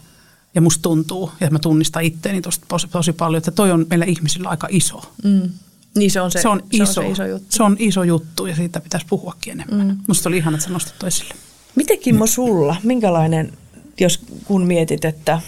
ja 0.55 0.61
musta 0.61 0.83
tuntuu, 0.83 1.33
ja 1.41 1.51
mä 1.51 1.59
tunnistan 1.59 2.03
itteeni 2.03 2.41
tosi, 2.41 2.61
tosi 2.91 3.13
paljon, 3.13 3.39
että 3.39 3.51
toi 3.51 3.71
on 3.71 3.87
meillä 3.91 4.05
ihmisillä 4.05 4.49
aika 4.49 4.69
iso. 4.71 5.13
Mm. 5.25 5.51
Niin 5.95 6.11
se 6.11 6.21
on 6.21 6.31
se, 6.31 6.43
se, 6.43 6.49
on, 6.49 6.63
iso, 6.71 6.93
se 6.93 7.01
on 7.01 7.07
se 7.07 7.13
iso 7.13 7.25
juttu. 7.25 7.47
Se 7.51 7.63
on 7.63 7.77
iso 7.79 8.03
juttu 8.03 8.47
ja 8.47 8.57
siitä 8.57 8.81
pitäisi 8.81 9.07
puhuakin 9.09 9.53
enemmän. 9.53 9.87
Mm. 9.87 9.99
Musta 10.07 10.29
oli 10.29 10.37
ihana, 10.37 10.57
että 10.57 10.67
sä 10.67 10.73
nostit 10.73 11.05
esille. 11.05 11.35
Miten 11.79 11.99
Kimmo 11.99 12.27
sulla, 12.27 12.77
minkälainen, 12.83 13.53
jos 14.01 14.21
kun 14.45 14.67
mietit, 14.67 15.05
että, 15.05 15.41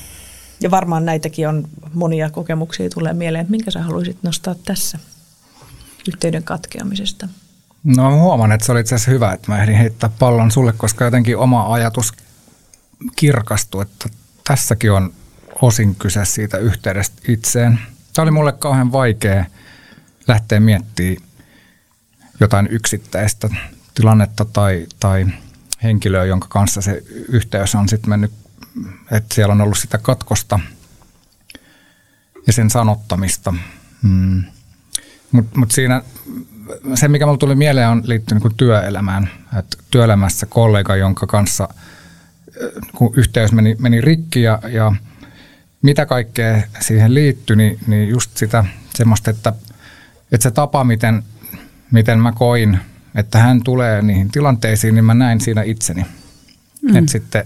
ja 0.61 0.71
varmaan 0.71 1.05
näitäkin 1.05 1.49
on 1.49 1.69
monia 1.95 2.31
kokemuksia 2.31 2.91
tulee 2.91 3.13
mieleen, 3.13 3.41
että 3.41 3.51
minkä 3.51 3.71
sä 3.71 3.83
haluaisit 3.83 4.17
nostaa 4.23 4.55
tässä 4.65 4.99
yhteyden 6.09 6.43
katkeamisesta? 6.43 7.29
No 7.85 8.19
huomaan, 8.19 8.53
että 8.53 8.67
se 8.67 8.73
oli 8.73 8.81
itse 8.81 8.95
asiassa 8.95 9.11
hyvä, 9.11 9.33
että 9.33 9.53
mä 9.53 9.63
ehdin 9.63 9.77
heittää 9.77 10.11
pallon 10.19 10.51
sulle, 10.51 10.73
koska 10.73 11.05
jotenkin 11.05 11.37
oma 11.37 11.73
ajatus 11.73 12.13
kirkastui, 13.17 13.83
että 13.83 14.09
tässäkin 14.49 14.93
on 14.93 15.13
osin 15.63 15.95
kyse 15.95 16.25
siitä 16.25 16.59
yhteydestä 16.59 17.23
itseen. 17.29 17.79
Tämä 18.13 18.23
oli 18.23 18.31
mulle 18.31 18.53
kauhean 18.53 18.93
vaikea 18.93 19.45
lähteä 20.29 20.61
miettimään 20.61 21.17
jotain 22.41 22.69
yksittäistä 22.71 23.49
tilannetta 23.95 24.45
tai, 24.45 24.87
tai 25.01 25.27
henkilöä, 25.83 26.25
jonka 26.25 26.49
kanssa 26.49 26.81
se 26.81 27.03
yhteys 27.29 27.75
on 27.75 27.89
sitten 27.89 28.11
mennyt, 28.11 28.33
että 29.11 29.35
siellä 29.35 29.53
on 29.53 29.61
ollut 29.61 29.79
sitä 29.79 29.99
katkosta 29.99 30.61
ja 32.47 32.53
sen 32.53 32.71
sanottamista. 32.71 33.55
Mm. 34.03 34.45
Mutta 35.33 35.59
mut 35.59 35.71
siinä 35.71 36.03
se, 36.95 37.09
mikä 37.09 37.27
mulle 37.27 37.39
tuli 37.39 37.55
mieleen, 37.55 37.89
on 37.89 38.03
liittynyt 38.05 38.45
niin 38.45 38.57
työelämään. 38.57 39.31
Et 39.59 39.79
työelämässä 39.91 40.47
kollega, 40.47 40.97
jonka 40.97 41.27
kanssa 41.27 41.69
kun 42.95 43.15
yhteys 43.17 43.53
meni, 43.53 43.77
meni 43.79 44.01
rikki 44.01 44.43
ja, 44.43 44.59
ja 44.69 44.93
mitä 45.83 46.07
kaikkea 46.07 46.63
siihen 46.81 47.15
liittyi, 47.15 47.57
niin, 47.57 47.79
niin 47.87 48.09
just 48.09 48.37
sitä 48.37 48.65
semmoista, 48.95 49.31
että, 49.31 49.53
että 50.33 50.43
se 50.43 50.51
tapa, 50.51 50.85
miten, 50.85 51.23
miten 51.91 52.19
mä 52.19 52.33
koin 52.33 52.79
että 53.15 53.39
hän 53.39 53.63
tulee 53.63 54.03
niihin 54.03 54.31
tilanteisiin, 54.31 54.95
niin 54.95 55.05
mä 55.05 55.15
näin 55.15 55.41
siinä 55.41 55.63
itseni. 55.63 56.07
Mm. 56.83 56.97
Että 56.97 57.11
sitten 57.11 57.45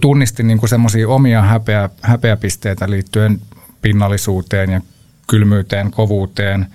tunnistin 0.00 0.46
niin 0.46 0.68
semmoisia 0.68 1.08
omia 1.08 1.42
häpeä, 1.42 1.90
häpeäpisteitä 2.02 2.90
liittyen 2.90 3.40
pinnallisuuteen 3.82 4.70
ja 4.70 4.80
kylmyyteen, 5.26 5.90
kovuuteen, 5.90 6.66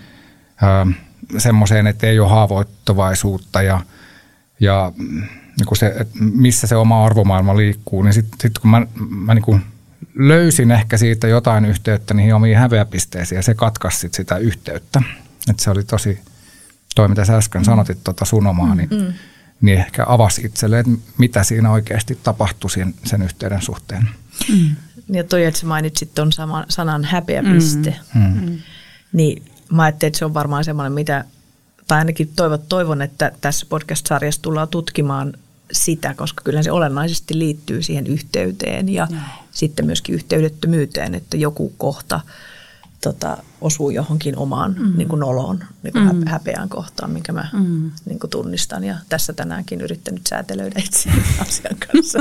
semmoiseen, 1.38 1.88
että 1.88 2.08
ei 2.08 2.20
ole 2.20 2.30
haavoittuvaisuutta 2.30 3.62
ja, 3.62 3.82
ja 4.60 4.92
niin 5.58 5.68
kuin 5.68 5.78
se, 5.78 5.88
että 5.88 6.16
missä 6.20 6.68
se 6.68 6.76
oma 6.76 7.06
arvomaailma 7.06 7.58
liikkuu, 7.58 8.04
niin 8.04 8.14
sitten 8.14 8.40
sit 8.42 8.60
kun 8.60 8.70
mä, 8.70 8.88
mä 9.10 9.34
niin 9.34 9.44
kuin 9.44 9.62
löysin 10.16 10.72
ehkä 10.72 10.98
siitä 10.98 11.28
jotain 11.28 11.66
yhteyttä 11.66 12.14
niihin 12.14 12.36
omiin 12.36 12.58
häpeäpisteisiin 12.58 13.38
ja 13.38 13.44
se 13.44 13.54
katkaisi 13.54 14.10
sitä 14.12 14.38
yhteyttä. 14.38 15.02
Että 15.50 15.64
se 15.64 15.70
oli 15.70 15.84
tosi, 15.84 16.20
toi 16.98 17.08
mitä 17.08 17.26
sä 17.26 17.38
äsken 17.38 17.62
mm. 17.62 17.66
sanotit 17.66 18.04
tuota 18.04 18.26
sun 18.26 18.48
omaa, 18.48 18.76
niin, 18.76 18.90
mm. 18.90 19.14
niin 19.62 19.80
ehkä 19.80 20.06
avasi 20.08 20.42
itselleen, 20.46 20.80
että 20.80 21.10
mitä 21.18 21.44
siinä 21.44 21.72
oikeasti 21.72 22.20
tapahtui 22.24 22.70
sen, 22.70 22.94
sen 23.06 23.22
yhteyden 23.22 23.62
suhteen. 23.62 24.10
Mm. 24.50 24.76
Ja 25.10 25.24
toi, 25.24 25.46
että 25.46 25.60
sä 25.60 25.66
mainitsit 25.66 26.16
tuon 26.16 26.32
sanan 26.70 27.04
häpeäpiste, 27.04 27.96
mm. 28.14 28.22
Mm. 28.22 28.58
niin 29.14 29.44
mä 29.72 29.84
ajattelin, 29.84 30.10
että 30.10 30.20
se 30.20 30.26
on 30.26 30.34
varmaan 30.34 30.64
semmoinen, 30.64 30.94
mitä, 30.94 31.26
tai 31.88 31.98
ainakin 31.98 32.32
toivot, 32.36 32.70
toivon, 32.70 33.02
että 33.02 33.32
tässä 33.42 33.66
podcast-sarjassa 33.70 34.42
tullaan 34.42 34.68
tutkimaan 34.68 35.34
sitä, 35.72 36.14
koska 36.14 36.44
kyllä 36.44 36.64
se 36.64 36.72
olennaisesti 36.72 37.40
liittyy 37.40 37.84
siihen 37.84 38.08
yhteyteen 38.08 38.90
ja 38.90 39.08
no. 39.12 39.18
sitten 39.52 39.86
myöskin 39.86 40.16
yhteydettömyyteen, 40.16 41.16
että 41.16 41.38
joku 41.38 41.74
kohta 41.78 42.22
tota, 43.02 43.38
osuu 43.62 43.90
johonkin 43.90 44.38
omaan 44.38 44.76
mm. 44.80 44.98
niin 44.98 45.08
kuin 45.08 45.20
noloon, 45.20 45.64
niin 45.84 45.94
kuin 45.94 46.16
mm. 46.16 46.28
häpeään 46.28 46.70
kohtaan, 46.70 47.12
minkä 47.12 47.32
mä 47.32 47.48
mm. 47.54 47.92
niin 48.06 48.20
kuin 48.20 48.32
tunnistan. 48.32 48.84
Ja 48.84 48.96
tässä 49.10 49.34
tänäänkin 49.34 49.82
yrittänyt 49.82 50.28
säätelöidä 50.28 50.82
itseäni 50.86 51.24
asian 51.48 51.78
kanssa. 51.88 52.20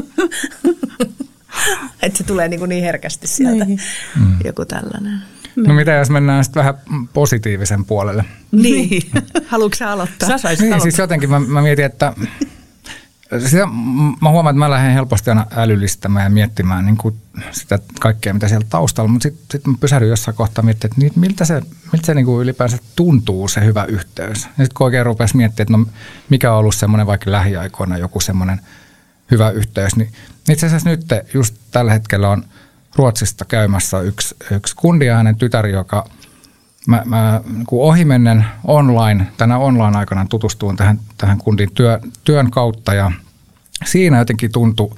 että 2.03 2.19
se 2.19 2.25
tulee 2.25 2.49
niin, 2.49 2.61
kuin 2.61 2.69
niin 2.69 2.85
herkästi 2.85 3.27
sieltä 3.27 3.65
niin. 3.65 3.81
Mm. 4.17 4.39
joku 4.45 4.65
tällainen. 4.65 5.23
No 5.57 5.75
mitä 5.75 5.93
jos 5.93 6.11
mennään 6.11 6.45
sitten 6.45 6.61
vähän 6.61 6.75
positiivisen 7.13 7.85
puolelle? 7.85 8.25
Niin. 8.53 9.03
Haluatko 9.47 9.77
sä 9.77 9.91
aloittaa? 9.91 10.39
Sä 10.39 10.49
niin, 10.49 10.59
aloittaa. 10.59 10.81
siis 10.81 10.99
jotenkin 10.99 11.31
mä, 11.31 11.41
mä 11.41 11.63
mietin, 11.63 11.85
että 11.85 12.13
sitä, 13.39 13.67
mä 14.23 14.31
huomaan, 14.31 14.53
että 14.53 14.59
mä 14.59 14.71
lähden 14.71 14.93
helposti 14.93 15.31
aina 15.31 15.47
älyllistämään 15.57 16.25
ja 16.25 16.31
miettimään 16.31 16.87
niin 16.87 16.97
kuin 16.97 17.17
sitä 17.51 17.79
kaikkea, 18.01 18.35
mitä 18.35 18.49
siellä 18.49 18.67
taustalla, 18.71 19.11
mutta 19.11 19.23
sitten 19.23 19.47
sit 19.51 19.67
mä 19.67 19.75
pysähdyn 19.81 20.09
jossain 20.09 20.37
kohtaa 20.37 20.65
miettimään, 20.65 21.07
että 21.07 21.21
miltä 21.21 21.45
se, 21.45 21.63
miltä 21.93 22.07
se 22.07 22.15
niin 22.15 22.27
kuin 22.27 22.43
ylipäänsä 22.43 22.79
tuntuu 22.97 23.49
se 23.49 23.65
hyvä 23.65 23.85
yhteys. 23.85 24.45
Ja 24.45 24.49
sitten 24.49 24.75
kun 24.75 24.85
oikein 24.85 25.07
rupesi 25.07 25.37
miettimään, 25.37 25.83
että 25.83 25.91
no, 25.93 25.99
mikä 26.29 26.53
on 26.53 26.59
ollut 26.59 26.75
semmoinen 26.75 27.07
vaikka 27.07 27.33
lähiaikoina 27.33 27.99
joku 27.99 28.21
semmoinen 28.21 28.61
hyvä 29.31 29.51
yhteys, 29.51 29.97
niin 29.97 30.13
itse 30.51 30.67
asiassa 30.67 30.91
nyt 30.91 31.07
just 31.35 31.55
tällä 31.71 31.93
hetkellä 31.93 32.29
on 32.29 32.45
Ruotsista 32.97 33.45
käymässä 33.45 34.01
yksi, 34.01 34.37
yksi 34.51 34.77
kundi 34.77 35.07
ja 35.07 35.17
hänen 35.17 35.37
tytär, 35.37 35.67
joka 35.67 36.09
mä, 36.87 37.03
mä 37.05 37.41
niin 37.47 37.67
ohimennen 37.71 38.45
online, 38.65 39.27
tänä 39.37 39.59
online-aikana 39.59 40.27
tutustuin 40.31 40.77
tähän, 40.77 41.01
tähän 41.19 41.39
kundin 41.39 41.73
työ, 41.75 42.01
työn 42.25 42.51
kautta 42.51 42.95
ja 42.95 43.13
siinä 43.85 44.19
jotenkin 44.19 44.53
tuntui 44.53 44.91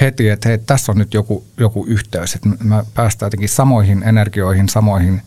heti, 0.00 0.28
että 0.28 0.48
hei, 0.48 0.58
tässä 0.58 0.92
on 0.92 0.98
nyt 0.98 1.14
joku, 1.14 1.46
joku 1.56 1.86
yhteys, 1.88 2.34
että 2.34 2.48
mä 2.64 2.84
päästään 2.94 3.26
jotenkin 3.26 3.48
samoihin 3.48 4.02
energioihin, 4.02 4.68
samoihin 4.68 5.22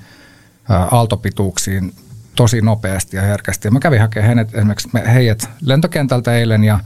ää, 0.70 0.88
aaltopituuksiin 0.92 1.94
tosi 2.36 2.62
nopeasti 2.62 3.18
ja 3.18 3.24
herkästi. 3.24 3.68
Ja 3.68 3.72
mä 3.72 3.80
kävin 3.80 4.02
hakemaan 4.02 4.28
hänet, 4.28 4.56
esimerkiksi 4.56 4.90
heidät 5.14 5.50
lentokentältä 5.62 6.34
eilen 6.34 6.64
ja 6.64 6.80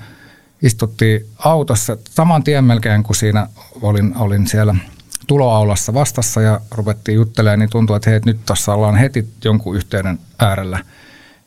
istuttiin 0.61 1.26
autossa 1.38 1.97
saman 2.09 2.43
tien 2.43 2.63
melkein, 2.63 3.03
kun 3.03 3.16
siinä 3.16 3.47
olin, 3.82 4.18
olin 4.18 4.47
siellä– 4.47 4.76
tuloaulassa 5.28 5.93
vastassa 5.93 6.41
ja 6.41 6.59
rupettiin 6.71 7.15
juttelemaan, 7.15 7.59
niin 7.59 7.69
tuntuu, 7.69 7.95
että 7.95 8.09
hei, 8.09 8.19
nyt 8.26 8.45
tuossa 8.45 8.73
ollaan 8.73 8.95
heti 8.95 9.28
jonkun 9.43 9.76
yhteyden 9.76 10.19
äärellä. 10.39 10.80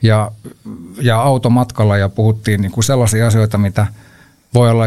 Ja, 0.03 0.33
ja 1.01 1.21
automatkalla 1.21 1.97
ja 1.97 2.09
puhuttiin 2.09 2.61
niin 2.61 2.73
kuin 2.73 2.85
sellaisia 2.85 3.27
asioita, 3.27 3.59
mitä 3.59 3.87
voi 4.55 4.71
olla 4.71 4.85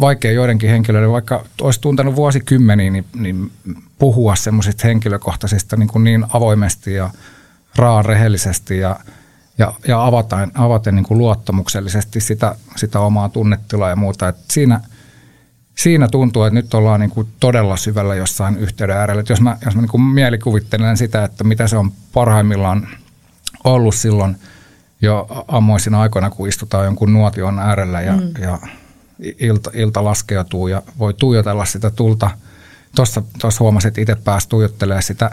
vaikea 0.00 0.32
joidenkin 0.32 0.70
henkilöiden, 0.70 1.12
vaikka 1.12 1.44
olisi 1.60 1.80
tuntenut 1.80 2.16
vuosikymmeniä, 2.16 2.90
niin, 2.90 3.04
niin 3.14 3.50
puhua 3.98 4.36
semmoisista 4.36 4.86
henkilökohtaisista 4.86 5.76
niin, 5.76 5.88
kuin 5.88 6.04
niin 6.04 6.26
avoimesti 6.32 6.94
ja 6.94 7.10
raan 7.76 8.04
rehellisesti 8.04 8.78
ja, 8.78 8.96
ja, 9.58 9.74
ja 9.88 10.06
avaten, 10.06 10.52
avaten 10.54 10.94
niin 10.94 11.04
kuin 11.04 11.18
luottamuksellisesti 11.18 12.20
sitä, 12.20 12.54
sitä 12.76 13.00
omaa 13.00 13.28
tunnetilaa 13.28 13.90
ja 13.90 13.96
muuta. 13.96 14.28
Et 14.28 14.36
siinä– 14.48 14.80
siinä 15.74 16.08
tuntuu, 16.08 16.42
että 16.42 16.54
nyt 16.54 16.74
ollaan 16.74 17.00
niin 17.00 17.10
kuin 17.10 17.28
todella 17.40 17.76
syvällä 17.76 18.14
jossain 18.14 18.56
yhteyden 18.56 18.96
äärellä. 18.96 19.20
Että 19.20 19.32
jos 19.32 19.40
mä, 19.40 19.56
jos 19.64 19.74
mä 19.74 19.80
niin 19.80 19.90
kuin 19.90 20.02
mielikuvittelen 20.02 20.96
sitä, 20.96 21.24
että 21.24 21.44
mitä 21.44 21.68
se 21.68 21.76
on 21.76 21.92
parhaimmillaan 22.12 22.88
ollut 23.64 23.94
silloin 23.94 24.36
jo 25.02 25.44
ammoisina 25.48 26.00
aikoina, 26.00 26.30
kun 26.30 26.48
istutaan 26.48 26.84
jonkun 26.84 27.12
nuotion 27.12 27.58
äärellä 27.58 28.00
ja, 28.00 28.12
mm. 28.12 28.42
ja 28.42 28.58
ilta, 29.38 29.70
ilta 29.74 30.04
laskeutuu 30.04 30.68
ja 30.68 30.82
voi 30.98 31.14
tuijotella 31.14 31.64
sitä 31.64 31.90
tulta. 31.90 32.30
Tuossa, 32.96 33.22
tuossa 33.40 33.64
huomasin, 33.64 33.88
että 33.88 34.00
itse 34.00 34.16
pääsi 34.16 34.48
tuijottelemaan 34.48 35.02
sitä 35.02 35.30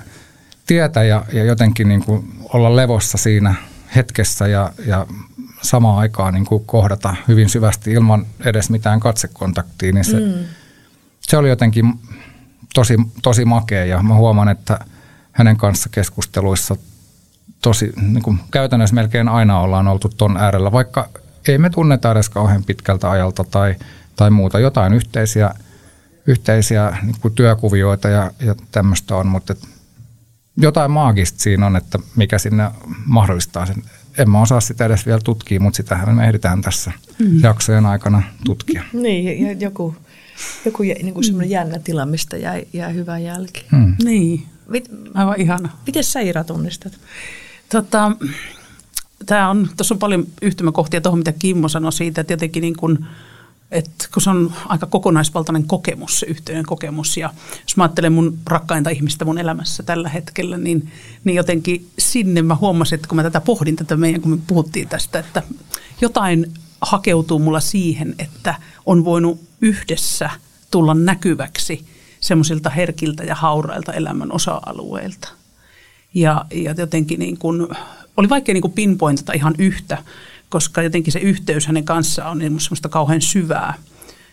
tietä 0.67 1.03
ja, 1.03 1.25
ja 1.33 1.43
jotenkin 1.43 1.87
niin 1.87 2.05
kuin 2.05 2.31
olla 2.53 2.75
levossa 2.75 3.17
siinä 3.17 3.55
hetkessä 3.95 4.47
ja, 4.47 4.71
ja 4.85 5.07
samaan 5.61 5.99
aikaan 5.99 6.33
niin 6.33 6.45
kuin 6.45 6.65
kohdata 6.65 7.15
hyvin 7.27 7.49
syvästi 7.49 7.91
ilman 7.91 8.25
edes 8.45 8.69
mitään 8.69 8.99
katsekontaktia, 8.99 9.91
niin 9.91 10.05
se, 10.05 10.19
mm. 10.19 10.33
se 11.21 11.37
oli 11.37 11.49
jotenkin 11.49 11.93
tosi, 12.73 12.97
tosi 13.21 13.45
makea 13.45 13.85
ja 13.85 14.03
mä 14.03 14.13
huomaan, 14.13 14.49
että 14.49 14.79
hänen 15.31 15.57
kanssa 15.57 15.89
keskusteluissa 15.89 16.75
tosi, 17.61 17.93
niin 18.01 18.23
kuin 18.23 18.39
käytännössä 18.51 18.95
melkein 18.95 19.27
aina 19.27 19.59
ollaan 19.59 19.87
oltu 19.87 20.09
ton 20.09 20.37
äärellä, 20.37 20.71
vaikka 20.71 21.09
ei 21.47 21.57
me 21.57 21.69
tunneta 21.69 22.11
edes 22.11 22.29
kauhean 22.29 22.63
pitkältä 22.63 23.11
ajalta 23.11 23.43
tai, 23.43 23.75
tai 24.15 24.29
muuta. 24.29 24.59
Jotain 24.59 24.93
yhteisiä, 24.93 25.51
yhteisiä 26.27 26.97
niin 27.01 27.15
kuin 27.21 27.33
työkuvioita 27.33 28.09
ja, 28.09 28.31
ja 28.39 28.55
tämmöistä 28.71 29.15
on, 29.15 29.27
mutta 29.27 29.55
jotain 30.57 30.91
maagista 30.91 31.39
siinä 31.39 31.65
on, 31.65 31.75
että 31.75 31.99
mikä 32.15 32.37
sinne 32.37 32.71
mahdollistaa 33.05 33.65
sen 33.65 33.83
en 34.19 34.29
mä 34.29 34.41
osaa 34.41 34.61
sitä 34.61 34.85
edes 34.85 35.05
vielä 35.05 35.19
tutkia, 35.23 35.59
mutta 35.59 35.77
sitähän 35.77 36.15
me 36.15 36.25
ehditään 36.25 36.61
tässä 36.61 36.91
mm. 37.19 37.39
jaksojen 37.43 37.85
aikana 37.85 38.23
tutkia. 38.45 38.83
Niin, 38.93 39.47
ja 39.47 39.51
joku, 39.51 39.95
joku 40.65 40.83
niin 40.83 41.13
kuin 41.13 41.23
semmoinen 41.23 41.49
jännä 41.49 41.79
tila, 41.79 42.05
mistä 42.05 42.37
jää, 42.37 42.59
jää 42.73 42.89
hyvä 42.89 43.19
jälki. 43.19 43.65
Mm. 43.71 43.95
Niin, 44.03 44.45
Mit, 44.67 44.91
aivan 45.13 45.41
ihana. 45.41 45.69
Miten 45.85 46.03
sä 46.03 46.19
Ira 46.19 46.43
tunnistat? 46.43 46.93
Tota, 47.71 48.11
Tämä 49.25 49.49
on, 49.49 49.69
tuossa 49.77 49.95
on 49.95 49.99
paljon 49.99 50.27
yhtymäkohtia 50.41 51.01
tuohon, 51.01 51.19
mitä 51.19 51.31
Kimmo 51.31 51.69
sanoi 51.69 51.93
siitä, 51.93 52.21
että 52.21 52.33
jotenkin 52.33 52.61
niin 52.61 52.77
kuin– 52.77 52.97
että 53.71 54.07
kun 54.13 54.21
se 54.21 54.29
on 54.29 54.53
aika 54.65 54.85
kokonaisvaltainen 54.85 55.63
kokemus, 55.63 56.19
se 56.19 56.25
yhteinen 56.25 56.65
kokemus. 56.65 57.17
Ja 57.17 57.33
jos 57.63 57.77
mä 57.77 57.83
ajattelen 57.83 58.13
mun 58.13 58.37
rakkainta 58.45 58.89
ihmistä 58.89 59.25
mun 59.25 59.37
elämässä 59.37 59.83
tällä 59.83 60.09
hetkellä, 60.09 60.57
niin, 60.57 60.91
niin 61.23 61.35
jotenkin 61.35 61.89
sinne 61.99 62.41
mä 62.41 62.55
huomasin, 62.55 62.95
että 62.95 63.07
kun 63.07 63.15
mä 63.15 63.23
tätä 63.23 63.41
pohdin, 63.41 63.75
tätä 63.75 63.97
meidän, 63.97 64.21
kun 64.21 64.31
me 64.31 64.37
puhuttiin 64.47 64.87
tästä, 64.87 65.19
että 65.19 65.43
jotain 66.01 66.53
hakeutuu 66.81 67.39
mulla 67.39 67.59
siihen, 67.59 68.15
että 68.19 68.55
on 68.85 69.05
voinut 69.05 69.41
yhdessä 69.61 70.29
tulla 70.71 70.93
näkyväksi 70.93 71.85
semmoisilta 72.19 72.69
herkiltä 72.69 73.23
ja 73.23 73.35
haurailta 73.35 73.93
elämän 73.93 74.31
osa-alueilta. 74.31 75.29
Ja, 76.13 76.45
ja 76.51 76.75
jotenkin 76.77 77.19
niin 77.19 77.37
kun, 77.37 77.75
oli 78.17 78.29
vaikea 78.29 78.53
niin 78.53 78.71
pinpointata 78.71 79.33
ihan 79.33 79.55
yhtä 79.57 79.97
koska 80.49 80.81
jotenkin 80.81 81.13
se 81.13 81.19
yhteys 81.19 81.67
hänen 81.67 81.85
kanssaan 81.85 82.31
on 82.31 82.37
niin 82.37 82.59
semmoista 82.59 82.89
kauhean 82.89 83.21
syvää. 83.21 83.73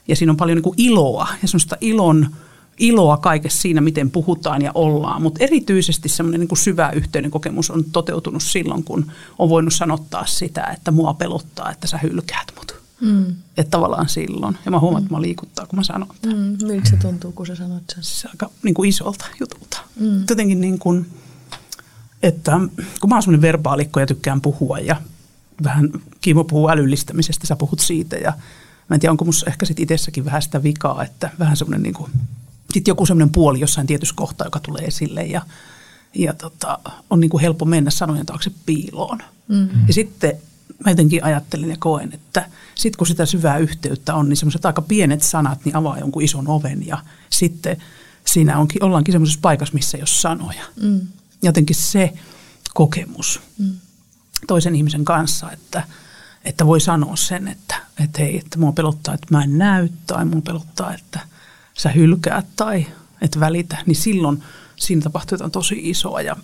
Ja 0.09 0.17
siinä 0.17 0.31
on 0.31 0.37
paljon 0.37 0.57
niin 0.57 0.63
kuin 0.63 0.81
iloa 0.81 1.29
ja 1.43 1.49
semmoista 1.49 1.77
ilon, 1.81 2.31
iloa 2.79 3.17
kaikessa 3.17 3.63
siinä, 3.63 3.81
miten 3.81 4.11
puhutaan 4.11 4.63
ja 4.63 4.71
ollaan. 4.75 5.23
Mutta 5.23 5.45
erityisesti 5.45 6.09
semmoinen 6.09 6.41
niin 6.41 6.49
kuin 6.49 6.59
syvä 6.59 6.91
yhteyden 6.91 7.31
kokemus 7.31 7.71
on 7.71 7.85
toteutunut 7.85 8.43
silloin, 8.43 8.85
kun 8.85 9.13
on 9.39 9.49
voinut 9.49 9.75
sanottaa 9.75 10.27
sitä, 10.27 10.65
että 10.65 10.91
mua 10.91 11.15
pelottaa, 11.15 11.71
että 11.71 11.87
sä 11.87 11.99
hylkäät 11.99 12.53
mut. 12.57 12.77
Mm. 13.01 13.35
Että 13.57 13.71
tavallaan 13.71 14.09
silloin. 14.09 14.59
Ja 14.65 14.71
mä 14.71 14.81
huomaan, 14.81 15.03
että 15.03 15.15
mä 15.15 15.23
liikuttaa, 15.23 15.67
kun 15.67 15.79
mä 15.79 15.83
sanon 15.83 16.09
tämän. 16.23 16.39
Mm. 16.39 16.67
Miltä 16.67 16.91
se 16.91 16.97
tuntuu, 16.97 17.33
kun 17.33 17.47
sä 17.47 17.55
sanot 17.55 17.83
sen? 17.95 18.03
Se 18.03 18.29
aika 18.29 18.51
niin 18.63 18.75
kuin 18.75 18.89
isolta 18.89 19.25
jutulta. 19.41 19.79
Mm. 20.01 20.25
Jotenkin 20.31 20.61
niin 20.61 20.79
kuin, 20.79 21.07
että 22.23 22.61
kun 23.01 23.11
mä 23.11 23.15
oon 23.17 23.23
semmoinen 23.23 23.43
verbaalikko 23.43 24.01
ja 24.01 24.07
tykkään 24.07 24.41
puhua 24.41 24.79
ja 24.79 24.97
vähän, 25.65 25.91
Kiimo 26.21 26.45
puhuu 26.45 26.69
älyllistämisestä, 26.69 27.47
sä 27.47 27.57
puhut 27.57 27.81
siitä 27.81 28.17
ja 28.17 28.33
mä 28.89 28.95
en 28.95 29.01
tiedä, 29.01 29.11
onko 29.11 29.25
musta 29.25 29.51
ehkä 29.51 29.67
sitten 29.67 29.83
itsessäkin 29.83 30.25
vähän 30.25 30.43
sitä 30.43 30.63
vikaa, 30.63 31.05
että 31.05 31.31
vähän 31.39 31.57
semmoinen 31.57 31.83
niin 31.83 31.95
kuin, 31.95 32.11
sitten 32.73 32.91
joku 32.93 33.07
semmoinen 33.07 33.33
puoli 33.33 33.61
jossain 33.61 33.87
tietyssä 33.87 34.15
kohtaa, 34.15 34.47
joka 34.47 34.61
tulee 34.61 34.85
esille 34.85 35.23
ja, 35.23 35.43
ja 36.15 36.35
tota, 36.35 36.79
on 37.11 37.21
niin 37.21 37.31
kuin 37.31 37.41
helppo 37.41 37.65
mennä 37.65 37.91
sanojen 37.91 38.27
taakse 38.27 38.51
piiloon. 38.67 39.19
Mm-hmm. 39.49 39.87
Ja 39.87 39.95
sitten 39.95 40.33
mä 40.85 40.91
jotenkin 40.91 41.25
ajattelen 41.25 41.71
ja 41.71 41.77
koen, 41.79 42.13
että 42.13 42.51
sitten 42.75 42.99
kun 42.99 43.07
sitä 43.07 43.27
syvää 43.27 43.59
yhteyttä 43.59 44.15
on, 44.15 44.29
niin 44.29 44.37
semmoiset 44.37 44.67
aika 44.67 44.83
pienet 44.83 45.23
sanat 45.23 45.65
niin 45.65 45.77
avaa 45.77 45.99
jonkun 45.99 46.23
ison 46.23 46.49
oven 46.49 46.87
ja 46.87 46.99
sitten 47.31 47.77
siinä 48.25 48.59
onkin, 48.59 48.85
ollaankin 48.85 49.13
semmoisessa 49.13 49.41
paikassa, 49.43 49.75
missä 49.75 49.97
ei 49.97 50.03
ole 50.03 50.07
sanoja. 50.07 50.63
Mm. 50.83 51.01
Jotenkin 51.43 51.77
se 51.77 52.13
kokemus. 52.75 53.41
Mm 53.59 53.75
toisen 54.47 54.77
ihmisen 54.77 55.05
kanssa, 55.05 55.53
että, 55.53 55.83
että 56.45 56.67
voi 56.67 56.81
sanoa 56.81 57.17
sen, 57.17 57.49
että, 57.49 57.77
että 58.05 58.23
hei, 58.23 58.39
että 58.39 58.59
mua 58.59 58.73
pelottaa, 58.73 59.15
että 59.15 59.27
mä 59.31 59.43
en 59.43 59.59
näy 59.59 59.89
tai 60.07 60.25
mua 60.25 60.41
pelottaa, 60.41 60.95
että 60.95 61.21
sä 61.75 61.89
hylkäät 61.89 62.47
tai 62.57 62.87
et 63.21 63.41
välitä, 63.41 63.77
niin 63.87 63.97
silloin 63.97 64.43
siinä 64.77 65.03
tapahtuu 65.03 65.35
jotain 65.35 65.51
tosi 65.51 65.81
isoa 65.91 66.21
ja, 66.21 66.37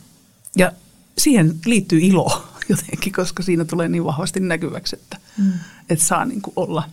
ja 0.56 0.72
siihen 1.18 1.54
liittyy 1.66 2.00
ilo 2.00 2.48
jotenkin, 2.68 3.12
koska 3.12 3.42
siinä 3.42 3.64
tulee 3.64 3.88
niin 3.88 4.04
vahvasti 4.04 4.40
näkyväksi, 4.40 4.96
että, 4.96 5.18
mm. 5.38 5.52
että 5.90 6.04
saa 6.04 6.24
niin 6.24 6.42
kuin 6.42 6.52
olla, 6.56 6.88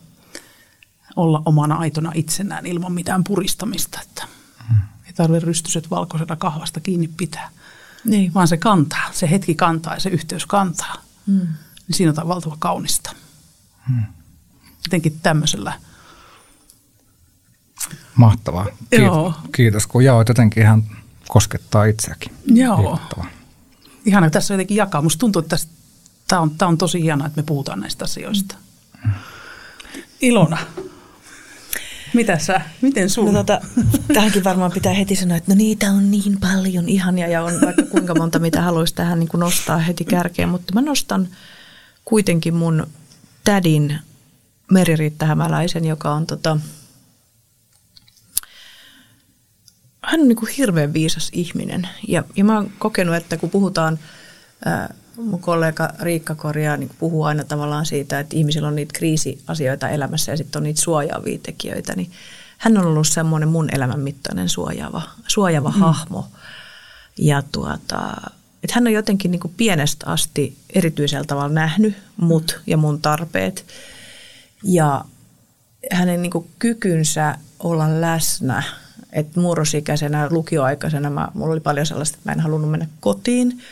olla 1.16 1.42
omana 1.46 1.76
aitona 1.76 2.12
itsenään 2.16 2.66
ilman 2.66 2.92
mitään 2.92 3.24
puristamista, 3.24 4.00
että 4.02 4.28
mm. 4.70 4.78
ei 5.08 5.14
tarvitse 5.14 5.46
rystyset 5.46 5.90
valkoisena 5.90 6.36
kahvasta 6.36 6.80
kiinni 6.80 7.10
pitää. 7.18 7.50
Niin. 8.04 8.34
vaan 8.34 8.48
se 8.48 8.58
kantaa, 8.58 9.10
se 9.12 9.30
hetki 9.30 9.56
kantaa 9.56 9.94
ja 9.94 10.00
se 10.00 10.10
yhteys 10.10 10.46
kantaa. 10.46 10.96
Mm. 11.26 11.48
Niin 11.88 11.98
siinä 11.98 12.14
on 12.18 12.28
valtava 12.28 12.56
kaunista. 12.60 13.12
Mm. 13.90 14.04
Jotenkin 14.86 15.20
tämmöisellä. 15.24 15.74
Mahtavaa. 18.16 18.66
Kiitos, 18.66 19.06
Joo. 19.06 19.34
kiitos 19.56 19.88
kun 19.88 20.04
jaoit 20.04 20.28
jotenkin 20.28 20.64
ihan 20.64 20.84
koskettaa 21.28 21.86
itseäkin. 21.86 22.32
Joo. 22.46 23.00
Ihana, 24.06 24.30
tässä 24.30 24.54
jotenkin 24.54 24.78
jakaa. 24.78 25.02
Musta 25.02 25.20
tuntuu, 25.20 25.40
että 25.40 25.58
tämä 26.28 26.42
on, 26.42 26.56
on 26.62 26.78
tosi 26.78 27.02
hienoa, 27.02 27.28
että 27.28 27.42
me 27.42 27.46
puhutaan 27.46 27.80
näistä 27.80 28.06
asioista. 28.06 28.56
Mm. 29.06 29.12
Ilona, 30.22 30.58
mitä 32.14 32.38
sä, 32.38 32.62
miten 32.82 33.10
sun? 33.10 33.26
No, 33.26 33.32
tota, 33.32 33.62
tähänkin 34.14 34.44
varmaan 34.44 34.72
pitää 34.72 34.94
heti 34.94 35.16
sanoa, 35.16 35.38
että 35.38 35.52
no 35.52 35.58
niitä 35.58 35.92
on 35.92 36.12
niin 36.12 36.40
paljon 36.40 36.90
ihania 36.90 37.28
ja 37.28 37.44
on 37.44 37.62
vaikka 37.62 37.84
kuinka 37.84 38.16
monta, 38.16 38.40
mitä 38.40 38.62
haluaisi 38.62 38.96
tähän 38.96 39.20
niin 39.20 39.30
kuin 39.30 39.40
nostaa 39.40 39.78
heti 39.78 40.06
kärkeen. 40.06 40.50
Mutta 40.50 40.74
mä 40.74 40.82
nostan 40.82 41.28
kuitenkin 42.06 42.54
mun 42.54 42.88
tädin 43.44 44.00
Meririitta 44.72 45.26
Hämäläisen, 45.26 45.86
joka 45.86 46.12
on 46.12 46.28
tota, 46.28 46.58
hän 50.04 50.22
on 50.22 50.28
niin 50.28 50.36
kuin 50.36 50.52
hirveän 50.58 50.94
viisas 50.94 51.30
ihminen. 51.34 51.90
Ja, 52.08 52.24
ja 52.36 52.44
mä 52.44 52.56
oon 52.56 52.72
kokenut, 52.80 53.16
että 53.16 53.38
kun 53.38 53.50
puhutaan 53.50 54.00
ää, 54.66 54.94
mun 55.20 55.40
kollega 55.40 55.90
Riikka 56.02 56.36
Korjaa 56.36 56.78
niin 56.78 56.92
puhuu 57.00 57.24
aina 57.24 57.44
tavallaan 57.44 57.86
siitä, 57.86 58.20
että 58.20 58.36
ihmisillä 58.36 58.68
on 58.68 58.76
niitä 58.76 58.94
kriisiasioita 58.94 59.90
elämässä 59.90 60.32
ja 60.32 60.38
sitten 60.38 60.60
on 60.60 60.64
niitä 60.64 60.82
suojaavia 60.82 61.40
tekijöitä, 61.44 61.96
niin 61.96 62.12
hän 62.58 62.78
on 62.78 62.86
ollut 62.86 63.08
semmoinen 63.08 63.50
mun 63.50 63.70
elämän 63.76 64.00
mittainen 64.00 64.50
suojaava, 64.50 65.02
suojaava 65.28 65.70
mm. 65.70 65.80
hahmo. 65.80 66.28
Ja 67.18 67.44
tuota, 67.52 68.18
että 68.64 68.74
hän 68.74 68.88
on 68.88 68.94
jotenkin 68.94 69.32
niin 69.32 69.54
pienestä 69.58 70.08
asti 70.08 70.58
erityisellä 70.76 71.26
tavalla 71.26 71.54
nähnyt 71.54 71.96
mut 72.18 72.62
ja 72.68 72.78
mun 72.78 73.02
tarpeet. 73.02 73.66
Ja 74.64 75.06
hänen 75.92 76.22
niin 76.22 76.32
kykynsä 76.60 77.38
olla 77.60 78.02
läsnä, 78.02 78.64
että 79.14 79.40
murrosikäisenä, 79.40 80.28
lukioaikaisena, 80.32 81.10
mä, 81.10 81.28
mulla 81.34 81.52
oli 81.52 81.60
paljon 81.60 81.86
sellaista, 81.86 82.18
että 82.18 82.30
mä 82.30 82.34
en 82.34 82.40
halunnut 82.40 82.72
mennä 82.72 82.88
kotiin– 83.00 83.58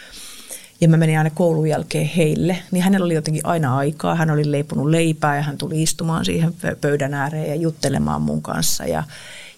ja 0.82 0.89
mä 0.89 0.97
menin 0.97 1.17
aina 1.17 1.30
koulun 1.30 1.69
jälkeen 1.69 2.05
heille, 2.05 2.57
niin 2.71 2.84
hänellä 2.84 3.05
oli 3.05 3.13
jotenkin 3.13 3.45
aina 3.45 3.78
aikaa. 3.78 4.15
Hän 4.15 4.32
oli 4.32 4.51
leiponut 4.51 4.89
leipää 4.89 5.36
ja 5.36 5.41
hän 5.41 5.57
tuli 5.57 5.84
istumaan 5.84 6.25
siihen 6.25 6.53
pöydän 6.82 7.13
ääreen 7.13 7.49
ja 7.49 7.55
juttelemaan 7.55 8.21
mun 8.21 8.41
kanssa. 8.41 8.86
Ja, 8.86 9.03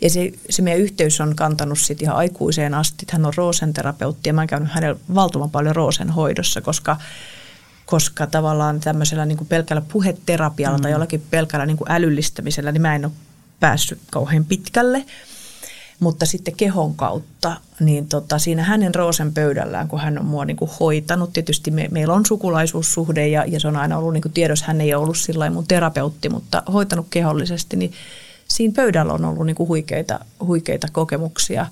ja 0.01 0.09
se, 0.09 0.31
se 0.49 0.61
meidän 0.61 0.81
yhteys 0.81 1.21
on 1.21 1.35
kantanut 1.35 1.79
sitten 1.79 2.05
ihan 2.05 2.17
aikuiseen 2.17 2.73
asti. 2.73 3.05
Hän 3.11 3.25
on 3.25 3.33
roosenterapeutti 3.35 4.29
ja 4.29 4.33
mä 4.33 4.41
oon 4.41 4.47
käynyt 4.47 4.71
hänellä 4.71 4.99
valtavan 5.15 5.49
paljon 5.49 5.75
roosen 5.75 6.09
hoidossa, 6.09 6.61
koska 6.61 6.97
koska 7.85 8.27
tavallaan 8.27 8.79
tämmöisellä 8.79 9.25
niin 9.25 9.37
kuin 9.37 9.47
pelkällä 9.47 9.81
puheterapialla 9.81 10.77
mm. 10.77 10.81
tai 10.81 10.91
jollakin 10.91 11.23
pelkällä 11.29 11.65
niin 11.65 11.77
kuin 11.77 11.91
älyllistämisellä, 11.91 12.71
niin 12.71 12.81
mä 12.81 12.95
en 12.95 13.05
ole 13.05 13.13
päässyt 13.59 13.99
kauhean 14.11 14.45
pitkälle– 14.45 15.05
mutta 15.99 16.25
sitten 16.25 16.55
kehon 16.55 16.95
kautta, 16.95 17.57
niin 17.79 18.07
tota, 18.07 18.39
siinä 18.39 18.63
hänen 18.63 18.95
roosen 18.95 19.33
pöydällään, 19.33 19.87
kun 19.87 19.99
hän 19.99 20.19
on 20.19 20.25
mua 20.25 20.45
niin 20.45 20.57
kuin 20.57 20.71
hoitanut, 20.79 21.33
tietysti 21.33 21.71
me, 21.71 21.87
meillä 21.91 22.13
on 22.13 22.25
sukulaisuussuhde 22.25 23.27
ja, 23.27 23.45
ja 23.47 23.59
se 23.59 23.67
on 23.67 23.75
aina 23.75 23.97
ollut 23.97 24.13
niin 24.13 24.21
kuin 24.21 24.31
tiedossa, 24.31 24.65
hän 24.65 24.81
ei 24.81 24.93
ole 24.93 25.03
ollut 25.03 25.17
sillä 25.17 25.49
mun 25.49 25.67
terapeutti, 25.67 26.29
mutta 26.29 26.63
hoitanut 26.73 27.07
kehollisesti, 27.09 27.77
niin 27.77 27.91
siinä 28.47 28.73
pöydällä 28.75 29.13
on 29.13 29.25
ollut 29.25 29.45
niin 29.45 29.55
kuin 29.55 29.67
huikeita, 29.67 30.19
huikeita 30.45 30.87
kokemuksia 30.91 31.65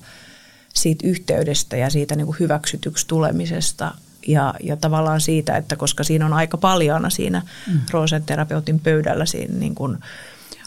siitä 0.74 1.08
yhteydestä 1.08 1.76
ja 1.76 1.90
siitä 1.90 2.16
niin 2.16 2.26
kuin 2.26 2.36
hyväksytyksi 2.40 3.06
tulemisesta 3.06 3.94
ja, 4.26 4.54
ja 4.62 4.76
tavallaan 4.76 5.20
siitä, 5.20 5.56
että 5.56 5.76
koska 5.76 6.04
siinä 6.04 6.26
on 6.26 6.32
aika 6.32 6.56
paljana 6.56 7.10
siinä 7.10 7.42
mm. 7.66 7.80
roosen 7.90 8.22
terapeutin 8.22 8.80
pöydällä 8.80 9.26
siinä 9.26 9.58
niin 9.58 9.74
kuin, 9.74 9.98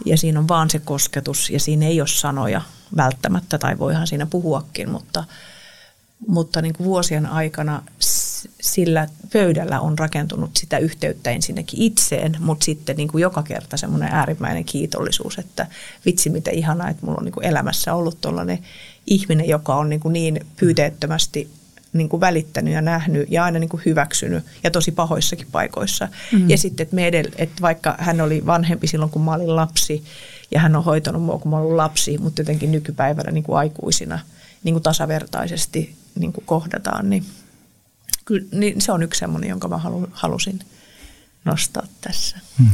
ja 0.06 0.18
siinä 0.18 0.40
on 0.40 0.48
vaan 0.48 0.70
se 0.70 0.80
kosketus 0.80 1.50
ja 1.50 1.60
siinä 1.60 1.86
ei 1.86 2.02
ole 2.02 2.08
sanoja 2.08 2.62
välttämättä, 2.98 3.58
tai 3.58 3.80
voihan 3.80 4.08
siinä 4.08 4.26
puhuakin, 4.26 4.90
mutta, 4.90 5.24
mutta 6.28 6.62
niin 6.62 6.74
kuin 6.74 6.88
vuosien 6.88 7.26
aikana 7.26 7.84
sillä 8.62 9.08
pöydällä 9.34 9.80
on 9.80 10.00
rakentunut 10.00 10.52
sitä 10.58 10.78
yhteyttä 10.78 11.30
ensinnäkin 11.30 11.82
itseen, 11.82 12.38
mutta 12.40 12.66
sitten 12.66 12.98
niin 12.98 13.08
kuin 13.08 13.22
joka 13.22 13.44
kerta 13.44 13.78
semmoinen 13.78 14.10
äärimmäinen 14.12 14.66
kiitollisuus, 14.66 15.38
että 15.38 15.68
vitsi 16.06 16.30
miten 16.30 16.54
ihanaa, 16.54 16.90
että 16.90 17.06
mulla 17.06 17.18
on 17.18 17.26
niin 17.26 17.34
kuin 17.34 17.46
elämässä 17.46 17.94
ollut 17.94 18.22
tuollainen 18.22 18.60
ihminen, 19.08 19.48
joka 19.48 19.76
on 19.76 19.90
niin, 19.90 20.00
kuin 20.00 20.14
niin 20.14 20.46
pyyteettömästi 20.60 21.50
niin 21.94 22.10
kuin 22.10 22.20
välittänyt 22.20 22.74
ja 22.74 22.82
nähnyt 22.82 23.32
ja 23.32 23.44
aina 23.44 23.60
niin 23.60 23.70
kuin 23.70 23.84
hyväksynyt 23.86 24.44
ja 24.64 24.72
tosi 24.72 24.92
pahoissakin 24.92 25.48
paikoissa. 25.52 26.08
Mm. 26.32 26.50
Ja 26.50 26.58
sitten, 26.58 26.84
että, 26.84 26.96
me 26.96 27.08
edellä, 27.08 27.32
että 27.36 27.62
vaikka 27.62 27.96
hän 28.00 28.22
oli 28.22 28.46
vanhempi 28.46 28.88
silloin, 28.88 29.12
kun 29.12 29.22
mä 29.22 29.34
olin 29.34 29.56
lapsi 29.56 30.04
ja 30.52 30.60
hän 30.60 30.76
on 30.76 30.84
hoitanut 30.84 31.24
mua, 31.24 31.38
kun 31.38 31.52
mä 31.52 31.58
olin 31.58 31.78
lapsi, 31.78 32.18
mutta 32.18 32.42
jotenkin 32.42 32.72
nykypäivänä 32.72 33.32
niin 33.32 33.44
kuin 33.44 33.58
aikuisina 33.58 34.20
niin 34.64 34.74
kuin 34.74 34.84
tasavertaisesti 34.84 35.96
niin 36.20 36.34
kuin 36.34 36.46
kohdataan, 36.46 37.10
niin, 37.10 37.26
kyllä, 38.26 38.48
niin 38.52 38.82
se 38.82 38.92
on 38.92 39.04
yksi 39.04 39.20
semmoinen, 39.20 39.50
jonka 39.50 39.68
mä 39.68 39.78
halu, 39.78 40.08
halusin 40.12 40.60
nostaa 41.46 41.88
tässä. 42.02 42.38
Mm. 42.60 42.70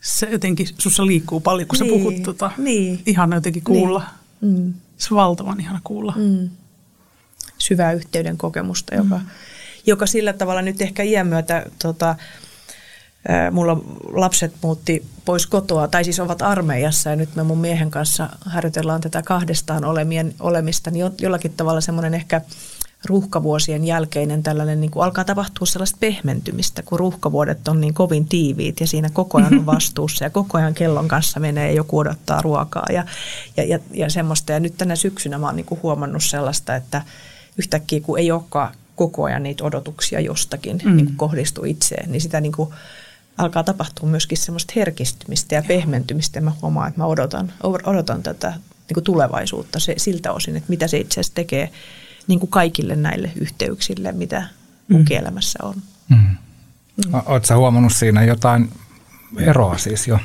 Se 0.00 0.28
jotenkin, 0.30 0.68
sussa 0.78 1.06
liikkuu 1.06 1.40
paljon, 1.40 1.68
kun 1.68 1.78
niin, 1.78 1.88
sä 1.88 1.98
puhut 1.98 2.22
tota, 2.22 2.50
niin, 2.58 3.02
ihana 3.06 3.36
jotenkin 3.36 3.62
kuulla. 3.62 4.04
Niin. 4.40 4.58
Mm. 4.58 4.74
Se 4.98 5.08
on 5.10 5.16
valtavan 5.16 5.60
ihana 5.60 5.80
kuulla. 5.84 6.14
Mm 6.16 6.50
syvää 7.62 7.92
yhteyden 7.92 8.38
kokemusta, 8.38 8.94
joka, 8.94 9.18
mm. 9.18 9.26
joka 9.86 10.06
sillä 10.06 10.32
tavalla 10.32 10.62
nyt 10.62 10.80
ehkä 10.80 11.02
iän 11.02 11.26
myötä, 11.26 11.66
tota, 11.82 12.16
mulla 13.50 13.76
lapset 14.12 14.54
muutti 14.62 15.06
pois 15.24 15.46
kotoa, 15.46 15.88
tai 15.88 16.04
siis 16.04 16.20
ovat 16.20 16.42
armeijassa 16.42 17.10
ja 17.10 17.16
nyt 17.16 17.36
me 17.36 17.42
mun 17.42 17.58
miehen 17.58 17.90
kanssa 17.90 18.28
harjoitellaan 18.40 19.00
tätä 19.00 19.22
kahdestaan 19.22 19.84
olemien, 19.84 20.34
olemista, 20.40 20.90
niin 20.90 21.10
jollakin 21.20 21.52
tavalla 21.56 21.80
semmoinen 21.80 22.14
ehkä 22.14 22.40
ruuhkavuosien 23.04 23.84
jälkeinen 23.84 24.42
tällainen, 24.42 24.80
niin 24.80 24.90
kuin 24.90 25.04
alkaa 25.04 25.24
tapahtua 25.24 25.66
sellaista 25.66 25.96
pehmentymistä, 26.00 26.82
kun 26.82 26.98
ruuhkavuodet 26.98 27.68
on 27.68 27.80
niin 27.80 27.94
kovin 27.94 28.28
tiiviit 28.28 28.80
ja 28.80 28.86
siinä 28.86 29.10
koko 29.12 29.38
ajan 29.38 29.58
on 29.58 29.66
vastuussa 29.76 30.24
ja 30.24 30.30
koko 30.30 30.58
ajan 30.58 30.74
kellon 30.74 31.08
kanssa 31.08 31.40
menee 31.40 31.66
ja 31.66 31.76
joku 31.76 31.98
odottaa 31.98 32.42
ruokaa 32.42 32.86
ja, 32.92 33.04
ja, 33.56 33.64
ja, 33.64 33.78
ja 33.94 34.10
semmoista. 34.10 34.52
Ja 34.52 34.60
nyt 34.60 34.76
tänä 34.76 34.96
syksynä 34.96 35.38
mä 35.38 35.46
oon 35.46 35.56
niin 35.56 35.66
kuin 35.66 35.82
huomannut 35.82 36.24
sellaista, 36.24 36.76
että, 36.76 37.02
yhtäkkiä, 37.58 38.00
kun 38.00 38.18
ei 38.18 38.32
olekaan 38.32 38.74
koko 38.96 39.24
ajan 39.24 39.42
niitä 39.42 39.64
odotuksia 39.64 40.20
jostakin 40.20 40.80
mm. 40.84 40.96
niin 40.96 41.16
kohdistuu 41.16 41.64
itseen, 41.64 42.12
niin 42.12 42.20
sitä 42.20 42.40
niin 42.40 42.52
kuin 42.52 42.70
alkaa 43.38 43.64
tapahtua 43.64 44.08
myöskin 44.08 44.38
semmoista 44.38 44.72
herkistymistä 44.76 45.54
ja 45.54 45.62
pehmentymistä. 45.68 46.38
Ja 46.38 46.42
mä 46.42 46.52
huomaan, 46.62 46.88
että 46.88 47.00
mä 47.00 47.06
odotan, 47.06 47.52
odotan 47.62 48.22
tätä 48.22 48.50
niin 48.50 48.94
kuin 48.94 49.04
tulevaisuutta 49.04 49.80
se, 49.80 49.94
siltä 49.96 50.32
osin, 50.32 50.56
että 50.56 50.70
mitä 50.70 50.88
se 50.88 50.98
itse 50.98 51.20
asiassa 51.20 51.34
tekee 51.34 51.70
niin 52.26 52.40
kuin 52.40 52.50
kaikille 52.50 52.96
näille 52.96 53.32
yhteyksille, 53.40 54.12
mitä 54.12 54.48
mun 54.88 55.00
mm. 55.00 55.06
elämässä 55.10 55.58
on. 55.62 55.74
Mm. 56.08 56.16
Mm. 56.16 57.14
Oletko 57.26 57.54
huomannut 57.54 57.92
siinä 57.92 58.24
jotain 58.24 58.70
eroa 59.38 59.78
siis 59.78 60.08
jo? 60.08 60.18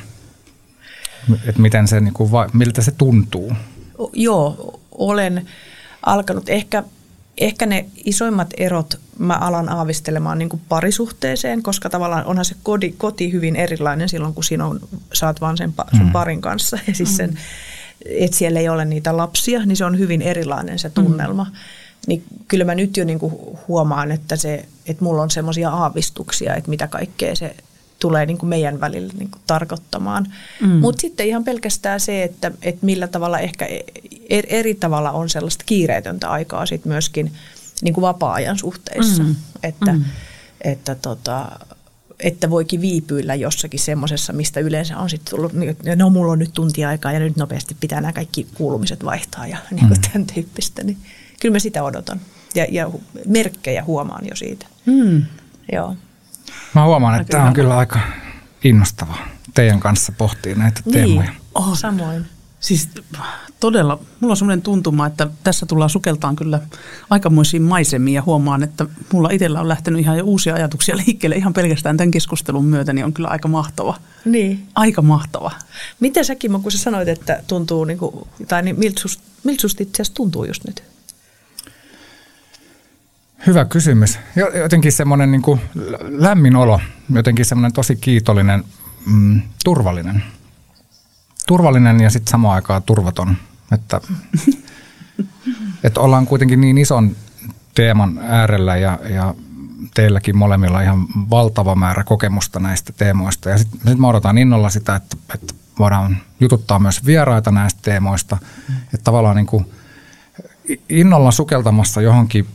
Että 1.45 1.61
miten 1.61 1.87
se, 1.87 1.99
niin 1.99 2.13
kuin, 2.13 2.31
miltä 2.53 2.81
se 2.81 2.91
tuntuu? 2.91 3.53
O, 3.97 4.09
joo, 4.13 4.79
olen 4.91 5.47
alkanut 6.05 6.49
ehkä 6.49 6.83
ehkä 7.37 7.65
ne 7.65 7.85
isoimmat 8.05 8.53
erot 8.57 8.99
mä 9.19 9.33
alan 9.33 9.69
aavistelemaan 9.69 10.37
niin 10.37 10.49
kuin 10.49 10.61
parisuhteeseen, 10.69 11.63
koska 11.63 11.89
tavallaan 11.89 12.25
onhan 12.25 12.45
se 12.45 12.55
koti, 12.63 12.95
koti 12.97 13.31
hyvin 13.31 13.55
erilainen 13.55 14.09
silloin, 14.09 14.33
kun 14.33 14.43
siinä 14.43 14.65
on, 14.65 14.79
saat 15.13 15.41
vaan 15.41 15.57
sen 15.57 15.73
sun 15.97 16.05
mm. 16.05 16.11
parin 16.11 16.41
kanssa. 16.41 16.79
Ja 16.87 16.95
siis 16.95 17.17
sen, 17.17 17.39
että 18.05 18.37
siellä 18.37 18.59
ei 18.59 18.69
ole 18.69 18.85
niitä 18.85 19.17
lapsia, 19.17 19.65
niin 19.65 19.77
se 19.77 19.85
on 19.85 19.99
hyvin 19.99 20.21
erilainen 20.21 20.79
se 20.79 20.89
tunnelma. 20.89 21.43
Mm. 21.43 21.51
Niin 22.07 22.23
kyllä 22.47 22.65
mä 22.65 22.75
nyt 22.75 22.97
jo 22.97 23.05
niin 23.05 23.19
kuin 23.19 23.33
huomaan, 23.67 24.11
että, 24.11 24.35
se, 24.35 24.65
että 24.85 25.03
mulla 25.03 25.21
on 25.21 25.31
semmoisia 25.31 25.69
aavistuksia, 25.69 26.55
että 26.55 26.69
mitä 26.69 26.87
kaikkea 26.87 27.35
se 27.35 27.55
tulee 27.99 28.25
niin 28.25 28.37
kuin 28.37 28.49
meidän 28.49 28.79
välillä 28.79 29.13
niin 29.17 29.31
kuin 29.31 29.41
tarkoittamaan. 29.47 30.33
Mm. 30.61 30.67
Mutta 30.67 31.01
sitten 31.01 31.27
ihan 31.27 31.43
pelkästään 31.43 31.99
se, 31.99 32.23
että, 32.23 32.51
että 32.61 32.85
millä 32.85 33.07
tavalla 33.07 33.39
ehkä 33.39 33.65
e, 33.65 33.79
e, 34.29 34.41
eri 34.47 34.75
tavalla 34.75 35.11
on 35.11 35.29
sellaista 35.29 35.63
kiireetöntä 35.65 36.29
aikaa 36.29 36.65
sit 36.65 36.85
myöskin 36.85 37.31
niin 37.81 37.93
kuin 37.93 38.01
vapaa-ajan 38.01 38.57
suhteissa. 38.57 39.23
Mm. 39.23 39.35
Että, 39.63 39.93
mm. 39.93 40.03
että, 40.61 40.95
tota, 40.95 41.51
että 42.19 42.49
voikin 42.49 42.81
viipyillä 42.81 43.35
jossakin 43.35 43.79
semmoisessa, 43.79 44.33
mistä 44.33 44.59
yleensä 44.59 44.97
on 44.97 45.09
sitten 45.09 45.29
tullut, 45.29 45.53
niin 45.53 45.75
no 45.95 46.09
mulla 46.09 46.31
on 46.31 46.39
nyt 46.39 46.53
tunti 46.53 46.85
aikaa 46.85 47.11
ja 47.11 47.19
nyt 47.19 47.37
nopeasti 47.37 47.77
pitää 47.79 48.01
nämä 48.01 48.13
kaikki 48.13 48.47
kuulumiset 48.53 49.05
vaihtaa 49.05 49.47
ja 49.47 49.57
niin 49.71 49.87
kuin 49.87 49.99
mm. 49.99 50.11
tämän 50.11 50.27
tyyppistä. 50.33 50.83
Niin 50.83 50.97
kyllä 51.41 51.55
mä 51.55 51.59
sitä 51.59 51.83
odotan 51.83 52.21
ja, 52.55 52.65
ja 52.71 52.89
merkkejä 53.25 53.83
huomaan 53.83 54.25
jo 54.29 54.35
siitä. 54.35 54.65
Mm. 54.85 55.25
Joo. 55.71 55.95
Mä 56.75 56.85
huomaan, 56.85 57.21
että 57.21 57.31
tämä 57.31 57.47
on 57.47 57.53
kyllä 57.53 57.77
aika 57.77 57.99
innostavaa 58.63 59.27
teidän 59.53 59.79
kanssa 59.79 60.11
pohtia 60.17 60.55
näitä 60.55 60.81
niin. 60.85 60.93
teemoja. 60.93 61.31
Oh. 61.55 61.77
Samoin. 61.77 62.25
Siis 62.59 62.89
todella, 63.59 63.99
mulla 64.19 64.31
on 64.31 64.37
sellainen 64.37 64.61
tuntuma, 64.61 65.07
että 65.07 65.27
tässä 65.43 65.65
tullaan 65.65 65.89
sukeltaan 65.89 66.35
kyllä 66.35 66.59
aikamoisiin 67.09 67.61
maisemiin 67.61 68.15
ja 68.15 68.23
huomaan, 68.25 68.63
että 68.63 68.85
mulla 69.13 69.29
itsellä 69.29 69.59
on 69.59 69.67
lähtenyt 69.67 70.01
ihan 70.01 70.17
jo 70.17 70.23
uusia 70.23 70.55
ajatuksia 70.55 70.97
liikkeelle 71.05 71.35
ihan 71.35 71.53
pelkästään 71.53 71.97
tämän 71.97 72.11
keskustelun 72.11 72.65
myötä, 72.65 72.93
niin 72.93 73.05
on 73.05 73.13
kyllä 73.13 73.27
aika 73.27 73.47
mahtava. 73.47 73.97
Niin. 74.25 74.67
Aika 74.75 75.01
mahtava. 75.01 75.51
Miten 75.99 76.25
säkin, 76.25 76.51
kun 76.63 76.71
sä 76.71 76.77
sanoit, 76.77 77.07
että 77.07 77.43
tuntuu, 77.47 77.85
niin 77.85 77.97
kuin, 77.97 78.27
tai 78.47 78.63
niin 78.63 78.79
miltä 78.79 79.01
susta, 79.01 79.23
miltä 79.43 79.61
susta 79.61 79.83
itse 79.83 80.01
asiassa 80.01 80.15
tuntuu 80.15 80.45
just 80.45 80.63
nyt? 80.65 80.83
Hyvä 83.45 83.65
kysymys. 83.65 84.19
Jotenkin 84.61 84.91
semmoinen 84.91 85.31
niin 85.31 85.41
kuin 85.41 85.61
lämmin 86.01 86.55
olo, 86.55 86.79
jotenkin 87.13 87.45
semmoinen 87.45 87.73
tosi 87.73 87.95
kiitollinen, 87.95 88.63
mm, 89.05 89.41
turvallinen. 89.63 90.23
Turvallinen 91.47 91.99
ja 91.99 92.09
sitten 92.09 92.31
samaan 92.31 92.55
aikaan 92.55 92.83
turvaton. 92.83 93.37
Että, 93.71 94.01
että 95.83 95.99
ollaan 95.99 96.27
kuitenkin 96.27 96.61
niin 96.61 96.77
ison 96.77 97.15
teeman 97.75 98.19
äärellä 98.23 98.77
ja, 98.77 98.99
ja 99.09 99.35
teilläkin 99.93 100.37
molemmilla 100.37 100.81
ihan 100.81 101.05
valtava 101.29 101.75
määrä 101.75 102.03
kokemusta 102.03 102.59
näistä 102.59 102.93
teemoista. 102.97 103.49
Ja 103.49 103.57
sitten 103.57 103.79
sit 103.87 103.99
mä 103.99 104.07
odotan 104.07 104.37
innolla 104.37 104.69
sitä, 104.69 104.95
että, 104.95 105.17
että 105.33 105.53
voidaan 105.79 106.17
jututtaa 106.39 106.79
myös 106.79 107.05
vieraita 107.05 107.51
näistä 107.51 107.79
teemoista. 107.83 108.37
Että 108.83 109.03
tavallaan 109.03 109.35
niin 109.35 109.45
kuin 109.45 109.71
innolla 110.89 111.31
sukeltamassa 111.31 112.01
johonkin 112.01 112.47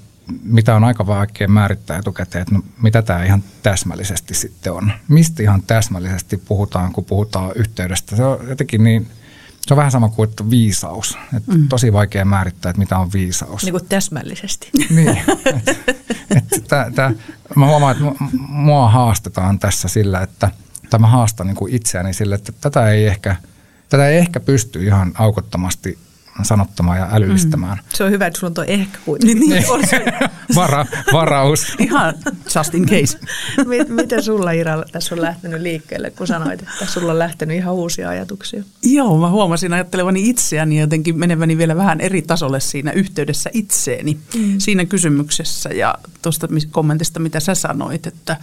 mitä 0.42 0.74
on 0.74 0.84
aika 0.84 1.06
vaikea 1.06 1.48
määrittää 1.48 1.98
etukäteen, 1.98 2.42
että 2.42 2.54
no, 2.54 2.62
mitä 2.82 3.02
tämä 3.02 3.24
ihan 3.24 3.44
täsmällisesti 3.62 4.34
sitten 4.34 4.72
on. 4.72 4.92
Mistä 5.08 5.42
ihan 5.42 5.62
täsmällisesti 5.62 6.36
puhutaan, 6.36 6.92
kun 6.92 7.04
puhutaan 7.04 7.52
yhteydestä. 7.54 8.16
Se 8.16 8.24
on 8.24 8.48
jotenkin 8.48 8.84
niin, 8.84 9.06
se 9.66 9.74
on 9.74 9.76
vähän 9.76 9.90
sama 9.90 10.08
kuin 10.08 10.30
että 10.30 10.50
viisaus. 10.50 11.18
Että 11.36 11.52
mm. 11.52 11.68
Tosi 11.68 11.92
vaikea 11.92 12.24
määrittää, 12.24 12.70
että 12.70 12.80
mitä 12.80 12.98
on 12.98 13.12
viisaus. 13.12 13.62
Niin 13.62 13.72
kuin 13.72 13.88
täsmällisesti. 13.88 14.70
niin. 14.90 15.08
Et, 16.30 16.52
et, 16.52 16.64
tää, 16.68 16.90
tää, 16.90 17.12
mä 17.56 17.66
huomaan, 17.66 17.96
että 17.96 18.24
mua 18.48 18.90
haastetaan 18.90 19.58
tässä 19.58 19.88
sillä, 19.88 20.20
että 20.20 20.50
tai 20.90 21.00
mä 21.00 21.06
haastan 21.06 21.46
niin 21.46 21.56
kuin 21.56 21.74
itseäni 21.74 22.14
sillä, 22.14 22.34
että 22.34 22.52
tätä 22.60 22.90
ei 22.90 23.06
ehkä, 23.06 23.36
tätä 23.88 24.08
ei 24.08 24.18
ehkä 24.18 24.40
pysty 24.40 24.84
ihan 24.84 25.12
aukottomasti 25.14 25.98
sanottamaan 26.42 26.98
ja 26.98 27.08
älyllistämään. 27.12 27.78
Mm. 27.78 27.84
Se 27.94 28.04
on 28.04 28.10
hyvä, 28.10 28.26
että 28.26 28.38
sulla 28.38 28.50
on 28.50 28.54
tuo 28.54 28.64
ehkä 28.66 28.98
kuitenkin. 29.04 29.40
Niin, 29.40 29.50
niin 29.50 29.70
on 29.70 29.86
se. 29.86 30.04
Vara, 30.54 30.86
varaus. 31.12 31.76
Ihan 31.78 32.14
just 32.56 32.74
in 32.74 32.86
case. 32.86 33.18
Miten 33.88 34.22
sulla 34.22 34.50
Ira 34.50 34.84
tässä 34.92 35.14
on 35.14 35.22
lähtenyt 35.22 35.60
liikkeelle, 35.60 36.10
kun 36.10 36.26
sanoit, 36.26 36.62
että 36.62 36.86
sulla 36.86 37.12
on 37.12 37.18
lähtenyt 37.18 37.56
ihan 37.56 37.74
uusia 37.74 38.08
ajatuksia? 38.08 38.64
Joo, 38.82 39.18
mä 39.18 39.30
huomasin 39.30 39.72
ajattelevani 39.72 40.28
itseäni 40.28 40.80
jotenkin 40.80 41.18
meneväni 41.18 41.58
vielä 41.58 41.76
vähän 41.76 42.00
eri 42.00 42.22
tasolle 42.22 42.60
siinä 42.60 42.92
yhteydessä 42.92 43.50
itseeni 43.52 44.18
mm. 44.34 44.54
siinä 44.58 44.84
kysymyksessä 44.84 45.70
ja 45.70 45.94
tuosta 46.22 46.48
kommentista, 46.70 47.20
mitä 47.20 47.40
sä 47.40 47.54
sanoit, 47.54 48.06
että 48.06 48.36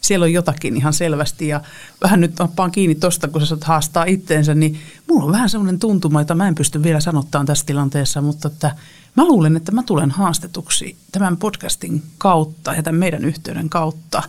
siellä 0.00 0.24
on 0.24 0.32
jotakin 0.32 0.76
ihan 0.76 0.92
selvästi 0.92 1.48
ja 1.48 1.60
vähän 2.02 2.20
nyt 2.20 2.38
nappaan 2.38 2.70
kiinni 2.70 2.94
tuosta, 2.94 3.28
kun 3.28 3.40
sä 3.40 3.46
saat 3.46 3.64
haastaa 3.64 4.04
itteensä, 4.04 4.54
niin 4.54 4.80
mulla 5.08 5.24
on 5.24 5.32
vähän 5.32 5.50
semmoinen 5.50 5.78
tuntuma, 5.78 6.20
jota 6.20 6.34
mä 6.34 6.48
en 6.48 6.54
pysty 6.54 6.82
vielä 6.82 7.00
sanottamaan 7.00 7.46
tässä 7.46 7.66
tilanteessa, 7.66 8.22
mutta 8.22 8.48
että 8.48 8.76
mä 9.16 9.24
luulen, 9.24 9.56
että 9.56 9.72
mä 9.72 9.82
tulen 9.82 10.10
haastetuksi 10.10 10.96
tämän 11.12 11.36
podcastin 11.36 12.02
kautta 12.18 12.74
ja 12.74 12.82
tämän 12.82 12.98
meidän 12.98 13.24
yhteyden 13.24 13.68
kautta 13.68 14.22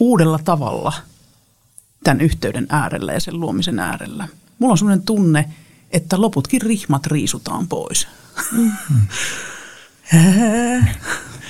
uudella 0.00 0.38
tavalla 0.44 0.92
tämän 2.04 2.20
yhteyden 2.20 2.66
äärellä 2.70 3.12
ja 3.12 3.20
sen 3.20 3.40
luomisen 3.40 3.78
äärellä. 3.78 4.28
Mulla 4.58 4.72
on 4.72 4.78
semmoinen 4.78 5.06
tunne, 5.06 5.48
että 5.90 6.20
loputkin 6.20 6.62
rihmat 6.62 7.06
riisutaan 7.06 7.68
pois. 7.68 8.08
Mm. 8.52 8.72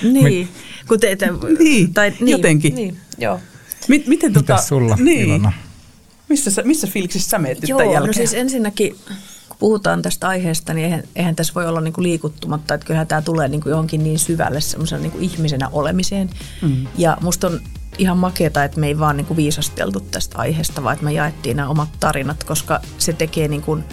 niin, 0.13 0.49
kun 0.87 0.99
teitä, 0.99 1.27
niin, 1.59 1.93
tai, 1.93 2.09
niin, 2.09 2.27
jotenkin. 2.27 2.75
Niin, 2.75 2.97
joo. 3.19 3.39
Miten 3.87 4.09
Mitäs 4.09 4.33
tota, 4.33 4.57
sulla, 4.57 4.95
niin. 4.95 5.29
Ilona? 5.29 5.53
Missä, 6.29 6.51
sä, 6.51 6.63
missä 6.63 6.87
fiiliksissä 6.87 7.29
sä 7.29 7.39
meet 7.39 7.57
Joo, 7.67 7.79
tämän 7.79 7.93
jälkeen? 7.93 8.07
no 8.07 8.13
siis 8.13 8.33
ensinnäkin, 8.33 8.95
kun 9.49 9.57
puhutaan 9.59 10.01
tästä 10.01 10.27
aiheesta, 10.27 10.73
niin 10.73 10.85
eihän, 10.85 11.03
eihän 11.15 11.35
tässä 11.35 11.53
voi 11.53 11.67
olla 11.67 11.81
niin 11.81 11.93
kuin 11.93 12.03
liikuttumatta, 12.03 12.73
että 12.73 12.87
kyllähän 12.87 13.07
tämä 13.07 13.21
tulee 13.21 13.47
niin 13.47 13.61
kuin 13.61 13.71
johonkin 13.71 14.03
niin 14.03 14.19
syvälle 14.19 14.61
semmoisena 14.61 15.01
niin 15.01 15.11
kuin 15.11 15.23
ihmisenä 15.23 15.69
olemiseen. 15.71 16.29
Mm. 16.61 16.87
Ja 16.97 17.17
musta 17.21 17.47
on 17.47 17.61
ihan 17.97 18.17
makeeta, 18.17 18.63
että 18.63 18.79
me 18.79 18.87
ei 18.87 18.99
vaan 18.99 19.17
niin 19.17 19.25
kuin 19.25 19.37
viisasteltu 19.37 19.99
tästä 19.99 20.37
aiheesta, 20.37 20.83
vaan 20.83 20.93
että 20.93 21.05
me 21.05 21.13
jaettiin 21.13 21.57
nämä 21.57 21.69
omat 21.69 21.89
tarinat, 21.99 22.43
koska 22.43 22.81
se 22.97 23.13
tekee 23.13 23.47
niin 23.47 23.61
kuin 23.61 23.83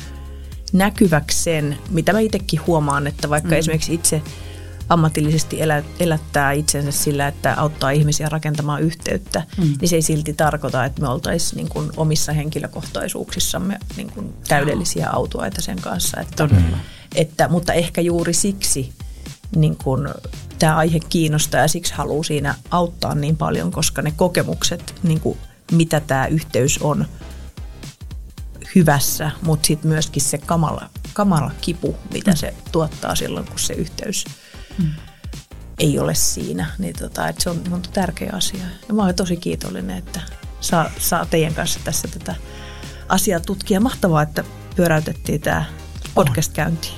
näkyväksi 0.72 1.42
sen, 1.42 1.78
mitä 1.90 2.12
mä 2.12 2.20
itsekin 2.20 2.60
huomaan, 2.66 3.06
että 3.06 3.30
vaikka 3.30 3.50
mm. 3.50 3.56
esimerkiksi 3.56 3.94
itse– 3.94 4.22
ammatillisesti 4.88 5.62
elä, 5.62 5.82
elättää 6.00 6.52
itsensä 6.52 6.92
sillä, 6.92 7.28
että 7.28 7.54
auttaa 7.56 7.90
ihmisiä 7.90 8.28
rakentamaan 8.28 8.82
yhteyttä, 8.82 9.42
mm. 9.58 9.74
niin 9.80 9.88
se 9.88 9.96
ei 9.96 10.02
silti 10.02 10.32
tarkoita, 10.32 10.84
että 10.84 11.02
me 11.02 11.08
oltaisiin 11.08 11.56
niin 11.56 11.68
kuin 11.68 11.90
omissa 11.96 12.32
henkilökohtaisuuksissamme 12.32 13.78
niin 13.96 14.10
kuin 14.10 14.34
täydellisiä 14.48 15.10
autuaita 15.10 15.62
sen 15.62 15.80
kanssa. 15.80 16.20
Että, 16.20 16.48
että, 17.14 17.48
mutta 17.48 17.72
ehkä 17.72 18.00
juuri 18.00 18.32
siksi 18.32 18.92
niin 19.56 19.76
kuin, 19.76 20.08
tämä 20.58 20.76
aihe 20.76 21.00
kiinnostaa 21.08 21.60
ja 21.60 21.68
siksi 21.68 21.94
haluaa 21.94 22.24
siinä 22.24 22.54
auttaa 22.70 23.14
niin 23.14 23.36
paljon, 23.36 23.70
koska 23.70 24.02
ne 24.02 24.12
kokemukset, 24.16 24.94
niin 25.02 25.20
kuin, 25.20 25.38
mitä 25.72 26.00
tämä 26.00 26.26
yhteys 26.26 26.78
on 26.78 27.06
hyvässä, 28.74 29.30
mutta 29.42 29.66
sitten 29.66 29.88
myöskin 29.88 30.22
se 30.22 30.38
kamala, 30.38 30.90
kamala 31.12 31.50
kipu, 31.60 31.96
mitä 32.12 32.30
mm. 32.30 32.36
se 32.36 32.54
tuottaa 32.72 33.14
silloin, 33.14 33.46
kun 33.46 33.58
se 33.58 33.74
yhteys– 33.74 34.24
mm. 34.78 34.90
ei 35.78 35.98
ole 35.98 36.14
siinä. 36.14 36.66
Niin 36.78 36.94
tota, 36.98 37.28
että 37.28 37.42
se 37.42 37.50
on, 37.50 37.62
on 37.70 37.82
tärkeä 37.92 38.30
asia. 38.32 38.64
Ja 38.88 38.94
mä 38.94 39.02
olen 39.02 39.14
tosi 39.14 39.36
kiitollinen, 39.36 39.98
että 39.98 40.20
saa, 40.60 40.90
saa 40.98 41.26
teidän 41.26 41.54
kanssa 41.54 41.80
tässä 41.84 42.08
tätä 42.08 42.34
asiaa 43.08 43.40
tutkia. 43.40 43.80
Mahtavaa, 43.80 44.22
että 44.22 44.44
pyöräytettiin 44.76 45.40
tämä 45.40 45.64
podcast 46.14 46.52
käyntiin. 46.52 46.94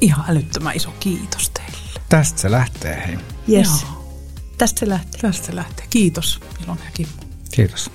Ihan 0.00 0.24
älyttömän 0.28 0.76
iso 0.76 0.94
kiitos 1.00 1.50
teille. 1.50 1.78
Tästä 2.08 2.40
se 2.40 2.50
lähtee, 2.50 3.06
hei. 3.06 3.18
Yes. 3.48 3.82
Joo. 3.82 3.98
Tästä 4.58 4.80
se 4.80 4.88
lähtee. 4.88 5.20
Tästä 5.20 5.46
se 5.46 5.56
lähtee. 5.56 5.86
Kiitos 5.90 6.40
Ilona 6.64 6.84
ja 6.84 6.90
Kimmo. 6.94 7.22
Kiitos. 7.50 7.90